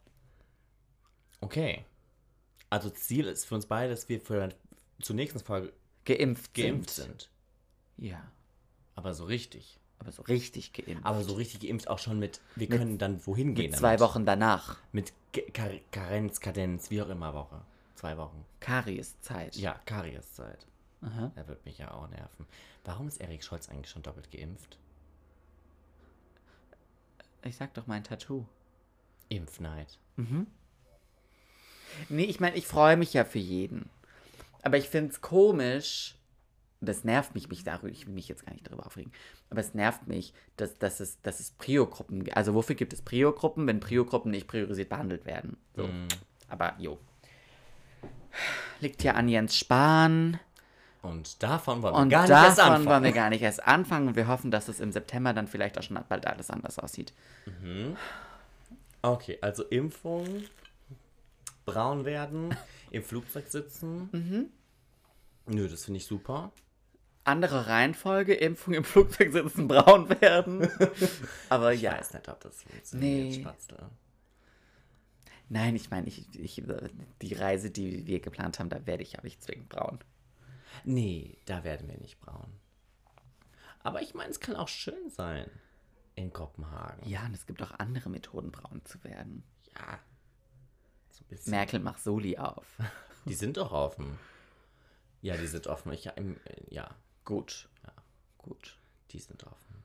Okay. 1.41 1.85
Also 2.69 2.89
Ziel 2.89 3.27
ist 3.27 3.45
für 3.45 3.55
uns 3.55 3.65
beide, 3.65 3.89
dass 3.89 4.07
wir 4.07 4.21
für 4.21 4.49
zur 5.01 5.15
nächsten 5.15 5.39
Folge 5.39 5.73
Geimpft, 6.05 6.53
geimpft 6.53 6.91
sind. 6.91 7.07
sind. 7.07 7.29
Ja. 7.97 8.31
Aber 8.95 9.13
so 9.13 9.25
richtig. 9.25 9.79
Aber 9.99 10.11
so 10.11 10.21
richtig 10.23 10.73
geimpft. 10.73 11.05
Aber 11.05 11.23
so 11.23 11.33
richtig 11.33 11.61
geimpft 11.61 11.87
auch 11.87 11.99
schon 11.99 12.17
mit, 12.19 12.41
wir 12.55 12.67
können 12.67 12.97
dann 12.97 13.25
wohin 13.27 13.53
gehen. 13.53 13.71
Mit 13.71 13.79
zwei 13.79 13.97
damit. 13.97 13.99
Wochen 14.01 14.25
danach. 14.25 14.77
Mit 14.91 15.13
Kar 15.53 15.69
Karenz, 15.91 16.39
Kadenz, 16.39 16.89
wie 16.89 17.01
auch 17.01 17.09
immer 17.09 17.33
Woche. 17.33 17.61
Zwei 17.95 18.17
Wochen. 18.17 18.43
Karieszeit. 18.59 19.55
Ja, 19.55 19.79
Karieszeit. 19.85 20.65
Aha. 21.01 21.31
Er 21.35 21.47
wird 21.47 21.63
mich 21.65 21.77
ja 21.77 21.91
auch 21.91 22.09
nerven. 22.09 22.45
Warum 22.83 23.07
ist 23.07 23.21
Erik 23.21 23.43
Scholz 23.43 23.69
eigentlich 23.69 23.89
schon 23.89 24.03
doppelt 24.03 24.31
geimpft? 24.31 24.77
Ich 27.43 27.55
sag 27.55 27.73
doch 27.73 27.87
mein 27.87 28.03
Tattoo. 28.03 28.45
Impfneid. 29.29 29.97
Nee, 32.09 32.23
ich 32.23 32.39
meine, 32.39 32.55
ich 32.55 32.67
freue 32.67 32.97
mich 32.97 33.13
ja 33.13 33.23
für 33.23 33.39
jeden. 33.39 33.89
Aber 34.63 34.77
ich 34.77 34.89
finde 34.89 35.11
es 35.11 35.21
komisch. 35.21 36.15
Das 36.83 37.03
nervt 37.03 37.35
mich, 37.35 37.47
mich 37.47 37.63
darüber. 37.63 37.89
Ich 37.89 38.07
will 38.07 38.13
mich 38.13 38.27
jetzt 38.27 38.45
gar 38.45 38.53
nicht 38.53 38.65
darüber 38.67 38.87
aufregen. 38.87 39.11
Aber 39.51 39.61
es 39.61 39.73
nervt 39.75 40.07
mich, 40.07 40.33
dass, 40.57 40.77
dass, 40.79 40.99
es, 40.99 41.21
dass 41.21 41.39
es 41.39 41.51
Prio-Gruppen 41.51 42.23
gibt. 42.23 42.35
Also, 42.35 42.55
wofür 42.55 42.75
gibt 42.75 42.93
es 42.93 43.03
Prio-Gruppen, 43.03 43.67
wenn 43.67 43.79
Prio-Gruppen 43.79 44.31
nicht 44.31 44.47
priorisiert 44.47 44.89
behandelt 44.89 45.25
werden? 45.25 45.57
So. 45.75 45.87
Aber, 46.47 46.75
jo. 46.79 46.99
Liegt 48.79 49.03
ja 49.03 49.13
an 49.13 49.29
Jens 49.29 49.57
Spahn. 49.57 50.39
Und 51.01 51.41
davon 51.41 51.81
wollen 51.81 51.95
wir 51.95 51.99
Und 52.01 52.09
gar 52.09 52.21
nicht 52.21 52.29
erst 52.31 52.57
davon 52.59 52.73
anfangen. 52.73 52.85
wollen 52.87 53.03
wir 53.03 53.11
gar 53.11 53.29
nicht 53.29 53.41
erst 53.41 53.65
anfangen. 53.65 54.07
Und 54.09 54.15
wir 54.15 54.27
hoffen, 54.27 54.51
dass 54.51 54.67
es 54.67 54.79
im 54.79 54.91
September 54.91 55.33
dann 55.33 55.47
vielleicht 55.47 55.77
auch 55.77 55.83
schon 55.83 55.99
bald 56.07 56.27
alles 56.27 56.49
anders 56.51 56.77
aussieht. 56.77 57.13
Okay, 59.01 59.37
also 59.41 59.63
Impfung, 59.63 60.43
braun 61.65 62.05
werden, 62.05 62.55
im 62.91 63.03
Flugzeug 63.03 63.47
sitzen. 63.47 64.09
Mhm. 64.11 64.49
Nö, 65.47 65.67
das 65.67 65.85
finde 65.85 65.97
ich 65.97 66.05
super. 66.05 66.51
Andere 67.23 67.67
Reihenfolge, 67.67 68.33
Impfung 68.33 68.73
im 68.75 68.83
Flugzeug 68.83 69.31
sitzen, 69.31 69.67
braun 69.67 70.09
werden. 70.21 70.69
Aber 71.49 71.73
Ich 71.73 71.81
ja. 71.81 71.93
weiß 71.93 72.13
nicht, 72.13 72.27
ob 72.29 72.39
das 72.41 72.61
funktioniert, 72.63 73.25
Nee. 73.35 73.41
Spatzel. 73.41 73.77
Nein, 75.49 75.75
ich 75.75 75.89
meine, 75.89 76.07
ich, 76.07 76.27
ich, 76.39 76.63
die 77.21 77.33
Reise, 77.33 77.71
die 77.71 78.07
wir 78.07 78.21
geplant 78.21 78.59
haben, 78.59 78.69
da 78.69 78.85
werde 78.85 79.03
ich 79.03 79.13
ja 79.13 79.19
nicht 79.23 79.43
zwingend 79.43 79.67
braun. 79.69 79.99
Nee, 80.83 81.37
da 81.45 81.63
werden 81.63 81.87
wir 81.89 81.97
nicht 81.97 82.19
braun. 82.19 82.59
Aber 83.83 84.01
ich 84.01 84.13
meine, 84.13 84.29
es 84.29 84.39
kann 84.39 84.55
auch 84.55 84.67
schön 84.67 85.09
sein 85.09 85.49
in 86.15 86.31
Kopenhagen. 86.33 87.07
Ja, 87.07 87.25
und 87.25 87.33
es 87.33 87.45
gibt 87.45 87.61
auch 87.63 87.71
andere 87.79 88.09
Methoden, 88.09 88.51
braun 88.51 88.83
zu 88.85 89.03
werden. 89.03 89.43
Ja. 89.75 89.99
So. 91.09 91.49
Merkel 91.49 91.79
macht 91.79 92.01
Soli 92.01 92.37
auf. 92.37 92.77
Die 93.25 93.33
sind 93.33 93.57
doch 93.57 93.71
offen. 93.71 94.17
Ja, 95.21 95.37
die 95.37 95.45
sind 95.45 95.67
offen. 95.67 95.93
Ich, 95.93 96.05
ja, 96.05 96.11
im, 96.13 96.37
äh, 96.45 96.73
ja, 96.73 96.89
Gut. 97.25 97.69
Ja. 97.83 97.93
Gut. 98.39 98.79
die 99.11 99.19
sind 99.19 99.43
offen. 99.43 99.83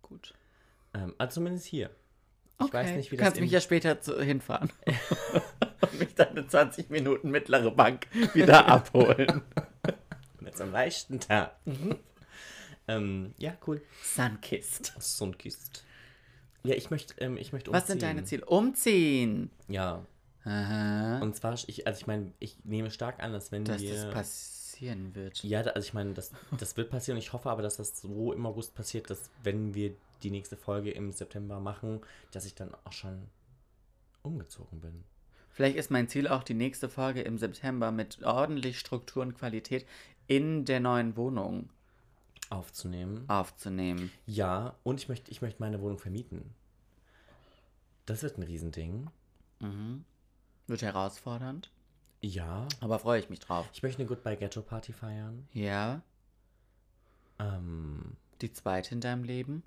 Gut. 0.00 0.34
Ähm, 0.94 1.14
also 1.18 1.34
zumindest 1.34 1.66
hier. 1.66 1.90
Ich 2.58 2.64
Okay. 2.66 2.72
weiß 2.72 2.90
nicht, 2.96 3.10
wie 3.10 3.16
du 3.16 3.20
das 3.22 3.26
kannst 3.26 3.40
mich 3.40 3.50
ja 3.50 3.60
später 3.60 4.00
zu, 4.00 4.20
hinfahren. 4.22 4.72
und 5.82 5.98
mich 5.98 6.14
dann 6.14 6.36
in 6.36 6.48
20 6.48 6.88
Minuten 6.88 7.30
mittlere 7.30 7.70
Bank 7.70 8.06
wieder 8.34 8.66
abholen. 8.66 9.42
So 10.56 10.64
einem 10.64 10.72
leichten 10.72 11.20
Tag. 11.20 11.54
Mhm. 11.64 11.96
ähm, 12.88 13.34
ja, 13.38 13.56
cool. 13.66 13.82
Sunkist. 14.02 14.92
Sunkist. 14.98 15.84
Ja, 16.62 16.74
ich 16.74 16.90
möchte, 16.90 17.14
ähm, 17.18 17.36
ich 17.36 17.52
möchte 17.52 17.72
Was 17.72 17.86
sind 17.86 17.96
umziehen. 17.96 18.08
deine 18.08 18.24
Ziele? 18.24 18.44
Umziehen. 18.46 19.50
Ja. 19.68 20.04
Aha. 20.44 21.18
Und 21.20 21.36
zwar, 21.36 21.54
ich, 21.54 21.86
also 21.86 22.00
ich 22.00 22.06
meine, 22.06 22.32
ich 22.38 22.56
nehme 22.64 22.90
stark 22.90 23.22
an, 23.22 23.32
dass 23.32 23.52
wenn 23.52 23.64
Dass 23.64 23.80
wir... 23.80 23.94
das 23.94 24.12
passieren 24.12 25.14
wird. 25.14 25.42
ja, 25.44 25.60
also 25.60 25.86
ich 25.86 25.92
meine, 25.94 26.14
das, 26.14 26.32
das 26.58 26.76
wird 26.76 26.90
passieren. 26.90 27.18
Ich 27.18 27.32
hoffe 27.32 27.50
aber, 27.50 27.62
dass 27.62 27.76
das 27.76 28.00
so 28.00 28.32
im 28.32 28.46
August 28.46 28.74
passiert, 28.74 29.10
dass 29.10 29.30
wenn 29.42 29.74
wir 29.74 29.94
die 30.22 30.30
nächste 30.30 30.56
Folge 30.56 30.90
im 30.90 31.12
September 31.12 31.60
machen, 31.60 32.00
dass 32.32 32.44
ich 32.46 32.54
dann 32.54 32.74
auch 32.84 32.92
schon 32.92 33.28
umgezogen 34.22 34.80
bin. 34.80 35.04
Vielleicht 35.52 35.76
ist 35.76 35.90
mein 35.90 36.08
Ziel 36.08 36.28
auch 36.28 36.42
die 36.42 36.54
nächste 36.54 36.88
Folge 36.88 37.22
im 37.22 37.36
September 37.36 37.90
mit 37.90 38.22
ordentlich 38.22 38.78
Struktur 38.78 39.22
und 39.22 39.34
Qualität 39.36 39.84
in 40.30 40.64
der 40.64 40.78
neuen 40.78 41.16
Wohnung 41.16 41.68
aufzunehmen. 42.50 43.28
aufzunehmen. 43.28 44.12
Ja, 44.26 44.76
und 44.84 45.00
ich 45.00 45.08
möchte, 45.08 45.28
ich 45.32 45.42
möchte 45.42 45.60
meine 45.60 45.80
Wohnung 45.80 45.98
vermieten. 45.98 46.54
Das 48.06 48.22
wird 48.22 48.38
ein 48.38 48.44
Riesending. 48.44 49.08
Wird 50.68 50.82
herausfordernd, 50.82 51.70
Ja. 52.20 52.66
aber 52.80 52.98
freue 53.00 53.18
ich 53.20 53.28
mich 53.28 53.40
drauf. 53.40 53.68
Ich 53.72 53.82
möchte 53.82 53.98
eine 54.00 54.08
Goodbye 54.08 54.36
Ghetto 54.36 54.62
Party 54.62 54.92
feiern. 54.92 55.48
Ja, 55.52 56.00
Ähm, 57.40 58.16
die 58.40 58.52
zweite 58.52 58.94
in 58.94 59.00
deinem 59.00 59.24
Leben. 59.24 59.62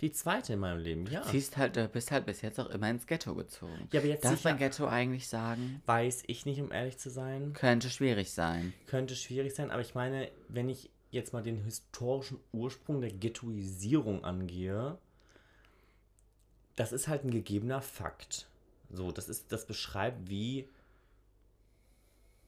Die 0.00 0.12
zweite 0.12 0.54
in 0.54 0.58
meinem 0.58 0.80
Leben, 0.80 1.06
ja. 1.06 1.22
Ziehst 1.22 1.56
halt, 1.56 1.76
du 1.76 1.88
bist 1.88 2.10
halt 2.10 2.26
bis 2.26 2.42
jetzt 2.42 2.58
auch 2.58 2.68
immer 2.70 2.90
ins 2.90 3.06
Ghetto 3.06 3.34
gezogen. 3.34 3.88
Ja, 3.92 4.00
aber 4.00 4.08
jetzt 4.08 4.24
Darf 4.24 4.42
man 4.44 4.58
Ghetto 4.58 4.86
eigentlich 4.86 5.28
sagen? 5.28 5.82
Weiß 5.86 6.24
ich 6.26 6.46
nicht, 6.46 6.60
um 6.60 6.72
ehrlich 6.72 6.98
zu 6.98 7.10
sein. 7.10 7.52
Könnte 7.52 7.88
schwierig 7.88 8.32
sein. 8.32 8.74
Könnte 8.86 9.14
schwierig 9.14 9.54
sein, 9.54 9.70
aber 9.70 9.82
ich 9.82 9.94
meine, 9.94 10.30
wenn 10.48 10.68
ich 10.68 10.90
jetzt 11.10 11.32
mal 11.32 11.42
den 11.42 11.62
historischen 11.64 12.38
Ursprung 12.52 13.00
der 13.00 13.12
Ghettoisierung 13.12 14.24
angehe, 14.24 14.98
das 16.76 16.92
ist 16.92 17.06
halt 17.06 17.24
ein 17.24 17.30
gegebener 17.30 17.80
Fakt. 17.80 18.48
So, 18.90 19.12
das 19.12 19.28
ist, 19.28 19.52
das 19.52 19.66
beschreibt, 19.66 20.28
wie 20.28 20.68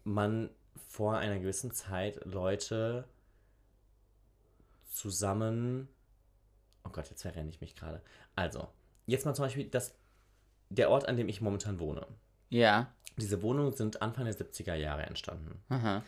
man 0.05 0.51
vor 0.89 1.17
einer 1.17 1.39
gewissen 1.39 1.73
Zeit 1.73 2.25
Leute 2.25 3.07
zusammen. 4.91 5.89
Oh 6.87 6.91
Gott, 6.91 7.11
jetzt 7.11 7.23
verrenne 7.23 7.51
ich 7.51 7.61
mich 7.61 7.75
gerade. 7.75 8.01
Also, 8.35 8.69
jetzt 9.07 9.27
mal 9.27 9.35
zum 9.35 9.45
Beispiel 9.45 9.65
das, 9.67 9.97
der 10.71 10.91
Ort, 10.91 11.09
an 11.09 11.17
dem 11.17 11.29
ich 11.29 11.41
momentan 11.41 11.81
wohne. 11.81 12.07
Ja. 12.49 12.93
Diese 13.17 13.43
Wohnungen 13.43 13.73
sind 13.73 14.03
Anfang 14.03 14.25
der 14.25 14.35
70er 14.35 14.75
Jahre 14.75 15.05
entstanden 15.05 15.59
Aha. 15.71 16.03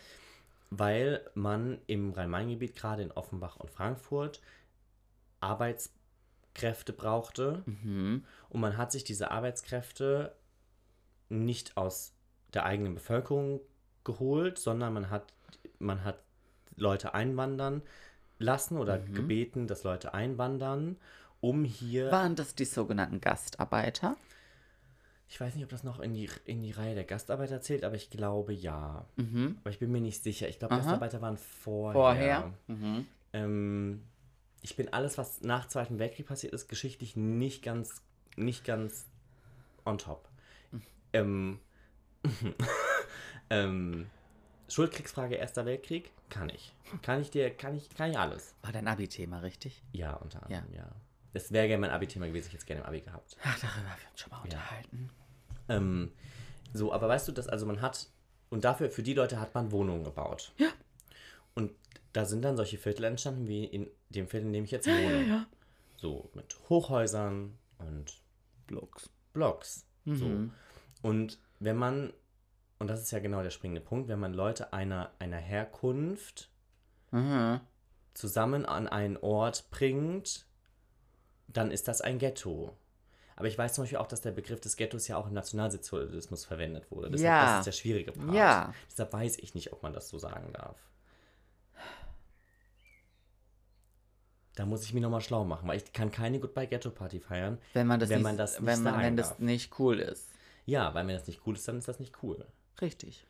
weil 0.71 1.23
man 1.35 1.79
im 1.87 2.13
Rhein-Main-Gebiet, 2.13 2.77
gerade 2.77 3.03
in 3.03 3.13
Offenbach 3.13 3.57
und 3.57 3.71
Frankfurt, 3.71 4.43
Arbeitskräfte 5.41 6.93
brauchte. 6.93 7.63
Mhm. 7.65 8.25
Und 8.51 8.61
man 8.61 8.77
hat 8.77 8.93
sich 8.93 9.05
diese 9.05 9.31
Arbeitskräfte 9.31 10.35
nicht 11.31 11.77
aus 11.77 12.13
der 12.53 12.65
eigenen 12.65 12.95
Bevölkerung 12.95 13.61
geholt, 14.05 14.59
sondern 14.59 14.93
man 14.93 15.11
hat, 15.11 15.33
man 15.79 16.05
hat 16.05 16.23
Leute 16.77 17.15
einwandern 17.15 17.83
lassen 18.39 18.79
oder 18.79 18.99
gebeten, 18.99 19.67
dass 19.67 19.85
Leute 19.85 20.15
einwandern, 20.15 20.97
um 21.41 21.65
hier. 21.65 22.11
Waren 22.11 22.37
das 22.37 22.55
die 22.55 22.65
sogenannten 22.65 23.21
Gastarbeiter? 23.21 24.17
Ich 25.29 25.41
weiß 25.41 25.55
nicht, 25.55 25.65
ob 25.65 25.71
das 25.71 25.85
noch 25.85 26.01
in 26.01 26.15
die, 26.15 26.31
in 26.47 26.63
die 26.63 26.71
Reihe 26.71 26.95
der 26.95 27.05
Gastarbeiter 27.05 27.61
zählt, 27.61 27.85
aber 27.85 27.97
ich 27.97 28.09
glaube 28.09 28.53
ja. 28.53 29.05
Mhm. 29.17 29.59
Aber 29.61 29.71
ich 29.71 29.79
bin 29.79 29.93
mir 29.93 30.01
nicht 30.01 30.23
sicher. 30.23 30.49
Ich 30.49 30.59
glaube. 30.59 30.77
Gastarbeiter 30.77 31.21
waren 31.21 31.37
vorher. 31.37 31.93
Vorher? 31.93 32.53
Mhm. 32.67 33.07
Ähm, 33.35 34.03
ich 34.63 34.75
bin 34.75 34.93
alles, 34.93 35.19
was 35.19 35.43
nach 35.43 35.69
Zweiten 35.69 35.99
Weltkrieg 35.99 36.27
passiert 36.27 36.55
ist, 36.55 36.69
geschichtlich 36.69 37.15
nicht 37.17 37.63
ganz, 37.63 38.03
nicht 38.37 38.65
ganz 38.65 39.07
on 39.85 39.99
top. 39.99 40.29
Ähm, 41.13 41.59
ähm, 43.51 44.07
Schuldkriegsfrage 44.69 45.37
Erster 45.37 45.65
Weltkrieg? 45.67 46.13
Kann 46.29 46.51
ich. 46.51 46.75
Kann 47.03 47.21
ich 47.21 47.31
dir, 47.31 47.51
kann 47.51 47.77
ich, 47.77 47.89
kann 47.91 48.11
ich 48.11 48.19
alles. 48.19 48.55
War 48.63 48.73
dein 48.73 48.87
Abi-Thema, 48.87 49.41
richtig? 49.41 49.83
Ja, 49.93 50.15
unter 50.15 50.43
anderem, 50.43 50.73
ja. 50.75 50.91
Das 51.33 51.53
wäre 51.53 51.69
gerne 51.69 51.81
mein 51.81 51.91
Abi-Thema 51.91 52.27
gewesen, 52.27 52.47
ich 52.47 52.53
hätte 52.53 52.63
es 52.63 52.67
gerne 52.67 52.83
im 52.83 52.87
Abi 52.87 53.01
gehabt. 53.01 53.37
Ach, 53.43 53.59
darüber 53.59 53.91
haben 53.91 54.01
wir 54.01 54.11
uns 54.11 54.21
schon 54.21 54.31
mal 54.31 54.43
unterhalten. 54.43 55.11
Ähm, 55.69 56.13
so, 56.73 56.93
aber 56.93 57.09
weißt 57.09 57.29
du, 57.29 57.33
dass 57.33 57.49
also 57.49 57.67
man 57.67 57.81
hat, 57.81 58.09
und 58.51 58.65
dafür, 58.65 58.91
für 58.91 59.03
die 59.03 59.15
Leute 59.15 59.41
hat 59.41 59.55
man 59.55 59.71
Wohnungen 59.73 60.05
gebaut. 60.05 60.53
Ja. 60.57 60.69
Und 61.55 61.73
da 62.13 62.25
sind 62.25 62.43
dann 62.43 62.57
solche 62.57 62.79
Viertel 62.79 63.05
entstanden, 63.05 63.47
wie 63.47 63.65
in 63.65 63.89
dem 64.11 64.29
Viertel, 64.29 64.47
in 64.47 64.53
dem 64.53 64.65
ich 64.65 64.71
jetzt 64.71 64.87
wohne. 64.87 65.47
So, 65.97 66.31
mit 66.35 66.57
Hochhäusern 66.69 67.59
und 67.79 68.23
Blocks. 68.67 69.11
Blocks. 69.33 69.87
So. 70.05 70.25
Mhm. 70.27 70.53
Und 71.03 71.39
wenn 71.59 71.77
man, 71.77 72.13
und 72.79 72.89
das 72.89 73.01
ist 73.01 73.11
ja 73.11 73.19
genau 73.19 73.43
der 73.43 73.51
springende 73.51 73.81
Punkt, 73.81 74.09
wenn 74.09 74.19
man 74.21 74.33
Leute 74.35 74.73
einer, 74.73 75.11
einer 75.19 75.39
Herkunft 75.39 76.51
Mhm. 77.11 77.61
zusammen 78.15 78.67
an 78.67 78.87
einen 78.87 79.17
Ort 79.17 79.71
bringt, 79.71 80.47
dann 81.47 81.71
ist 81.71 81.89
das 81.89 82.01
ein 82.03 82.19
Ghetto. 82.19 82.77
Aber 83.37 83.47
ich 83.49 83.57
weiß 83.57 83.75
zum 83.75 83.85
Beispiel 83.85 83.99
auch, 83.99 84.09
dass 84.09 84.21
der 84.21 84.33
Begriff 84.33 84.61
des 84.61 84.77
Ghettos 84.77 85.07
ja 85.09 85.17
auch 85.17 85.29
im 85.29 85.33
Nationalsozialismus 85.33 86.45
verwendet 86.45 86.91
wurde. 86.91 87.11
Deshalb, 87.11 87.25
Ja. 87.27 87.47
Das 87.47 87.59
ist 87.61 87.65
der 87.67 87.73
schwierige 87.73 88.13
Part. 88.13 88.35
Ja. 88.35 88.75
Deshalb 88.91 89.13
weiß 89.13 89.39
ich 89.39 89.55
nicht, 89.55 89.73
ob 89.73 89.83
man 89.83 89.93
das 89.93 90.09
so 90.09 90.19
sagen 90.19 90.53
darf. 90.53 90.77
Da 94.57 94.67
muss 94.67 94.83
ich 94.85 94.93
mich 94.93 95.03
nochmal 95.03 95.21
schlau 95.21 95.45
machen, 95.45 95.69
weil 95.69 95.77
ich 95.77 95.93
kann 95.93 96.11
keine 96.11 96.41
Goodbye 96.41 96.67
Ghetto 96.67 96.91
Party 96.91 97.21
feiern. 97.21 97.59
Wenn 97.75 97.87
man 97.87 98.01
das, 98.01 98.09
Wenn 98.09 98.19
nicht, 98.19 98.25
man 98.25 98.37
das 98.37 98.59
nicht 98.59 98.67
wenn, 98.67 98.83
man, 98.83 98.93
sagen 98.95 99.05
wenn 99.07 99.17
das 99.17 99.29
darf. 99.31 99.39
nicht 99.39 99.79
cool 99.79 100.01
ist. 100.01 100.29
Ja, 100.67 100.93
weil 100.95 101.07
wenn 101.07 101.15
das 101.17 101.27
nicht 101.29 101.43
cool 101.47 101.55
ist, 101.55 101.67
dann 101.69 101.79
ist 101.79 101.87
das 101.89 102.01
nicht 102.01 102.23
cool. 102.25 102.45
Richtig. 102.81 103.27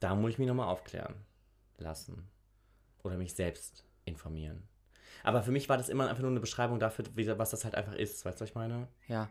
Da 0.00 0.14
muss 0.14 0.32
ich 0.32 0.38
mich 0.38 0.48
nochmal 0.48 0.68
aufklären 0.68 1.14
lassen. 1.78 2.28
Oder 3.02 3.16
mich 3.16 3.34
selbst 3.34 3.84
informieren. 4.04 4.68
Aber 5.22 5.42
für 5.42 5.50
mich 5.50 5.68
war 5.68 5.76
das 5.76 5.88
immer 5.88 6.08
einfach 6.08 6.22
nur 6.22 6.30
eine 6.30 6.40
Beschreibung 6.40 6.78
dafür, 6.78 7.04
wie, 7.14 7.26
was 7.38 7.50
das 7.50 7.64
halt 7.64 7.74
einfach 7.74 7.94
ist. 7.94 8.24
Weißt 8.24 8.38
du, 8.38 8.42
was 8.42 8.50
ich 8.50 8.54
meine? 8.54 8.88
Ja. 9.08 9.28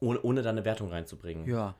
Ohne, 0.00 0.20
ohne 0.22 0.42
da 0.42 0.50
eine 0.50 0.64
Wertung 0.64 0.90
reinzubringen. 0.90 1.46
Ja. 1.48 1.74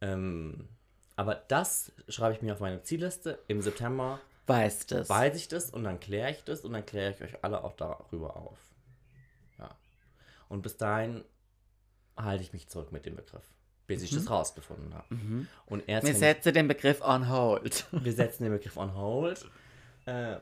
Ähm, 0.00 0.68
aber 1.16 1.34
das 1.34 1.92
schreibe 2.08 2.34
ich 2.34 2.42
mir 2.42 2.52
auf 2.52 2.60
meine 2.60 2.82
Zielliste. 2.82 3.38
Im 3.48 3.60
September 3.60 4.20
Weißt 4.46 4.92
es. 4.92 5.10
weiß 5.10 5.36
ich 5.36 5.48
das 5.48 5.70
und 5.70 5.84
dann 5.84 6.00
kläre 6.00 6.30
ich 6.30 6.42
das 6.44 6.64
und 6.64 6.72
dann 6.72 6.86
kläre 6.86 7.12
ich 7.12 7.22
euch 7.22 7.44
alle 7.44 7.64
auch 7.64 7.74
darüber 7.74 8.36
auf. 8.36 8.58
Ja. 9.58 9.68
Und 10.48 10.62
bis 10.62 10.76
dahin 10.76 11.24
halte 12.16 12.42
ich 12.42 12.52
mich 12.52 12.68
zurück 12.68 12.90
mit 12.92 13.04
dem 13.04 13.16
Begriff, 13.16 13.44
bis 13.88 14.02
ich 14.02 14.10
das 14.10 14.30
rausgefunden 14.30 14.94
habe. 14.94 15.46
Und 15.66 15.88
erst 15.88 16.06
Wir 16.06 16.12
wenn 16.12 16.20
setzen 16.20 16.54
den 16.54 16.68
Begriff 16.68 17.00
on 17.00 17.28
hold. 17.28 17.86
wir 17.92 18.12
setzen 18.12 18.44
den 18.44 18.52
Begriff 18.52 18.76
on 18.76 18.94
hold. 18.94 19.50
Äh, 20.06 20.36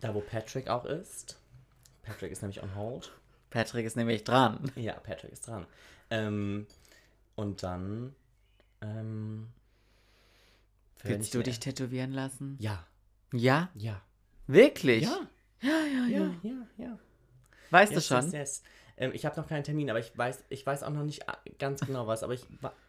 da, 0.00 0.14
wo 0.14 0.20
Patrick 0.20 0.68
auch 0.68 0.86
ist. 0.86 1.38
Patrick 2.02 2.32
ist 2.32 2.40
nämlich 2.40 2.62
on 2.62 2.74
hold. 2.74 3.12
Patrick 3.50 3.84
ist 3.84 3.96
nämlich 3.96 4.24
dran. 4.24 4.70
Ja, 4.76 4.94
Patrick 4.94 5.32
ist 5.32 5.46
dran. 5.46 5.66
Ähm, 6.10 6.66
und 7.34 7.62
dann. 7.62 8.14
Ähm, 8.80 9.48
Willst 11.02 11.34
du 11.34 11.38
mir- 11.38 11.44
dich 11.44 11.60
tätowieren 11.60 12.12
lassen? 12.12 12.56
Ja, 12.60 12.86
Ja? 13.32 13.70
ja. 13.74 14.00
Wirklich? 14.46 15.02
Ja, 15.04 15.20
ja, 15.60 15.84
ja. 15.84 16.06
ja, 16.08 16.34
ja, 16.42 16.66
ja. 16.76 16.98
Weißt 17.70 17.92
Yes, 17.92 18.08
du 18.08 18.14
schon? 18.14 18.24
yes, 18.26 18.32
yes. 18.32 18.62
Ähm, 18.98 19.12
ich 19.14 19.24
habe 19.24 19.40
noch 19.40 19.48
keinen 19.48 19.64
Termin, 19.64 19.88
aber 19.90 19.98
ich 20.00 20.16
weiß, 20.16 20.44
ich 20.50 20.66
weiß 20.66 20.82
auch 20.82 20.90
noch 20.90 21.04
nicht 21.04 21.28
a- 21.28 21.38
ganz 21.58 21.80
genau 21.80 22.06
was, 22.06 22.22
aber 22.22 22.34
ich 22.34 22.44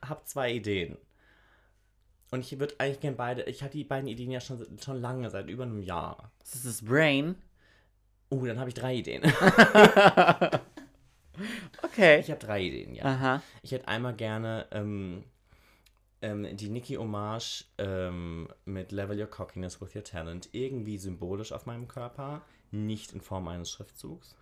habe 0.06 0.22
zwei 0.26 0.52
Ideen. 0.52 0.98
Und 2.32 2.42
ich 2.42 2.60
würde 2.60 2.76
eigentlich 2.78 3.00
gerne 3.00 3.16
beide, 3.18 3.44
ich 3.44 3.64
hatte 3.64 3.78
die 3.78 3.84
beiden 3.84 4.08
Ideen 4.08 4.30
ja 4.32 4.40
schon, 4.40 4.66
schon 4.84 5.02
lange, 5.02 5.30
seit 5.30 5.50
über 5.50 5.64
einem 5.64 5.82
Jahr. 5.82 6.32
Das 6.40 6.56
ist 6.56 6.66
das 6.66 6.82
Brain. 6.86 7.36
Oh, 8.30 8.46
dann 8.46 8.60
habe 8.60 8.70
ich 8.70 8.76
drei 8.76 8.96
Ideen. 8.96 9.24
Okay. 11.82 12.20
Ich 12.20 12.30
habe 12.30 12.40
drei 12.40 12.62
Ideen, 12.62 12.96
ja. 12.96 13.06
Aha. 13.06 13.42
Ich 13.62 13.72
hätte 13.72 13.88
einmal 13.88 14.14
gerne 14.14 14.68
ähm, 14.72 15.24
ähm, 16.22 16.56
die 16.58 16.70
Nicki 16.70 16.96
Hommage 16.96 17.66
ähm, 17.78 18.50
mit 18.66 18.92
Level 18.92 19.18
Your 19.20 19.28
Cockiness 19.28 19.80
with 19.82 19.96
Your 19.96 20.04
Talent 20.04 20.50
irgendwie 20.52 20.98
symbolisch 20.98 21.52
auf 21.54 21.66
meinem 21.66 21.88
Körper, 21.88 22.42
nicht 22.72 23.14
in 23.14 23.22
Form 23.22 23.48
eines 23.48 23.72
Schriftzugs. 23.72 24.36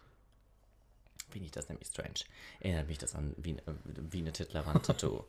Finde 1.29 1.45
ich 1.45 1.51
das 1.51 1.69
nämlich 1.69 1.87
strange. 1.87 2.25
Erinnert 2.59 2.87
mich 2.87 2.97
das 2.97 3.15
an 3.15 3.33
wie, 3.37 3.51
äh, 3.51 3.61
wie 4.11 4.19
eine 4.19 4.31
Titlerwand-Tattoo. 4.31 5.23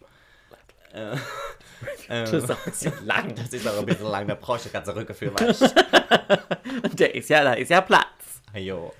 äh, 0.94 1.16
Das 2.09 2.32
ist 2.32 2.49
äh, 2.49 2.53
auch 2.53 2.59
ein 2.59 2.70
bisschen 2.70 3.07
lang. 3.07 3.34
das 3.34 3.53
ist 3.53 3.68
auch 3.68 3.78
ein 3.78 3.86
bisschen 3.86 4.07
lang, 4.07 4.26
da 4.26 4.34
brauche 4.34 4.59
ich 4.64 4.72
ganze 4.72 4.94
Rücke 4.94 5.14
für, 5.14 5.30
du? 5.30 5.53
Der 6.94 7.14
ist 7.14 7.28
ja, 7.28 7.44
da 7.44 7.53
ist 7.55 7.70
ja 7.70 7.80
Platz. 7.80 8.42
Jo. 8.55 8.92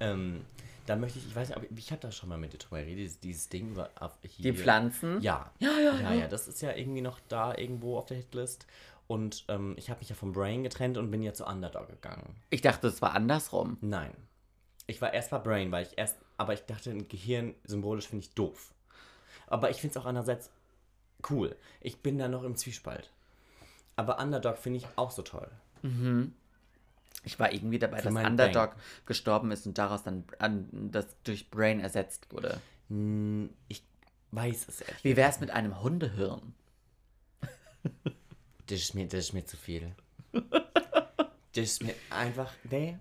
Ähm, 0.00 0.44
da 0.86 0.96
möchte 0.96 1.18
ich, 1.18 1.26
ich 1.26 1.34
weiß 1.34 1.48
nicht, 1.48 1.56
aber 1.56 1.66
ich 1.74 1.90
habe 1.90 2.00
da 2.00 2.12
schon 2.12 2.28
mal 2.28 2.38
mit 2.38 2.52
dir 2.52 2.58
drüber 2.58 2.78
geredet, 2.80 2.98
dieses, 2.98 3.20
dieses 3.20 3.48
Ding 3.48 3.74
hier. 4.22 4.52
Die 4.52 4.58
Pflanzen? 4.58 5.20
Ja. 5.22 5.50
Ja, 5.58 5.72
ja, 5.78 5.94
ja. 5.98 6.12
Ja, 6.12 6.28
das 6.28 6.46
ist 6.46 6.60
ja 6.60 6.72
irgendwie 6.74 7.00
noch 7.00 7.18
da 7.28 7.56
irgendwo 7.56 7.98
auf 7.98 8.06
der 8.06 8.18
Hitlist. 8.18 8.66
Und 9.06 9.44
ähm, 9.48 9.74
ich 9.76 9.90
habe 9.90 10.00
mich 10.00 10.08
ja 10.08 10.14
vom 10.14 10.32
Brain 10.32 10.62
getrennt 10.62 10.96
und 10.96 11.10
bin 11.10 11.22
ja 11.22 11.34
zu 11.34 11.46
Underdog 11.46 11.88
gegangen. 11.88 12.36
Ich 12.50 12.62
dachte, 12.62 12.86
es 12.88 13.02
war 13.02 13.14
andersrum. 13.14 13.76
Nein. 13.80 14.12
Ich 14.86 15.00
war 15.00 15.12
erst 15.12 15.30
bei 15.30 15.38
Brain, 15.38 15.72
weil 15.72 15.86
ich 15.86 15.96
erst, 15.96 16.16
aber 16.36 16.54
ich 16.54 16.60
dachte, 16.62 16.90
ein 16.90 17.08
Gehirn 17.08 17.54
symbolisch 17.64 18.08
finde 18.08 18.24
ich 18.24 18.34
doof. 18.34 18.72
Aber 19.46 19.70
ich 19.70 19.78
finde 19.80 19.98
es 19.98 20.02
auch 20.02 20.06
andererseits 20.06 20.50
cool. 21.30 21.56
Ich 21.80 21.98
bin 22.00 22.18
da 22.18 22.28
noch 22.28 22.42
im 22.44 22.56
Zwiespalt. 22.56 23.10
Aber 23.96 24.18
Underdog 24.18 24.58
finde 24.58 24.78
ich 24.78 24.86
auch 24.96 25.10
so 25.10 25.22
toll. 25.22 25.50
Ich 27.24 27.38
war 27.38 27.52
irgendwie 27.52 27.78
dabei, 27.78 27.98
Für 27.98 28.10
dass 28.10 28.24
Underdog 28.24 28.74
gestorben 29.06 29.50
ist 29.50 29.66
und 29.66 29.78
daraus 29.78 30.02
dann 30.02 30.24
an, 30.38 30.68
das 30.90 31.06
durch 31.24 31.50
Brain 31.50 31.80
ersetzt 31.80 32.32
wurde. 32.32 32.60
Hm, 32.88 33.50
Ich 33.68 33.82
weiß 34.32 34.68
es 34.68 34.80
ehrlich. 34.80 35.04
Wie 35.04 35.16
wär's 35.16 35.40
mit 35.40 35.50
einem 35.50 35.80
Hundehirn? 35.82 36.54
Das 38.66 38.80
ist 38.80 38.94
mir, 38.94 39.06
das 39.06 39.20
ist 39.26 39.32
mir 39.32 39.44
zu 39.46 39.56
viel. 39.56 39.94
Das 41.56 41.62
ist 41.66 41.84
mir 41.84 41.94
einfach, 42.10 42.52
nee. 42.68 42.98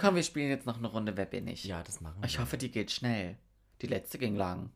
Komm, 0.00 0.14
wir 0.14 0.22
spielen 0.22 0.48
jetzt 0.50 0.66
noch 0.66 0.78
eine 0.78 0.88
Runde 0.88 1.16
Wer 1.16 1.26
bin 1.26 1.48
ich? 1.48 1.64
Ja, 1.64 1.82
das 1.82 2.00
machen 2.00 2.20
wir. 2.20 2.26
Ich 2.26 2.38
hoffe, 2.38 2.56
die 2.56 2.70
geht 2.70 2.90
schnell. 2.90 3.36
Die 3.80 3.86
letzte 3.88 4.18
ging 4.18 4.36
lang. 4.36 4.70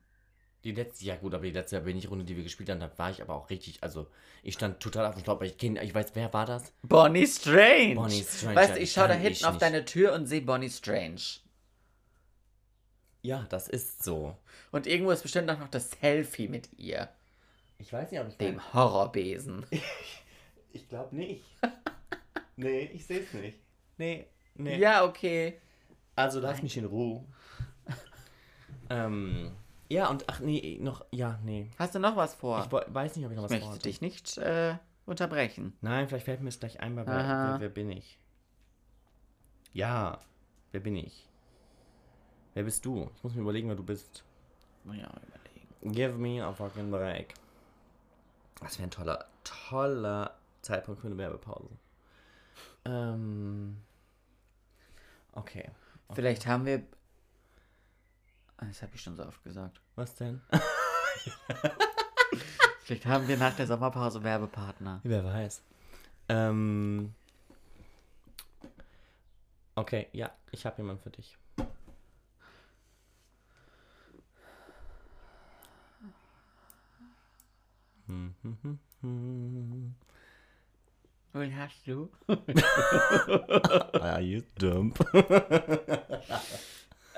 Die 0.64 0.72
letzte, 0.72 1.04
ja 1.04 1.14
gut, 1.14 1.32
aber 1.32 1.44
die 1.44 1.52
letzte 1.52 1.84
wenig 1.84 2.10
Runde, 2.10 2.24
die 2.24 2.36
wir 2.36 2.42
gespielt 2.42 2.68
haben, 2.70 2.80
da 2.80 2.90
war 2.98 3.10
ich 3.10 3.22
aber 3.22 3.36
auch 3.36 3.50
richtig, 3.50 3.84
also 3.84 4.08
ich 4.42 4.54
stand 4.54 4.80
total 4.80 5.06
auf 5.06 5.14
dem 5.14 5.22
Schlauch, 5.22 5.38
weil 5.38 5.46
ich 5.46 5.58
kenne, 5.58 5.80
ich 5.84 5.94
weiß, 5.94 6.06
wer 6.14 6.32
war 6.32 6.44
das? 6.44 6.72
Bonnie 6.82 7.26
Strange. 7.26 7.94
Bonnie 7.94 8.24
Strange, 8.24 8.56
Weißt 8.56 8.68
ja, 8.70 8.74
du, 8.74 8.78
die 8.80 8.84
ich 8.84 8.92
schaue 8.92 9.06
da 9.06 9.14
kann 9.14 9.22
hinten 9.22 9.36
ich 9.36 9.44
auf 9.46 9.52
nicht. 9.52 9.62
deine 9.62 9.84
Tür 9.84 10.12
und 10.14 10.26
sehe 10.26 10.40
Bonnie 10.42 10.70
Strange. 10.70 11.20
Ja, 13.22 13.46
das 13.48 13.68
ist 13.68 14.02
so. 14.02 14.36
Und 14.72 14.88
irgendwo 14.88 15.12
ist 15.12 15.22
bestimmt 15.22 15.48
auch 15.50 15.58
noch 15.58 15.68
das 15.68 15.90
Selfie 15.92 16.48
mit 16.48 16.68
ihr. 16.76 17.08
Ich 17.78 17.92
weiß 17.92 18.10
nicht, 18.10 18.20
ob 18.20 18.28
ich 18.28 18.36
Dem 18.36 18.72
Horrorbesen. 18.72 19.66
Ich 20.72 20.88
glaube 20.90 21.16
nicht. 21.16 21.42
nee, 22.56 22.90
ich 22.92 23.06
sehe 23.06 23.20
es 23.20 23.32
nicht. 23.32 23.58
Nee, 23.98 24.26
nee. 24.54 24.78
Ja, 24.78 25.04
okay. 25.04 25.60
Also 26.14 26.40
lass 26.40 26.62
mich 26.62 26.76
in 26.76 26.84
Ruhe. 26.86 27.24
ähm, 28.90 29.52
ja, 29.88 30.08
und 30.08 30.24
ach 30.28 30.40
nee, 30.40 30.78
noch, 30.80 31.04
ja, 31.12 31.38
nee. 31.44 31.70
Hast 31.78 31.94
du 31.94 31.98
noch 31.98 32.16
was 32.16 32.34
vor? 32.34 32.64
Ich 32.64 32.94
weiß 32.94 33.16
nicht, 33.16 33.24
ob 33.26 33.32
ich 33.32 33.36
noch 33.36 33.44
Ich 33.44 33.50
was 33.50 33.50
möchte 33.50 33.66
vorhatte. 33.66 33.82
dich 33.82 34.00
nicht 34.00 34.38
äh, 34.38 34.76
unterbrechen. 35.04 35.76
Nein, 35.80 36.08
vielleicht 36.08 36.24
fällt 36.24 36.40
mir 36.40 36.48
es 36.48 36.58
gleich 36.58 36.80
ein, 36.80 36.96
weil 36.96 37.06
wer, 37.06 37.56
wer, 37.60 37.68
bin 37.68 37.90
ich? 37.90 38.18
Ja, 39.72 40.18
wer 40.72 40.80
bin 40.80 40.96
ich? 40.96 41.28
Wer 42.54 42.64
bist 42.64 42.84
du? 42.84 43.10
Ich 43.16 43.22
muss 43.22 43.34
mir 43.34 43.42
überlegen, 43.42 43.68
wer 43.68 43.76
du 43.76 43.84
bist. 43.84 44.24
Ich 44.84 44.90
auch 44.90 45.10
überlegen. 45.10 45.92
Give 45.92 46.14
me 46.14 46.44
a 46.44 46.52
fucking 46.52 46.90
break. 46.90 47.34
Das 48.60 48.78
wäre 48.78 48.88
ein 48.88 48.90
toller, 48.90 49.26
toller 49.44 50.36
Zeitpunkt 50.62 51.00
für 51.00 51.06
eine 51.06 51.18
Werbepause. 51.18 51.68
Ähm. 52.86 53.82
Okay. 55.32 55.68
Vielleicht 56.14 56.46
haben 56.46 56.64
wir. 56.64 56.82
Ah, 58.58 58.66
Das 58.66 58.80
habe 58.82 58.94
ich 58.94 59.02
schon 59.02 59.16
so 59.16 59.26
oft 59.26 59.42
gesagt. 59.42 59.80
Was 59.96 60.14
denn? 60.14 60.40
Vielleicht 62.84 63.06
haben 63.06 63.26
wir 63.26 63.36
nach 63.36 63.56
der 63.56 63.66
Sommerpause 63.66 64.22
Werbepartner. 64.22 65.00
Wer 65.02 65.24
weiß. 65.24 65.62
Ähm. 66.28 67.12
Okay, 69.74 70.08
ja, 70.12 70.30
ich 70.52 70.64
habe 70.64 70.76
jemanden 70.78 71.02
für 71.02 71.10
dich. 71.10 71.36
Wen 81.38 81.54
hast 81.56 81.86
du? 81.86 82.08
Are 84.00 84.20
you 84.20 84.42
dumb? 84.58 84.94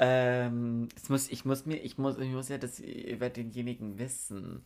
Ähm, 0.01 0.89
muss, 1.09 1.29
ich 1.29 1.45
muss 1.45 1.66
mir, 1.66 1.77
ich 1.77 1.99
muss, 1.99 2.19
ich 2.19 2.31
muss 2.31 2.49
ja 2.49 2.59
das 2.59 2.81
über 2.81 3.31
denjenigen 3.31 3.99
wissen. 3.99 4.64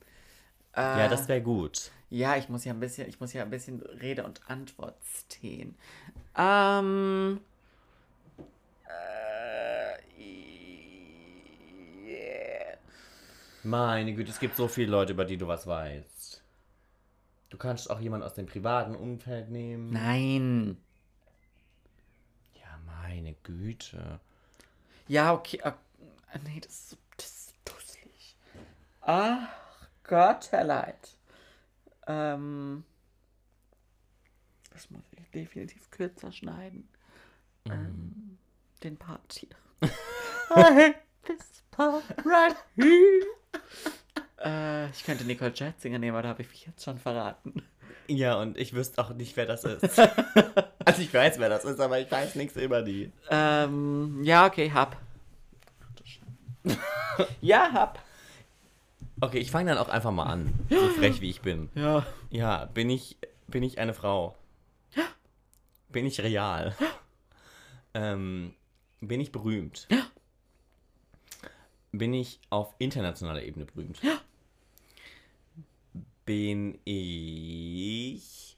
Äh, 0.74 0.80
Ja, 0.80 1.08
das 1.08 1.28
wäre 1.28 1.40
gut. 1.42 1.90
Ja, 2.10 2.36
ich 2.36 2.48
muss 2.48 2.64
ja 2.64 2.72
ein 2.72 2.80
bisschen, 2.80 3.08
ich 3.08 3.18
muss 3.20 3.32
ja 3.32 3.42
ein 3.42 3.50
bisschen 3.50 3.80
Rede 3.82 4.24
und 4.24 4.40
Antwort 4.48 4.96
stehen. 5.30 5.74
Ähm. 6.36 7.40
Äh, 8.86 10.22
yeah. 12.06 12.76
Meine 13.62 14.14
Güte, 14.14 14.30
es 14.30 14.38
gibt 14.40 14.56
so 14.56 14.68
viele 14.68 14.90
Leute, 14.90 15.12
über 15.12 15.24
die 15.24 15.36
du 15.38 15.46
was 15.46 15.66
weißt. 15.66 16.11
Du 17.52 17.58
kannst 17.58 17.90
auch 17.90 18.00
jemanden 18.00 18.24
aus 18.24 18.32
dem 18.32 18.46
privaten 18.46 18.96
Umfeld 18.96 19.50
nehmen. 19.50 19.90
Nein. 19.90 20.78
Ja, 22.54 22.80
meine 22.86 23.34
Güte. 23.42 24.20
Ja, 25.06 25.34
okay. 25.34 25.60
ah, 25.62 25.76
nee, 26.44 26.60
das 26.60 26.72
ist 26.72 26.88
so, 26.88 26.96
das 27.18 27.26
ist 27.26 27.48
so 27.50 27.54
dusselig. 27.66 28.36
Ach 29.02 29.50
Gott, 30.02 30.50
Herr 30.50 30.64
Leid. 30.64 31.18
Ähm. 32.06 32.84
Das 34.70 34.88
muss 34.88 35.04
ich 35.12 35.30
definitiv 35.32 35.90
kürzer 35.90 36.32
schneiden. 36.32 36.88
Ähm, 37.66 38.38
den 38.82 38.96
Part 38.96 39.30
hier. 39.30 39.50
I 39.82 39.90
hate 40.54 40.94
this 41.26 41.62
part 41.70 42.02
right 42.24 42.56
here. 42.76 43.26
Äh, 44.44 44.90
ich 44.90 45.04
könnte 45.04 45.24
Nicole 45.24 45.54
Scherzinger 45.54 45.98
nehmen, 45.98 46.16
aber 46.16 46.22
da 46.22 46.28
habe 46.30 46.42
ich 46.42 46.48
mich 46.48 46.66
jetzt 46.66 46.84
schon 46.84 46.98
verraten. 46.98 47.62
Ja, 48.08 48.40
und 48.40 48.56
ich 48.58 48.74
wüsste 48.74 49.02
auch 49.02 49.10
nicht, 49.10 49.36
wer 49.36 49.46
das 49.46 49.64
ist. 49.64 49.98
also 50.84 51.02
ich 51.02 51.12
weiß, 51.12 51.38
wer 51.38 51.48
das 51.48 51.64
ist, 51.64 51.80
aber 51.80 52.00
ich 52.00 52.10
weiß 52.10 52.34
nichts 52.34 52.56
über 52.56 52.82
die. 52.82 53.12
Ähm, 53.30 54.20
ja, 54.24 54.46
okay, 54.46 54.70
hab. 54.72 54.96
ja, 57.40 57.72
hab. 57.72 58.02
Okay, 59.20 59.38
ich 59.38 59.50
fange 59.50 59.70
dann 59.70 59.78
auch 59.78 59.88
einfach 59.88 60.10
mal 60.10 60.24
an. 60.24 60.52
So 60.68 60.88
frech 60.88 61.20
wie 61.20 61.30
ich 61.30 61.42
bin. 61.42 61.70
Ja. 61.74 62.04
Ja, 62.30 62.64
bin 62.66 62.90
ich, 62.90 63.18
bin 63.46 63.62
ich 63.62 63.78
eine 63.78 63.94
Frau? 63.94 64.36
Bin 65.92 66.06
ich 66.06 66.20
real? 66.20 66.74
Ähm, 67.92 68.54
bin 69.00 69.20
ich 69.20 69.30
berühmt? 69.30 69.86
Bin 71.92 72.14
ich 72.14 72.40
auf 72.48 72.74
internationaler 72.78 73.42
Ebene 73.42 73.66
berühmt? 73.66 74.00
Bin 76.24 76.78
ich 76.84 78.56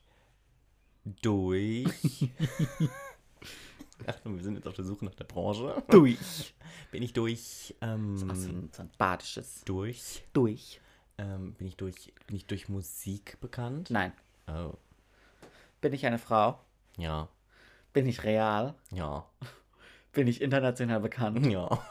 durch... 1.22 1.86
Achtung, 4.06 4.36
wir 4.36 4.42
sind 4.42 4.56
jetzt 4.56 4.66
auf 4.68 4.74
der 4.74 4.84
Suche 4.84 5.04
nach 5.06 5.14
der 5.14 5.24
Branche. 5.24 5.82
Durch. 5.88 6.54
Bin 6.90 7.02
ich 7.02 7.12
durch... 7.14 7.74
Ähm, 7.80 8.16
So 8.18 8.26
ein, 8.26 8.70
so 8.72 8.82
ein 8.82 8.90
badisches. 8.98 9.62
durch... 9.64 10.24
Durch. 10.32 10.80
Ähm, 11.16 11.54
bin 11.54 11.66
ich 11.68 11.76
durch... 11.76 12.12
Bin 12.26 12.36
ich 12.36 12.46
durch 12.46 12.68
Musik 12.68 13.38
bekannt? 13.40 13.88
Nein. 13.90 14.12
Oh, 14.46 14.74
Bin 15.80 15.92
ich 15.94 16.04
eine 16.06 16.18
Frau? 16.18 16.58
ja, 16.98 17.28
Bin 17.92 18.06
ich 18.06 18.22
real? 18.24 18.74
ja, 18.92 19.24
Bin 20.12 20.26
ich 20.28 20.42
international 20.42 21.00
bekannt? 21.00 21.46
ja, 21.46 21.82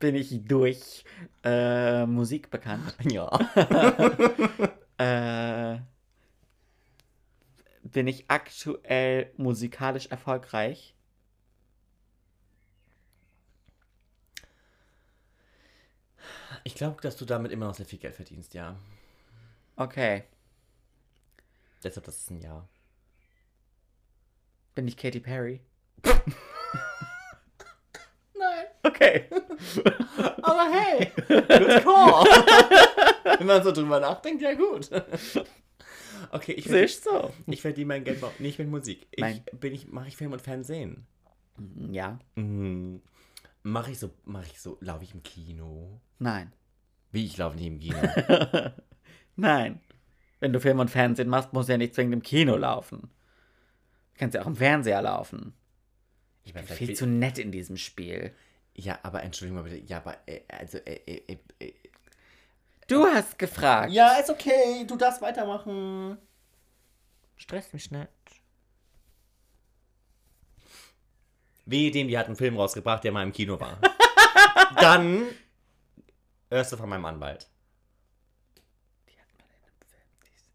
Bin 0.00 0.14
ich 0.16 0.44
durch 0.46 1.04
äh, 1.44 2.06
Musik 2.06 2.50
bekannt? 2.50 2.94
ja. 3.10 3.28
Äh, 4.98 5.78
bin 7.82 8.06
ich 8.06 8.30
aktuell 8.30 9.32
musikalisch 9.36 10.06
erfolgreich? 10.06 10.94
Ich 16.64 16.74
glaube, 16.74 17.00
dass 17.00 17.16
du 17.16 17.24
damit 17.24 17.52
immer 17.52 17.66
noch 17.66 17.74
sehr 17.74 17.86
viel 17.86 17.98
Geld 17.98 18.14
verdienst, 18.14 18.54
ja. 18.54 18.76
Okay. 19.76 20.24
Deshalb, 21.82 22.06
das 22.06 22.16
ist 22.18 22.30
ein 22.30 22.40
Ja. 22.40 22.66
Bin 24.74 24.88
ich 24.88 24.96
Katy 24.96 25.20
Perry? 25.20 25.60
Okay. 28.86 29.24
Aber 30.42 30.70
hey, 30.72 31.10
good 31.28 31.82
call. 31.82 32.24
Wenn 33.38 33.46
man 33.46 33.62
so 33.62 33.72
drüber 33.72 34.00
nachdenkt, 34.00 34.42
ja 34.42 34.54
gut. 34.54 34.90
Okay, 36.30 36.52
ich, 36.52 36.66
verdi- 36.66 36.86
Siehst 36.88 37.06
du? 37.06 37.30
ich 37.46 37.60
verdiene 37.60 37.86
mein 37.88 38.04
Geld 38.04 38.22
nicht 38.40 38.58
mit 38.58 38.68
Musik. 38.68 39.06
Ich, 39.10 39.20
Nein. 39.20 39.42
bin 39.52 39.72
ich, 39.74 39.88
mache 39.88 40.08
ich 40.08 40.16
Film 40.16 40.32
und 40.32 40.42
Fernsehen? 40.42 41.06
Ja. 41.90 42.18
Mhm. 42.36 43.02
Mache 43.62 43.90
ich 43.92 43.98
so, 43.98 44.10
mache 44.24 44.46
ich 44.46 44.60
so, 44.60 44.78
laufe 44.80 45.04
ich 45.04 45.14
im 45.14 45.22
Kino? 45.22 46.00
Nein. 46.18 46.52
Wie, 47.12 47.24
ich 47.24 47.36
laufe 47.36 47.56
nicht 47.56 47.66
im 47.66 47.78
Kino? 47.80 47.98
Nein. 49.36 49.80
Wenn 50.40 50.52
du 50.52 50.60
Film 50.60 50.78
und 50.80 50.90
Fernsehen 50.90 51.28
machst, 51.28 51.52
muss 51.52 51.68
ja 51.68 51.76
nicht 51.76 51.94
zwingend 51.94 52.14
im 52.14 52.22
Kino 52.22 52.56
laufen. 52.56 53.00
Du 54.14 54.18
kannst 54.20 54.34
ja 54.34 54.42
auch 54.42 54.46
im 54.46 54.56
Fernseher 54.56 55.02
laufen. 55.02 55.54
Ich 56.44 56.54
bin 56.54 56.64
Viel 56.64 56.94
zu 56.94 57.06
nett 57.06 57.38
in 57.38 57.50
diesem 57.50 57.76
Spiel. 57.76 58.32
Ja, 58.78 58.98
aber 59.02 59.22
Entschuldigung 59.22 59.62
mal 59.62 59.68
bitte. 59.68 59.84
Ja, 59.86 59.98
aber, 59.98 60.16
äh, 60.26 60.42
also, 60.48 60.78
äh, 60.78 61.00
äh, 61.06 61.22
äh, 61.28 61.38
äh. 61.66 61.72
Du 62.86 63.06
hast 63.06 63.38
gefragt. 63.38 63.90
Ja, 63.90 64.16
ist 64.16 64.28
okay. 64.30 64.84
Du 64.86 64.96
darfst 64.96 65.22
weitermachen. 65.22 66.18
Stress 67.36 67.72
mich 67.72 67.90
nicht. 67.90 68.08
Wie 71.64 71.90
dem, 71.90 72.06
die 72.06 72.16
hat 72.16 72.26
einen 72.26 72.36
Film 72.36 72.56
rausgebracht, 72.56 73.02
der 73.02 73.12
mal 73.12 73.22
im 73.22 73.32
Kino 73.32 73.58
war. 73.58 73.80
Dann 74.80 75.26
hörst 76.50 76.72
du 76.72 76.76
von 76.76 76.88
meinem 76.88 77.04
Anwalt. 77.06 77.48
Die 79.08 79.18
hat 79.18 79.26
mal 79.36 79.46
in 79.48 79.64
einem 79.64 79.74
Film, 79.88 80.08
die 80.22 80.34
ist 80.34 80.50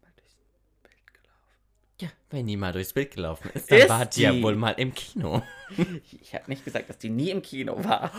mal 0.00 0.12
durchs 0.16 0.36
Bild 0.82 1.12
gelaufen. 1.12 1.58
Ja, 2.00 2.08
wenn 2.30 2.46
die 2.46 2.56
mal 2.56 2.72
durchs 2.72 2.92
Bild 2.92 3.14
gelaufen 3.14 3.50
ist, 3.54 3.70
dann 3.70 3.78
Ist 3.78 3.88
war 3.88 4.06
die 4.06 4.22
ja 4.22 4.42
wohl 4.42 4.56
mal 4.56 4.72
im 4.72 4.92
Kino. 4.94 5.42
Ich 6.22 6.34
habe 6.34 6.44
nicht 6.46 6.64
gesagt, 6.64 6.88
dass 6.88 6.98
die 6.98 7.08
nie 7.08 7.30
im 7.30 7.42
Kino 7.42 7.82
war. 7.82 8.12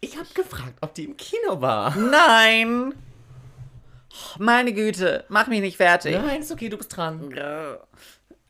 Ich 0.00 0.16
habe 0.16 0.28
gefragt, 0.34 0.74
ob 0.80 0.94
die 0.94 1.04
im 1.04 1.16
Kino 1.16 1.60
war. 1.60 1.94
Nein! 1.96 2.94
Meine 4.38 4.72
Güte, 4.72 5.24
mach 5.28 5.46
mich 5.46 5.60
nicht 5.60 5.76
fertig. 5.76 6.14
Nein, 6.14 6.40
ist 6.40 6.52
okay, 6.52 6.68
du 6.68 6.78
bist 6.78 6.96
dran. 6.96 7.34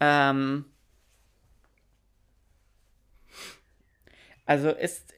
Ähm. 0.01 0.64
Also 4.47 4.71
ist, 4.71 5.13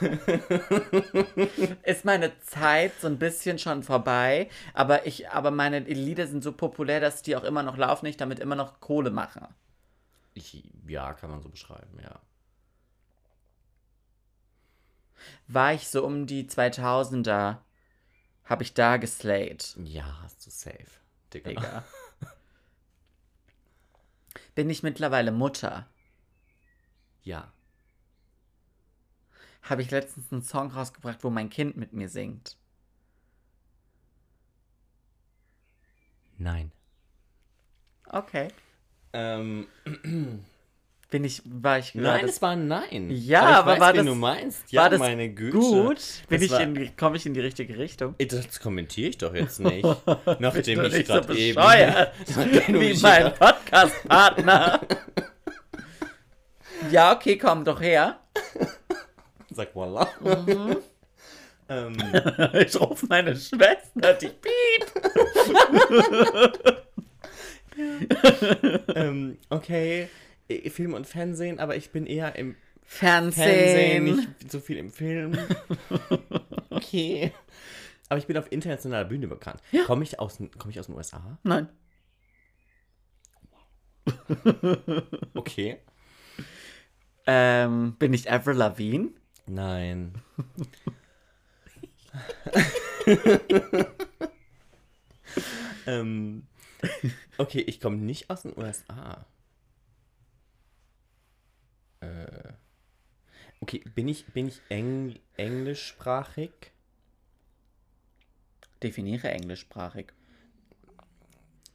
ist 1.84 2.04
meine 2.04 2.38
Zeit 2.42 2.92
so 3.00 3.06
ein 3.06 3.18
bisschen 3.18 3.58
schon 3.58 3.82
vorbei, 3.82 4.50
aber 4.74 5.06
ich, 5.06 5.30
aber 5.30 5.50
meine 5.50 5.80
Lieder 5.80 6.26
sind 6.26 6.44
so 6.44 6.52
populär, 6.52 7.00
dass 7.00 7.22
die 7.22 7.34
auch 7.34 7.44
immer 7.44 7.62
noch 7.62 7.78
laufen, 7.78 8.04
ich 8.04 8.18
damit 8.18 8.38
immer 8.38 8.56
noch 8.56 8.80
Kohle 8.80 9.10
mache. 9.10 9.48
Ich, 10.34 10.62
ja, 10.86 11.14
kann 11.14 11.30
man 11.30 11.40
so 11.40 11.48
beschreiben, 11.48 11.98
ja. 12.02 12.20
War 15.46 15.72
ich 15.72 15.88
so 15.88 16.04
um 16.04 16.26
die 16.26 16.44
2000er, 16.48 17.56
habe 18.44 18.62
ich 18.62 18.74
da 18.74 18.98
geslayed, 18.98 19.76
Ja, 19.82 20.20
hast 20.22 20.46
du 20.46 20.50
safe. 20.50 20.90
Digga. 21.32 21.48
Digga. 21.48 21.84
Bin 24.54 24.68
ich 24.68 24.82
mittlerweile 24.82 25.32
Mutter? 25.32 25.88
Ja. 27.22 27.52
Habe 29.68 29.82
ich 29.82 29.90
letztens 29.90 30.32
einen 30.32 30.42
Song 30.42 30.70
rausgebracht, 30.70 31.18
wo 31.22 31.30
mein 31.30 31.50
Kind 31.50 31.76
mit 31.76 31.92
mir 31.92 32.08
singt? 32.08 32.56
Nein. 36.38 36.70
Okay. 38.08 38.48
Ähm, 39.12 39.66
Bin 41.10 41.24
ich, 41.24 41.42
war 41.44 41.78
ich 41.78 41.94
nein, 41.94 42.04
gerade 42.04 42.26
es 42.26 42.40
war 42.42 42.50
ein 42.50 42.68
Nein. 42.68 43.10
Ja, 43.10 43.50
ich 43.50 43.56
aber 43.56 43.72
weiß, 43.72 43.80
war 43.80 43.88
wen 43.92 43.96
das- 43.96 44.06
du 44.06 44.14
meinst. 44.14 44.72
Ja, 44.72 44.82
war 44.82 44.90
das 44.90 44.98
meine 45.00 45.28
Güte. 45.30 45.56
gut? 45.58 45.98
Bin 46.28 46.38
Das 46.38 46.42
ich 46.42 46.50
war- 46.52 46.60
in, 46.60 46.96
komme 46.96 47.16
ich 47.16 47.26
in 47.26 47.34
die 47.34 47.40
richtige 47.40 47.76
Richtung? 47.78 48.14
Das 48.18 48.60
kommentiere 48.60 49.08
ich 49.08 49.18
doch 49.18 49.34
jetzt 49.34 49.58
nicht. 49.60 49.84
Nachdem 50.38 50.84
ich 50.84 50.92
nicht 50.92 51.06
so 51.06 51.14
gerade 51.14 51.36
eben. 51.36 51.56
wie 52.80 53.00
mein 53.02 53.34
Podcast-Partner. 53.34 54.80
ja, 56.90 57.12
okay, 57.14 57.36
komm 57.38 57.64
doch 57.64 57.80
her. 57.80 58.20
Sag 59.58 59.74
voila. 59.74 60.06
Mhm. 60.20 60.76
ähm, 61.68 61.96
Ich 62.64 62.80
rufe 62.80 63.06
meine 63.08 63.34
Schwester, 63.34 64.14
die 64.14 64.28
piep. 64.28 64.86
ähm, 68.94 69.36
okay, 69.50 70.08
Film 70.68 70.94
und 70.94 71.08
Fernsehen, 71.08 71.58
aber 71.58 71.74
ich 71.74 71.90
bin 71.90 72.06
eher 72.06 72.36
im 72.36 72.54
Fernsehen. 72.84 73.34
Fernsehen, 73.42 74.04
nicht 74.04 74.52
so 74.52 74.60
viel 74.60 74.76
im 74.76 74.92
Film. 74.92 75.36
Okay. 76.70 77.32
Aber 78.08 78.18
ich 78.18 78.28
bin 78.28 78.36
auf 78.36 78.52
internationaler 78.52 79.06
Bühne 79.06 79.26
bekannt. 79.26 79.60
Komme 79.86 80.04
ich, 80.04 80.20
aus, 80.20 80.38
komm 80.56 80.70
ich 80.70 80.78
aus 80.78 80.86
den 80.86 80.94
USA? 80.94 81.36
Nein. 81.42 81.68
Okay. 85.34 85.78
Ähm, 87.26 87.96
bin 87.98 88.14
ich 88.14 88.30
Avril 88.30 88.56
Lavigne? 88.56 89.10
Nein. 89.48 90.20
ähm, 95.86 96.46
okay, 97.38 97.60
ich 97.60 97.80
komme 97.80 97.96
nicht 97.96 98.30
aus 98.30 98.42
den 98.42 98.56
USA. 98.56 99.26
Äh, 102.00 102.52
okay, 103.60 103.82
bin 103.94 104.08
ich, 104.08 104.26
bin 104.26 104.48
ich 104.48 104.60
Eng 104.68 105.18
englischsprachig? 105.36 106.50
Definiere 108.82 109.30
englischsprachig. 109.30 110.12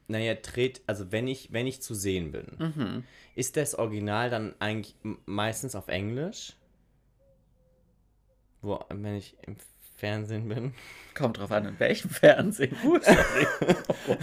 Naja, 0.08 0.36
dreht, 0.36 0.82
also 0.86 1.12
wenn 1.12 1.28
ich, 1.28 1.52
wenn 1.54 1.66
ich 1.66 1.82
zu 1.82 1.96
sehen 1.96 2.32
bin, 2.32 2.46
Mhm. 2.60 3.04
ist 3.36 3.58
das 3.58 3.74
Original 3.76 4.30
dann 4.30 4.54
eigentlich 4.60 4.96
meistens 5.26 5.76
auf 5.76 5.88
Englisch? 5.88 6.54
Wo, 8.64 8.80
wenn 8.90 9.16
ich 9.16 9.36
im 9.46 9.56
Fernsehen 9.98 10.48
bin? 10.50 10.74
Kommt 11.14 11.38
drauf 11.38 11.52
an, 11.52 11.66
in 11.66 11.80
welchem 11.80 12.10
Fernsehen. 12.10 12.76
Sorry. 12.82 13.48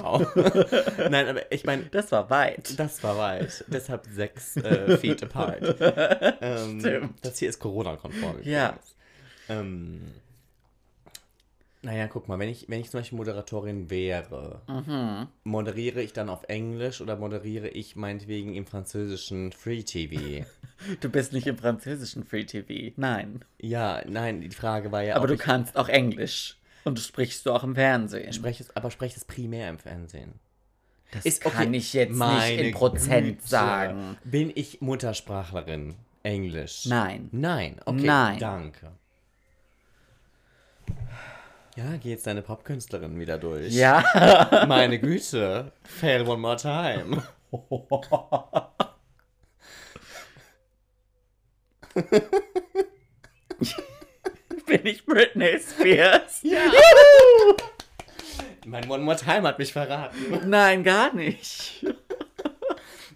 Wow. 0.00 0.24
Nein, 1.10 1.28
aber 1.28 1.52
ich 1.52 1.64
meine, 1.64 1.82
Das 1.86 2.10
war 2.10 2.30
weit. 2.30 2.78
das 2.78 3.02
war 3.02 3.18
weit. 3.18 3.64
Deshalb 3.68 4.06
sechs 4.06 4.56
äh, 4.56 4.96
feet 4.96 5.22
apart. 5.24 5.60
Ähm, 6.40 6.80
Stimmt. 6.80 7.18
das 7.22 7.38
hier 7.38 7.50
ist 7.50 7.58
Corona-konform. 7.58 8.38
Ja. 8.44 8.78
Ähm, 9.50 10.00
naja, 11.82 12.08
guck 12.08 12.28
mal, 12.28 12.38
wenn 12.38 12.48
ich, 12.48 12.66
wenn 12.68 12.80
ich 12.80 12.90
zum 12.90 13.00
Beispiel 13.00 13.18
Moderatorin 13.18 13.90
wäre, 13.90 14.62
Mhm. 14.68 15.28
moderiere 15.42 16.00
ich 16.00 16.14
dann 16.14 16.30
auf 16.30 16.44
Englisch 16.48 17.02
oder 17.02 17.16
moderiere 17.16 17.68
ich 17.68 17.94
meinetwegen 17.94 18.54
im 18.54 18.64
französischen 18.66 19.52
Free 19.52 19.82
TV? 19.82 20.46
Du 21.00 21.08
bist 21.08 21.32
nicht 21.32 21.46
im 21.46 21.56
französischen 21.56 22.24
Free 22.24 22.44
TV. 22.44 22.92
Nein. 22.96 23.44
ja, 23.60 24.02
nein, 24.06 24.40
die 24.40 24.50
Frage 24.50 24.92
war 24.92 25.02
ja, 25.02 25.16
Aber 25.16 25.26
du 25.26 25.36
kannst 25.36 25.76
auch 25.76 25.88
Englisch. 25.88 26.56
Und 26.84 26.98
du 26.98 27.02
sprichst 27.02 27.46
du 27.46 27.52
auch 27.52 27.64
im 27.64 27.74
Fernsehen. 27.74 28.32
spreche 28.32 28.62
es, 28.62 28.76
aber 28.76 28.90
spreche 28.90 29.16
es 29.16 29.24
primär 29.24 29.70
im 29.70 29.78
Fernsehen. 29.78 30.34
Das 31.12 31.24
Ist 31.24 31.42
kann 31.42 31.68
okay. 31.68 31.76
ich 31.76 31.92
jetzt 31.94 32.14
nicht 32.18 32.58
in 32.58 32.74
Prozent 32.74 33.38
Güte. 33.38 33.48
sagen. 33.48 34.18
Bin 34.24 34.52
ich 34.54 34.80
Muttersprachlerin? 34.80 35.94
Englisch? 36.22 36.86
Nein. 36.86 37.28
Nein, 37.32 37.80
okay, 37.84 38.02
Nein. 38.04 38.38
danke. 38.38 38.90
Ja, 41.76 41.96
geh 42.00 42.10
jetzt 42.10 42.26
deine 42.26 42.42
Popkünstlerin 42.42 43.18
wieder 43.18 43.38
durch. 43.38 43.72
Ja. 43.72 44.64
Meine 44.68 44.98
Güte. 44.98 45.72
Fail 45.82 46.26
one 46.26 46.40
more 46.40 46.56
time. 46.56 47.22
Bin 54.66 54.86
ich 54.86 55.04
Britney 55.04 55.58
Spears? 55.60 56.40
Ja. 56.42 56.60
mein 58.66 58.88
one 58.90 59.02
more 59.04 59.16
time 59.16 59.46
hat 59.46 59.58
mich 59.58 59.72
verraten. 59.72 60.48
Nein, 60.48 60.82
gar 60.82 61.14
nicht. 61.14 61.84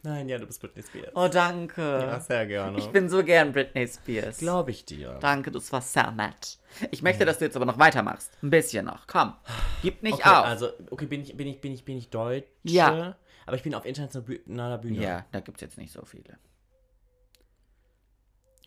Nein, 0.03 0.29
ja, 0.29 0.39
du 0.39 0.47
bist 0.47 0.61
Britney 0.61 0.83
Spears. 0.83 1.11
Oh, 1.15 1.29
danke. 1.29 1.81
Ja, 1.83 2.21
sehr 2.21 2.47
gerne. 2.47 2.79
Ich 2.79 2.87
bin 2.89 3.09
so 3.09 3.25
gern 3.25 3.53
Britney 3.53 3.87
Spears. 3.89 4.39
Glaube 4.39 4.71
ich 4.71 4.85
dir. 4.85 5.19
Danke, 5.21 5.51
das 5.51 5.73
war 5.73 5.81
sehr 5.81 6.11
nett. 6.13 6.59
Ich 6.91 7.03
möchte, 7.03 7.25
dass 7.25 7.39
du 7.39 7.47
jetzt 7.47 7.57
aber 7.57 7.67
noch 7.67 7.79
weitermachst. 7.79 8.31
Ein 8.43 8.51
bisschen 8.51 8.87
noch. 8.87 9.07
Komm. 9.07 9.35
Gib 9.83 10.03
nicht 10.03 10.15
Okay, 10.15 10.29
auf. 10.29 10.45
also, 10.45 10.69
okay, 10.91 11.07
bin 11.07 11.23
ich, 11.23 11.37
bin 11.37 11.49
ich, 11.49 11.61
bin 11.61 11.73
ich, 11.73 11.85
bin 11.85 11.97
ich 11.99 12.11
Deutsche? 12.11 12.47
Ja. 12.63 13.17
Aber 13.47 13.57
ich 13.57 13.63
bin 13.63 13.75
auf 13.75 13.87
internationaler 13.87 14.79
Bühne. 14.79 15.03
ja, 15.03 15.25
da 15.33 15.41
gibt 15.41 15.57
es 15.57 15.63
jetzt 15.63 15.79
nicht 15.79 15.93
so 15.93 16.05
viele. 16.05 16.39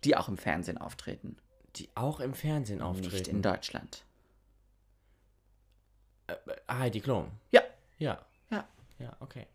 Die 0.04 0.16
auch 0.18 0.28
im 0.30 0.38
Fernsehen 0.38 0.78
auftreten. 0.78 1.38
Die 1.76 1.90
auch 1.96 2.20
im 2.20 2.34
Fernsehen 2.34 2.82
auftreten. 2.82 3.14
Nicht 3.16 3.28
in 3.28 3.42
Deutschland. 3.42 4.04
Heidi 6.70 7.02
Klum. 7.02 7.28
Ja. 7.52 7.62
Ja. 7.98 8.26
Ja. 8.50 8.68
Ja, 9.00 9.16
okay. 9.20 9.48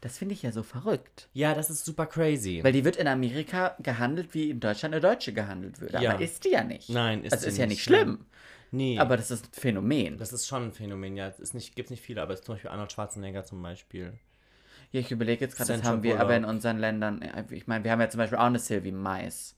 Das 0.00 0.18
finde 0.18 0.34
ich 0.34 0.42
ja 0.42 0.50
so 0.50 0.62
verrückt. 0.62 1.28
Ja, 1.34 1.54
das 1.54 1.70
ist 1.70 1.84
super 1.84 2.06
crazy. 2.06 2.60
Weil 2.64 2.72
die 2.72 2.84
wird 2.84 2.96
in 2.96 3.06
Amerika 3.06 3.76
gehandelt, 3.78 4.34
wie 4.34 4.50
in 4.50 4.58
Deutschland 4.60 4.94
eine 4.94 5.00
Deutsche 5.00 5.32
gehandelt 5.32 5.80
würde. 5.80 6.00
Ja. 6.02 6.14
Aber 6.14 6.22
ist 6.22 6.44
die 6.44 6.50
ja 6.50 6.64
nicht. 6.64 6.88
Nein, 6.88 7.22
ist 7.22 7.32
Also 7.32 7.44
sie 7.44 7.50
ist 7.50 7.58
ja 7.58 7.66
nicht. 7.66 7.76
nicht 7.76 7.84
schlimm. 7.84 8.26
nee. 8.72 8.98
Aber 8.98 9.16
das 9.16 9.30
ist 9.30 9.46
ein 9.46 9.52
Phänomen. 9.52 10.18
das 10.18 10.32
ist 10.32 10.46
schon 10.48 10.64
ein 10.64 10.72
Phänomen, 10.72 11.16
ja. 11.16 11.28
Es 11.28 11.54
nicht, 11.54 11.76
gibt 11.76 11.90
nicht 11.90 12.02
viele, 12.02 12.22
aber 12.22 12.32
es 12.32 12.40
ist 12.40 12.46
zum 12.46 12.54
Beispiel 12.56 12.70
Arnold 12.70 12.90
Schwarzenegger 12.90 13.44
zum 13.44 13.62
Beispiel. 13.62 14.18
Ja, 14.90 15.00
ich 15.00 15.12
überlege 15.12 15.44
jetzt 15.44 15.56
gerade, 15.56 15.74
das 15.74 15.84
haben 15.84 16.02
wir 16.02 16.18
aber 16.18 16.34
in 16.36 16.44
unseren 16.46 16.78
Ländern. 16.78 17.20
äh, 17.22 17.44
Ich 17.50 17.66
meine, 17.66 17.84
wir 17.84 17.92
haben 17.92 18.00
ja 18.00 18.08
zum 18.08 18.18
Beispiel 18.18 18.38
auch 18.38 18.44
eine 18.44 18.58
Sylvie 18.58 18.90
Mais. 18.90 19.54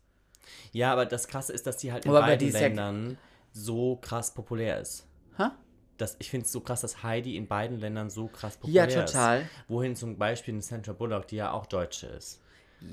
Ja, 0.72 0.92
aber 0.92 1.06
das 1.06 1.28
Krasse 1.28 1.52
ist, 1.52 1.66
dass 1.66 1.76
die 1.78 1.92
halt 1.92 2.04
in 2.04 2.10
Aber 2.10 2.20
bei 2.20 2.28
beiden 2.28 2.48
ist 2.48 2.54
ja- 2.54 2.60
Ländern 2.60 3.18
so 3.52 3.96
krass 3.96 4.32
populär 4.32 4.80
ist. 4.80 5.06
Ha? 5.38 5.56
Das, 5.96 6.16
ich 6.18 6.30
finde 6.30 6.46
es 6.46 6.52
so 6.52 6.60
krass, 6.60 6.80
dass 6.80 7.02
Heidi 7.02 7.36
in 7.36 7.46
beiden 7.46 7.78
Ländern 7.78 8.08
so 8.10 8.28
krass 8.28 8.54
Ja, 8.64 8.84
populär 8.86 9.06
total. 9.06 9.40
ist. 9.42 9.48
Wohin 9.68 9.96
zum 9.96 10.16
Beispiel 10.16 10.54
eine 10.54 10.62
Sandra 10.62 10.92
Bullock, 10.92 11.26
die 11.28 11.36
ja 11.36 11.52
auch 11.52 11.66
Deutsche 11.66 12.06
ist. 12.06 12.40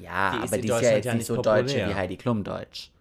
Ja, 0.01 0.31
Die 0.37 0.43
ist 0.43 0.53
aber 0.53 0.61
die 0.61 0.67
ist 0.67 0.81
ja 0.81 0.91
jetzt 0.91 1.05
ja 1.05 1.13
nicht 1.13 1.25
so 1.25 1.35
populär. 1.35 1.63
deutsch 1.63 1.75
wie 1.75 1.95
Heidi 1.95 2.17
Klum 2.17 2.43
Deutsch. 2.43 2.91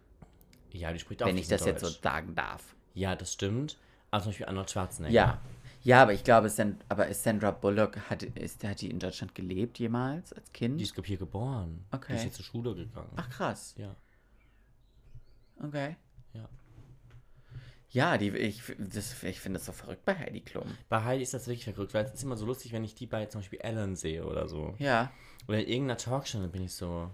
Ja, 0.71 0.93
die 0.93 0.99
spricht 1.01 1.23
auch 1.23 1.27
Wenn 1.27 1.37
ich 1.39 1.49
das 1.49 1.63
fließend 1.63 1.81
jetzt 1.81 1.81
so 1.81 1.87
Deutsch. 1.91 2.03
sagen 2.03 2.35
darf. 2.37 2.75
Ja, 2.95 3.17
das 3.17 3.33
stimmt. 3.33 3.77
Aber 4.13 4.23
zum 4.23 4.31
Beispiel 4.31 4.47
Arnold 4.47 4.71
Schwarzenegger. 4.71 5.13
Ja. 5.15 5.41
Ja, 5.83 6.03
aber 6.03 6.13
ich 6.13 6.23
glaube, 6.25 6.51
aber 6.89 7.07
ist 7.09 7.23
Sandra 7.23 7.51
Bullock, 7.53 7.97
hat, 8.11 8.23
ist, 8.25 8.63
hat 8.65 8.81
die 8.81 8.91
in 8.91 8.99
Deutschland 8.99 9.35
gelebt 9.35 9.79
jemals 9.79 10.33
als 10.33 10.53
Kind? 10.53 10.79
Die 10.81 10.85
ist, 10.85 10.95
glaube 10.95 11.07
hier 11.07 11.17
geboren. 11.17 11.85
Okay. 11.93 12.07
Die 12.13 12.19
ist 12.19 12.25
jetzt 12.25 12.37
zur 12.37 12.45
Schule 12.45 12.75
gegangen. 12.75 13.11
Ach 13.17 13.29
krass. 13.31 13.75
Ja. 13.79 13.95
Okay. 15.63 15.97
Ja. 16.33 16.49
Ja, 17.91 18.19
die, 18.19 18.31
ich, 18.31 18.63
das- 18.79 19.23
ich 19.23 19.41
finde 19.41 19.59
das 19.59 19.67
so 19.67 19.73
verrückt 19.73 20.05
bei 20.05 20.15
Heidi 20.17 20.41
Klum. 20.41 20.67
Bei 20.89 21.03
Heidi 21.05 21.23
ist 21.23 21.35
das 21.35 21.47
wirklich 21.47 21.65
verrückt, 21.65 21.95
weil 21.95 22.05
es 22.05 22.13
ist 22.15 22.23
immer 22.25 22.37
so 22.37 22.45
lustig, 22.47 22.73
wenn 22.73 22.85
ich 22.85 22.95
die 22.95 23.07
bei 23.07 23.27
zum 23.27 23.41
Beispiel 23.41 23.61
Ellen 23.61 23.97
sehe 23.97 24.25
oder 24.27 24.49
so. 24.49 24.75
Ja. 24.79 25.11
Oder 25.49 25.61
in 25.61 25.69
irgendeiner 25.69 25.97
Talkshow, 25.99 26.41
dann 26.41 26.51
bin 26.53 26.63
ich 26.65 26.75
so. 26.75 27.11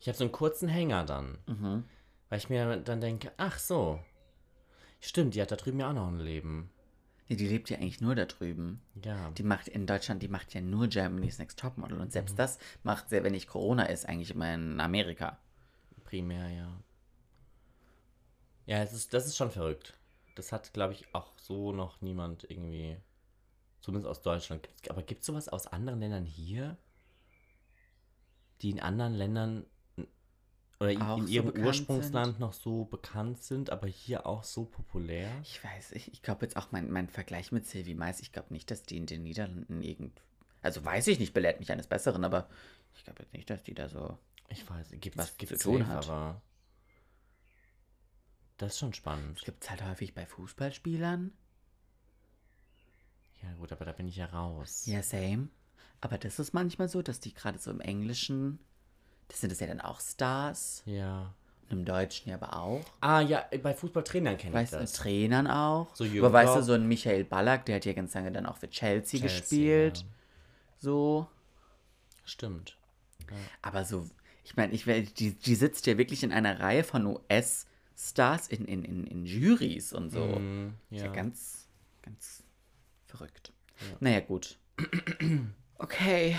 Ich 0.00 0.08
habe 0.08 0.16
so 0.16 0.24
einen 0.24 0.32
kurzen 0.32 0.68
Hänger 0.68 1.04
dann. 1.04 1.38
Mhm. 1.46 1.84
Weil 2.28 2.38
ich 2.38 2.48
mir 2.48 2.76
dann 2.78 3.00
denke, 3.00 3.32
ach 3.36 3.58
so. 3.58 4.00
Stimmt, 5.00 5.34
die 5.34 5.42
hat 5.42 5.50
da 5.50 5.56
drüben 5.56 5.80
ja 5.80 5.90
auch 5.90 5.94
noch 5.94 6.08
ein 6.08 6.20
Leben. 6.20 6.70
Nee, 7.28 7.36
die 7.36 7.46
lebt 7.48 7.70
ja 7.70 7.76
eigentlich 7.78 8.00
nur 8.00 8.14
da 8.14 8.24
drüben. 8.24 8.80
Ja. 9.04 9.30
Die 9.32 9.42
macht 9.42 9.68
in 9.68 9.86
Deutschland, 9.86 10.22
die 10.22 10.28
macht 10.28 10.52
ja 10.54 10.60
nur 10.60 10.88
Germany's 10.88 11.38
Next 11.38 11.58
Topmodel. 11.58 11.98
Und 11.98 12.06
Mhm. 12.06 12.10
selbst 12.12 12.38
das 12.38 12.58
macht 12.82 13.08
sie, 13.10 13.22
wenn 13.22 13.32
nicht 13.32 13.48
Corona 13.48 13.84
ist, 13.84 14.08
eigentlich 14.08 14.30
immer 14.30 14.54
in 14.54 14.80
Amerika. 14.80 15.38
Primär, 16.10 16.50
ja. 16.50 16.82
Ja, 18.66 18.82
es 18.82 18.92
ist, 18.92 19.14
das 19.14 19.26
ist 19.26 19.36
schon 19.36 19.50
verrückt. 19.50 19.94
Das 20.34 20.52
hat, 20.52 20.72
glaube 20.72 20.92
ich, 20.92 21.14
auch 21.14 21.38
so 21.38 21.72
noch 21.72 22.00
niemand 22.00 22.44
irgendwie, 22.48 22.96
zumindest 23.80 24.08
aus 24.08 24.22
Deutschland. 24.22 24.68
Aber 24.88 25.02
gibt 25.02 25.20
es 25.20 25.26
sowas 25.26 25.48
aus 25.48 25.66
anderen 25.66 26.00
Ländern 26.00 26.24
hier, 26.24 26.76
die 28.60 28.70
in 28.70 28.80
anderen 28.80 29.14
Ländern 29.14 29.66
oder 30.80 30.92
in, 30.92 31.00
in 31.00 31.26
so 31.26 31.32
ihrem 31.32 31.46
bekannt 31.46 31.66
Ursprungsland 31.66 32.40
noch 32.40 32.54
so 32.54 32.86
bekannt 32.86 33.42
sind, 33.42 33.70
aber 33.70 33.86
hier 33.86 34.26
auch 34.26 34.44
so 34.44 34.64
populär? 34.64 35.30
Ich 35.42 35.62
weiß, 35.62 35.92
ich, 35.92 36.12
ich 36.12 36.22
glaube 36.22 36.44
jetzt 36.46 36.56
auch 36.56 36.72
mein, 36.72 36.90
mein 36.90 37.08
Vergleich 37.08 37.52
mit 37.52 37.66
Sylvie 37.66 37.94
Mais, 37.94 38.20
ich 38.20 38.32
glaube 38.32 38.52
nicht, 38.52 38.70
dass 38.70 38.82
die 38.82 38.96
in 38.96 39.06
den 39.06 39.22
Niederlanden 39.22 39.82
irgend. 39.82 40.22
Also 40.62 40.84
weiß 40.84 41.06
ich 41.08 41.18
nicht, 41.18 41.34
belehrt 41.34 41.60
mich 41.60 41.70
eines 41.70 41.86
Besseren, 41.86 42.24
aber 42.24 42.48
ich 42.94 43.04
glaube 43.04 43.22
jetzt 43.22 43.32
nicht, 43.34 43.48
dass 43.50 43.62
die 43.62 43.74
da 43.74 43.88
so. 43.88 44.18
Ich 44.50 44.68
weiß, 44.68 44.88
gibt 45.00 45.16
Was 45.16 45.30
es 45.30 45.38
gibt 45.38 45.52
es 45.52 45.60
tun 45.62 45.86
hat. 45.86 46.08
aber 46.08 46.42
das 48.58 48.72
ist 48.74 48.78
schon 48.80 48.92
spannend. 48.92 49.38
Das 49.38 49.44
gibt 49.44 49.62
es 49.64 49.70
halt 49.70 49.82
häufig 49.84 50.14
bei 50.14 50.26
Fußballspielern. 50.26 51.32
Ja 53.42 53.52
gut, 53.54 53.72
aber 53.72 53.84
da 53.86 53.92
bin 53.92 54.06
ich 54.06 54.16
ja 54.16 54.26
raus. 54.26 54.84
Ja, 54.86 55.02
same. 55.02 55.48
Aber 56.02 56.18
das 56.18 56.38
ist 56.38 56.52
manchmal 56.52 56.88
so, 56.88 57.00
dass 57.00 57.20
die 57.20 57.32
gerade 57.32 57.58
so 57.58 57.70
im 57.70 57.80
Englischen, 57.80 58.58
das 59.28 59.40
sind 59.40 59.50
das 59.50 59.60
ja 59.60 59.66
dann 59.66 59.80
auch 59.80 60.00
Stars. 60.00 60.82
Ja. 60.84 61.32
Und 61.70 61.78
im 61.78 61.84
Deutschen 61.84 62.28
ja 62.30 62.34
aber 62.34 62.56
auch. 62.56 62.84
Ah 63.00 63.20
ja, 63.20 63.46
bei 63.62 63.72
Fußballtrainern 63.72 64.36
kenne 64.36 64.50
ich 64.50 64.54
Weißt 64.56 64.72
du, 64.74 64.78
das. 64.78 64.92
Trainern 64.92 65.46
auch. 65.46 65.94
So 65.94 66.04
aber 66.04 66.32
weißt 66.32 66.56
du, 66.56 66.62
so 66.62 66.72
ein 66.72 66.86
Michael 66.86 67.24
Ballack, 67.24 67.64
der 67.66 67.76
hat 67.76 67.84
ja 67.84 67.92
ganz 67.92 68.12
lange 68.12 68.32
dann 68.32 68.44
auch 68.44 68.56
für 68.56 68.68
Chelsea, 68.68 69.20
Chelsea, 69.20 69.40
gespielt. 69.40 69.98
ja. 69.98 70.04
So. 70.80 71.28
Stimmt. 72.24 72.76
Aber 73.62 73.84
so, 73.84 74.08
ich 74.44 74.56
meine, 74.56 74.72
ich, 74.72 74.84
die, 75.14 75.34
die 75.34 75.54
sitzt 75.54 75.86
ja 75.86 75.98
wirklich 75.98 76.22
in 76.22 76.32
einer 76.32 76.60
Reihe 76.60 76.84
von 76.84 77.06
US-Stars 77.06 78.48
in, 78.48 78.64
in, 78.64 78.84
in, 78.84 79.06
in 79.06 79.26
Juries 79.26 79.92
und 79.92 80.10
so. 80.10 80.24
Mm, 80.24 80.74
Ist 80.90 81.00
ja 81.00 81.06
ja. 81.06 81.12
ganz, 81.12 81.68
ganz 82.02 82.42
verrückt. 83.06 83.52
Naja, 84.00 84.20
gut. 84.20 84.58
Okay. 85.82 86.38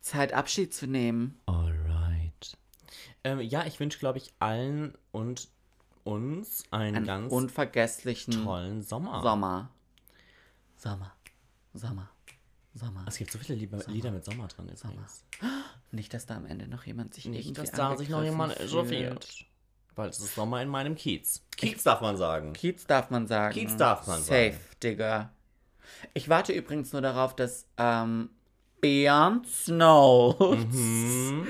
Zeit, 0.00 0.32
Abschied 0.32 0.72
zu 0.72 0.86
nehmen. 0.86 1.36
Alright. 1.46 2.56
Ähm, 3.24 3.40
ja, 3.40 3.66
ich 3.66 3.80
wünsche, 3.80 3.98
glaube 3.98 4.18
ich, 4.18 4.32
allen 4.38 4.96
und 5.10 5.48
uns 6.04 6.62
einen 6.70 6.96
Einen 6.96 7.06
ganz 7.06 7.32
unvergesslichen 7.32 8.44
tollen 8.44 8.82
Sommer. 8.82 9.20
Sommer. 9.20 9.70
Sommer. 10.76 11.12
Sommer. 11.74 12.10
Sommer. 12.74 13.04
Es 13.06 13.16
gibt 13.16 13.30
so 13.30 13.38
viele 13.38 13.58
Liebe, 13.58 13.84
Lieder 13.88 14.10
mit 14.12 14.24
Sommer 14.24 14.48
drin 14.48 14.68
übrigens. 14.68 15.24
Nicht, 15.92 16.14
dass 16.14 16.26
da 16.26 16.36
am 16.36 16.46
Ende 16.46 16.66
noch 16.68 16.84
jemand 16.84 17.14
sich 17.14 17.26
Nicht, 17.26 17.56
dass 17.58 17.70
da 17.70 17.96
sich 17.96 18.08
noch 18.08 18.22
jemand 18.24 18.58
echauffiert. 18.58 19.28
Weil 19.94 20.08
es 20.08 20.18
ist 20.20 20.34
Sommer 20.34 20.62
in 20.62 20.68
meinem 20.68 20.94
Kiez. 20.96 21.44
Kiez 21.56 21.82
darf 21.82 22.00
man 22.00 22.16
sagen. 22.16 22.54
Kiez 22.54 22.86
darf 22.86 23.10
man 23.10 23.26
sagen. 23.26 23.52
Kiez 23.54 23.76
darf 23.76 24.06
man 24.06 24.20
Safe, 24.22 24.52
sagen. 24.52 24.64
Digga. 24.82 25.30
Ich 26.14 26.28
warte 26.30 26.52
übrigens 26.54 26.92
nur 26.94 27.02
darauf, 27.02 27.36
dass 27.36 27.66
ähm, 27.76 28.30
Beyond 28.80 29.46
Snow 29.46 30.34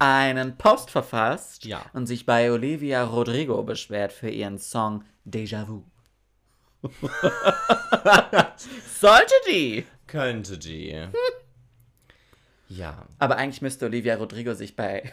einen 0.00 0.58
Post 0.58 0.90
verfasst 0.90 1.64
Mhm. 1.64 1.70
Ja. 1.70 1.86
und 1.92 2.06
sich 2.06 2.26
bei 2.26 2.50
Olivia 2.50 3.04
Rodrigo 3.04 3.62
beschwert 3.62 4.12
für 4.12 4.28
ihren 4.28 4.58
Song 4.58 5.04
Déjà 5.24 5.68
Vu. 5.68 5.84
Sollte 9.00 9.34
die. 9.48 9.86
Könnte 10.06 10.58
die. 10.58 11.06
Ja. 12.68 13.06
Aber 13.18 13.36
eigentlich 13.36 13.62
müsste 13.62 13.86
Olivia 13.86 14.16
Rodrigo 14.16 14.54
sich 14.54 14.76
bei 14.76 15.12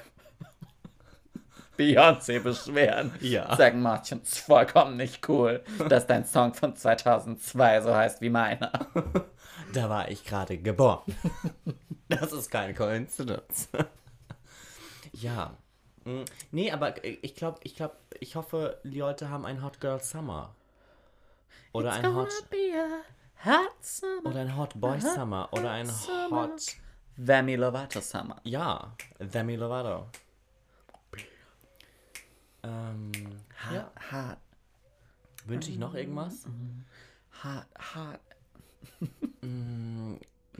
Beyoncé 1.77 2.39
beschweren. 2.39 3.11
Ja. 3.21 3.55
Sagen, 3.55 3.81
Martin, 3.81 4.21
ist 4.21 4.39
vollkommen 4.39 4.97
nicht 4.97 5.27
cool, 5.29 5.63
dass 5.89 6.07
dein 6.07 6.25
Song 6.25 6.53
von 6.53 6.75
2002 6.75 7.81
so 7.81 7.95
heißt 7.95 8.21
wie 8.21 8.29
meiner. 8.29 8.71
Da 9.73 9.89
war 9.89 10.09
ich 10.11 10.25
gerade 10.25 10.57
geboren. 10.57 11.15
das 12.09 12.33
ist 12.33 12.51
keine 12.51 12.73
Koinzidenz. 12.73 13.69
ja. 15.13 15.55
Mm, 16.03 16.23
Nee, 16.51 16.73
aber 16.73 17.01
ich 17.05 17.35
glaube, 17.35 17.59
ich 17.63 17.77
glaube, 17.77 17.95
ich 18.19 18.35
hoffe, 18.35 18.81
die 18.83 18.99
Leute 18.99 19.29
haben 19.29 19.45
ein 19.45 19.63
Hot 19.63 19.79
Girl 19.79 20.01
Summer. 20.01 20.53
Oder 21.71 21.93
ein 21.93 22.13
Hot 22.15 22.27
hot 23.45 23.71
summer. 23.81 24.25
oder 24.29 24.39
ein 24.41 24.57
Hot 24.57 24.79
Boy 24.79 24.99
Summer 24.99 25.47
oder 25.51 25.71
ein 25.71 25.85
Summer. 25.85 26.49
Hot 26.49 26.61
Demi 27.17 27.55
Lovato 27.55 27.99
Summer. 28.01 28.39
ja, 28.43 28.95
Demi 29.19 29.55
Lovato. 29.55 30.07
Ähm, 32.63 33.11
ja. 33.73 33.91
Hot, 34.11 34.37
Wünsche 35.45 35.71
ich 35.71 35.77
noch 35.77 35.95
irgendwas? 35.95 36.45
hot, 37.43 37.65
hot. 37.95 38.19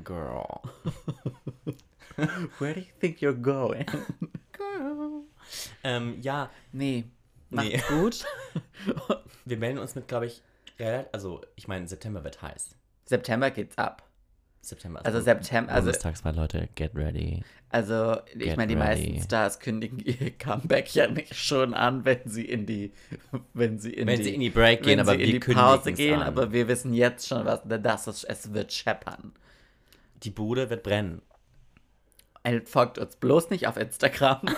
Girl. 0.04 0.62
Where 2.60 2.74
do 2.74 2.80
you 2.80 2.86
think 3.00 3.20
you're 3.22 3.34
going? 3.40 3.86
Ähm, 5.84 6.20
ja, 6.22 6.50
Nee, 6.72 7.06
macht's 7.50 7.70
Nee. 7.70 7.82
gut. 7.90 8.26
wir 9.46 9.58
melden 9.58 9.78
uns 9.80 9.94
mit, 9.96 10.08
glaube 10.08 10.26
ich, 10.28 10.42
also 11.12 11.42
ich 11.56 11.68
meine, 11.68 11.88
September 11.88 12.24
wird 12.24 12.42
heiß. 12.42 12.76
September 13.06 13.52
geht's 13.52 13.78
ab. 13.78 14.04
September 14.62 15.02
Also 15.04 15.18
Bund- 15.18 15.26
September, 15.44 15.72
also, 15.72 15.86
Bundestagswahl, 15.88 16.36
Leute, 16.36 16.70
get 16.76 16.92
ready. 16.96 17.44
also 17.70 18.18
ich 18.38 18.56
meine, 18.56 18.68
die 18.76 18.80
ready. 18.80 19.04
meisten 19.10 19.22
Stars 19.24 19.60
kündigen 19.60 20.00
ihr 20.06 20.32
Comeback 20.38 20.94
ja 20.94 21.08
nicht 21.08 21.36
schon 21.36 21.74
an, 21.74 22.06
wenn 22.06 22.22
sie 22.26 22.46
in 22.46 22.66
die, 22.68 22.94
wenn 23.54 23.80
sie 23.80 23.92
in 23.94 24.06
Wenn 24.08 24.20
die, 24.20 24.24
sie 24.26 24.34
in 24.36 24.40
die 24.42 24.50
Break 24.52 24.82
wenn 24.82 24.86
gehen, 24.86 25.00
aber 25.00 25.14
sie 25.14 25.22
in 25.24 25.28
wir 25.34 25.40
die 25.40 25.54
Pause 25.54 25.94
gehen, 25.94 26.22
an. 26.22 26.28
aber 26.28 26.52
wir 26.54 26.68
wissen 26.68 26.94
jetzt 26.94 27.28
schon, 27.28 27.44
was 27.46 27.62
das 27.66 28.08
ist, 28.08 28.24
es 28.26 28.54
wird 28.54 28.72
scheppern. 28.72 29.34
Die 30.24 30.30
Bude 30.30 30.70
wird 30.70 30.84
brennen. 30.84 31.22
Folgt 32.66 32.98
uns 33.00 33.16
bloß 33.16 33.50
nicht 33.50 33.68
auf 33.68 33.78
Instagram. 33.78 34.42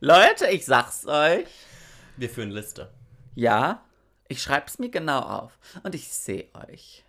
Leute, 0.00 0.48
ich 0.50 0.64
sag's 0.64 1.06
euch. 1.06 1.46
Wir 2.16 2.28
führen 2.28 2.50
Liste. 2.50 2.90
Ja, 3.34 3.82
ich 4.32 4.42
schreib's 4.42 4.78
mir 4.78 4.88
genau 4.88 5.20
auf. 5.20 5.52
Und 5.82 5.94
ich 5.94 6.08
sehe 6.08 6.48
euch. 6.68 7.04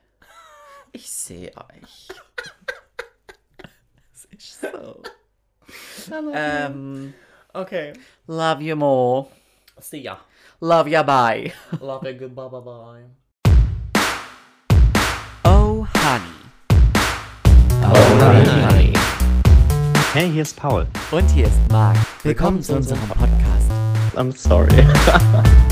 Ich 0.91 1.09
sehe 1.09 1.51
euch. 1.55 2.09
Es 4.13 4.25
ist 4.25 4.61
so. 4.61 5.01
Ähm, 6.33 7.13
Okay. 7.53 7.93
love 8.27 8.61
you 8.61 8.75
more. 8.75 9.27
See 9.79 10.01
ya. 10.01 10.17
Love 10.59 10.89
ya 10.89 11.03
bye. 11.03 11.51
Love 11.79 12.09
you, 12.09 12.17
goodbye, 12.17 12.49
bye 12.49 12.61
bye. 12.61 13.03
Oh, 15.45 15.87
honey. 15.95 16.33
honey. 17.81 18.93
Hey, 20.13 20.29
hier 20.31 20.41
ist 20.43 20.55
Paul. 20.57 20.87
Und 21.11 21.29
hier 21.31 21.47
ist 21.47 21.59
Marc. 21.71 21.97
Willkommen 22.23 22.61
zu 22.61 22.75
unserem 22.75 23.07
Podcast. 23.07 23.71
I'm 24.15 24.35
sorry. 24.35 24.87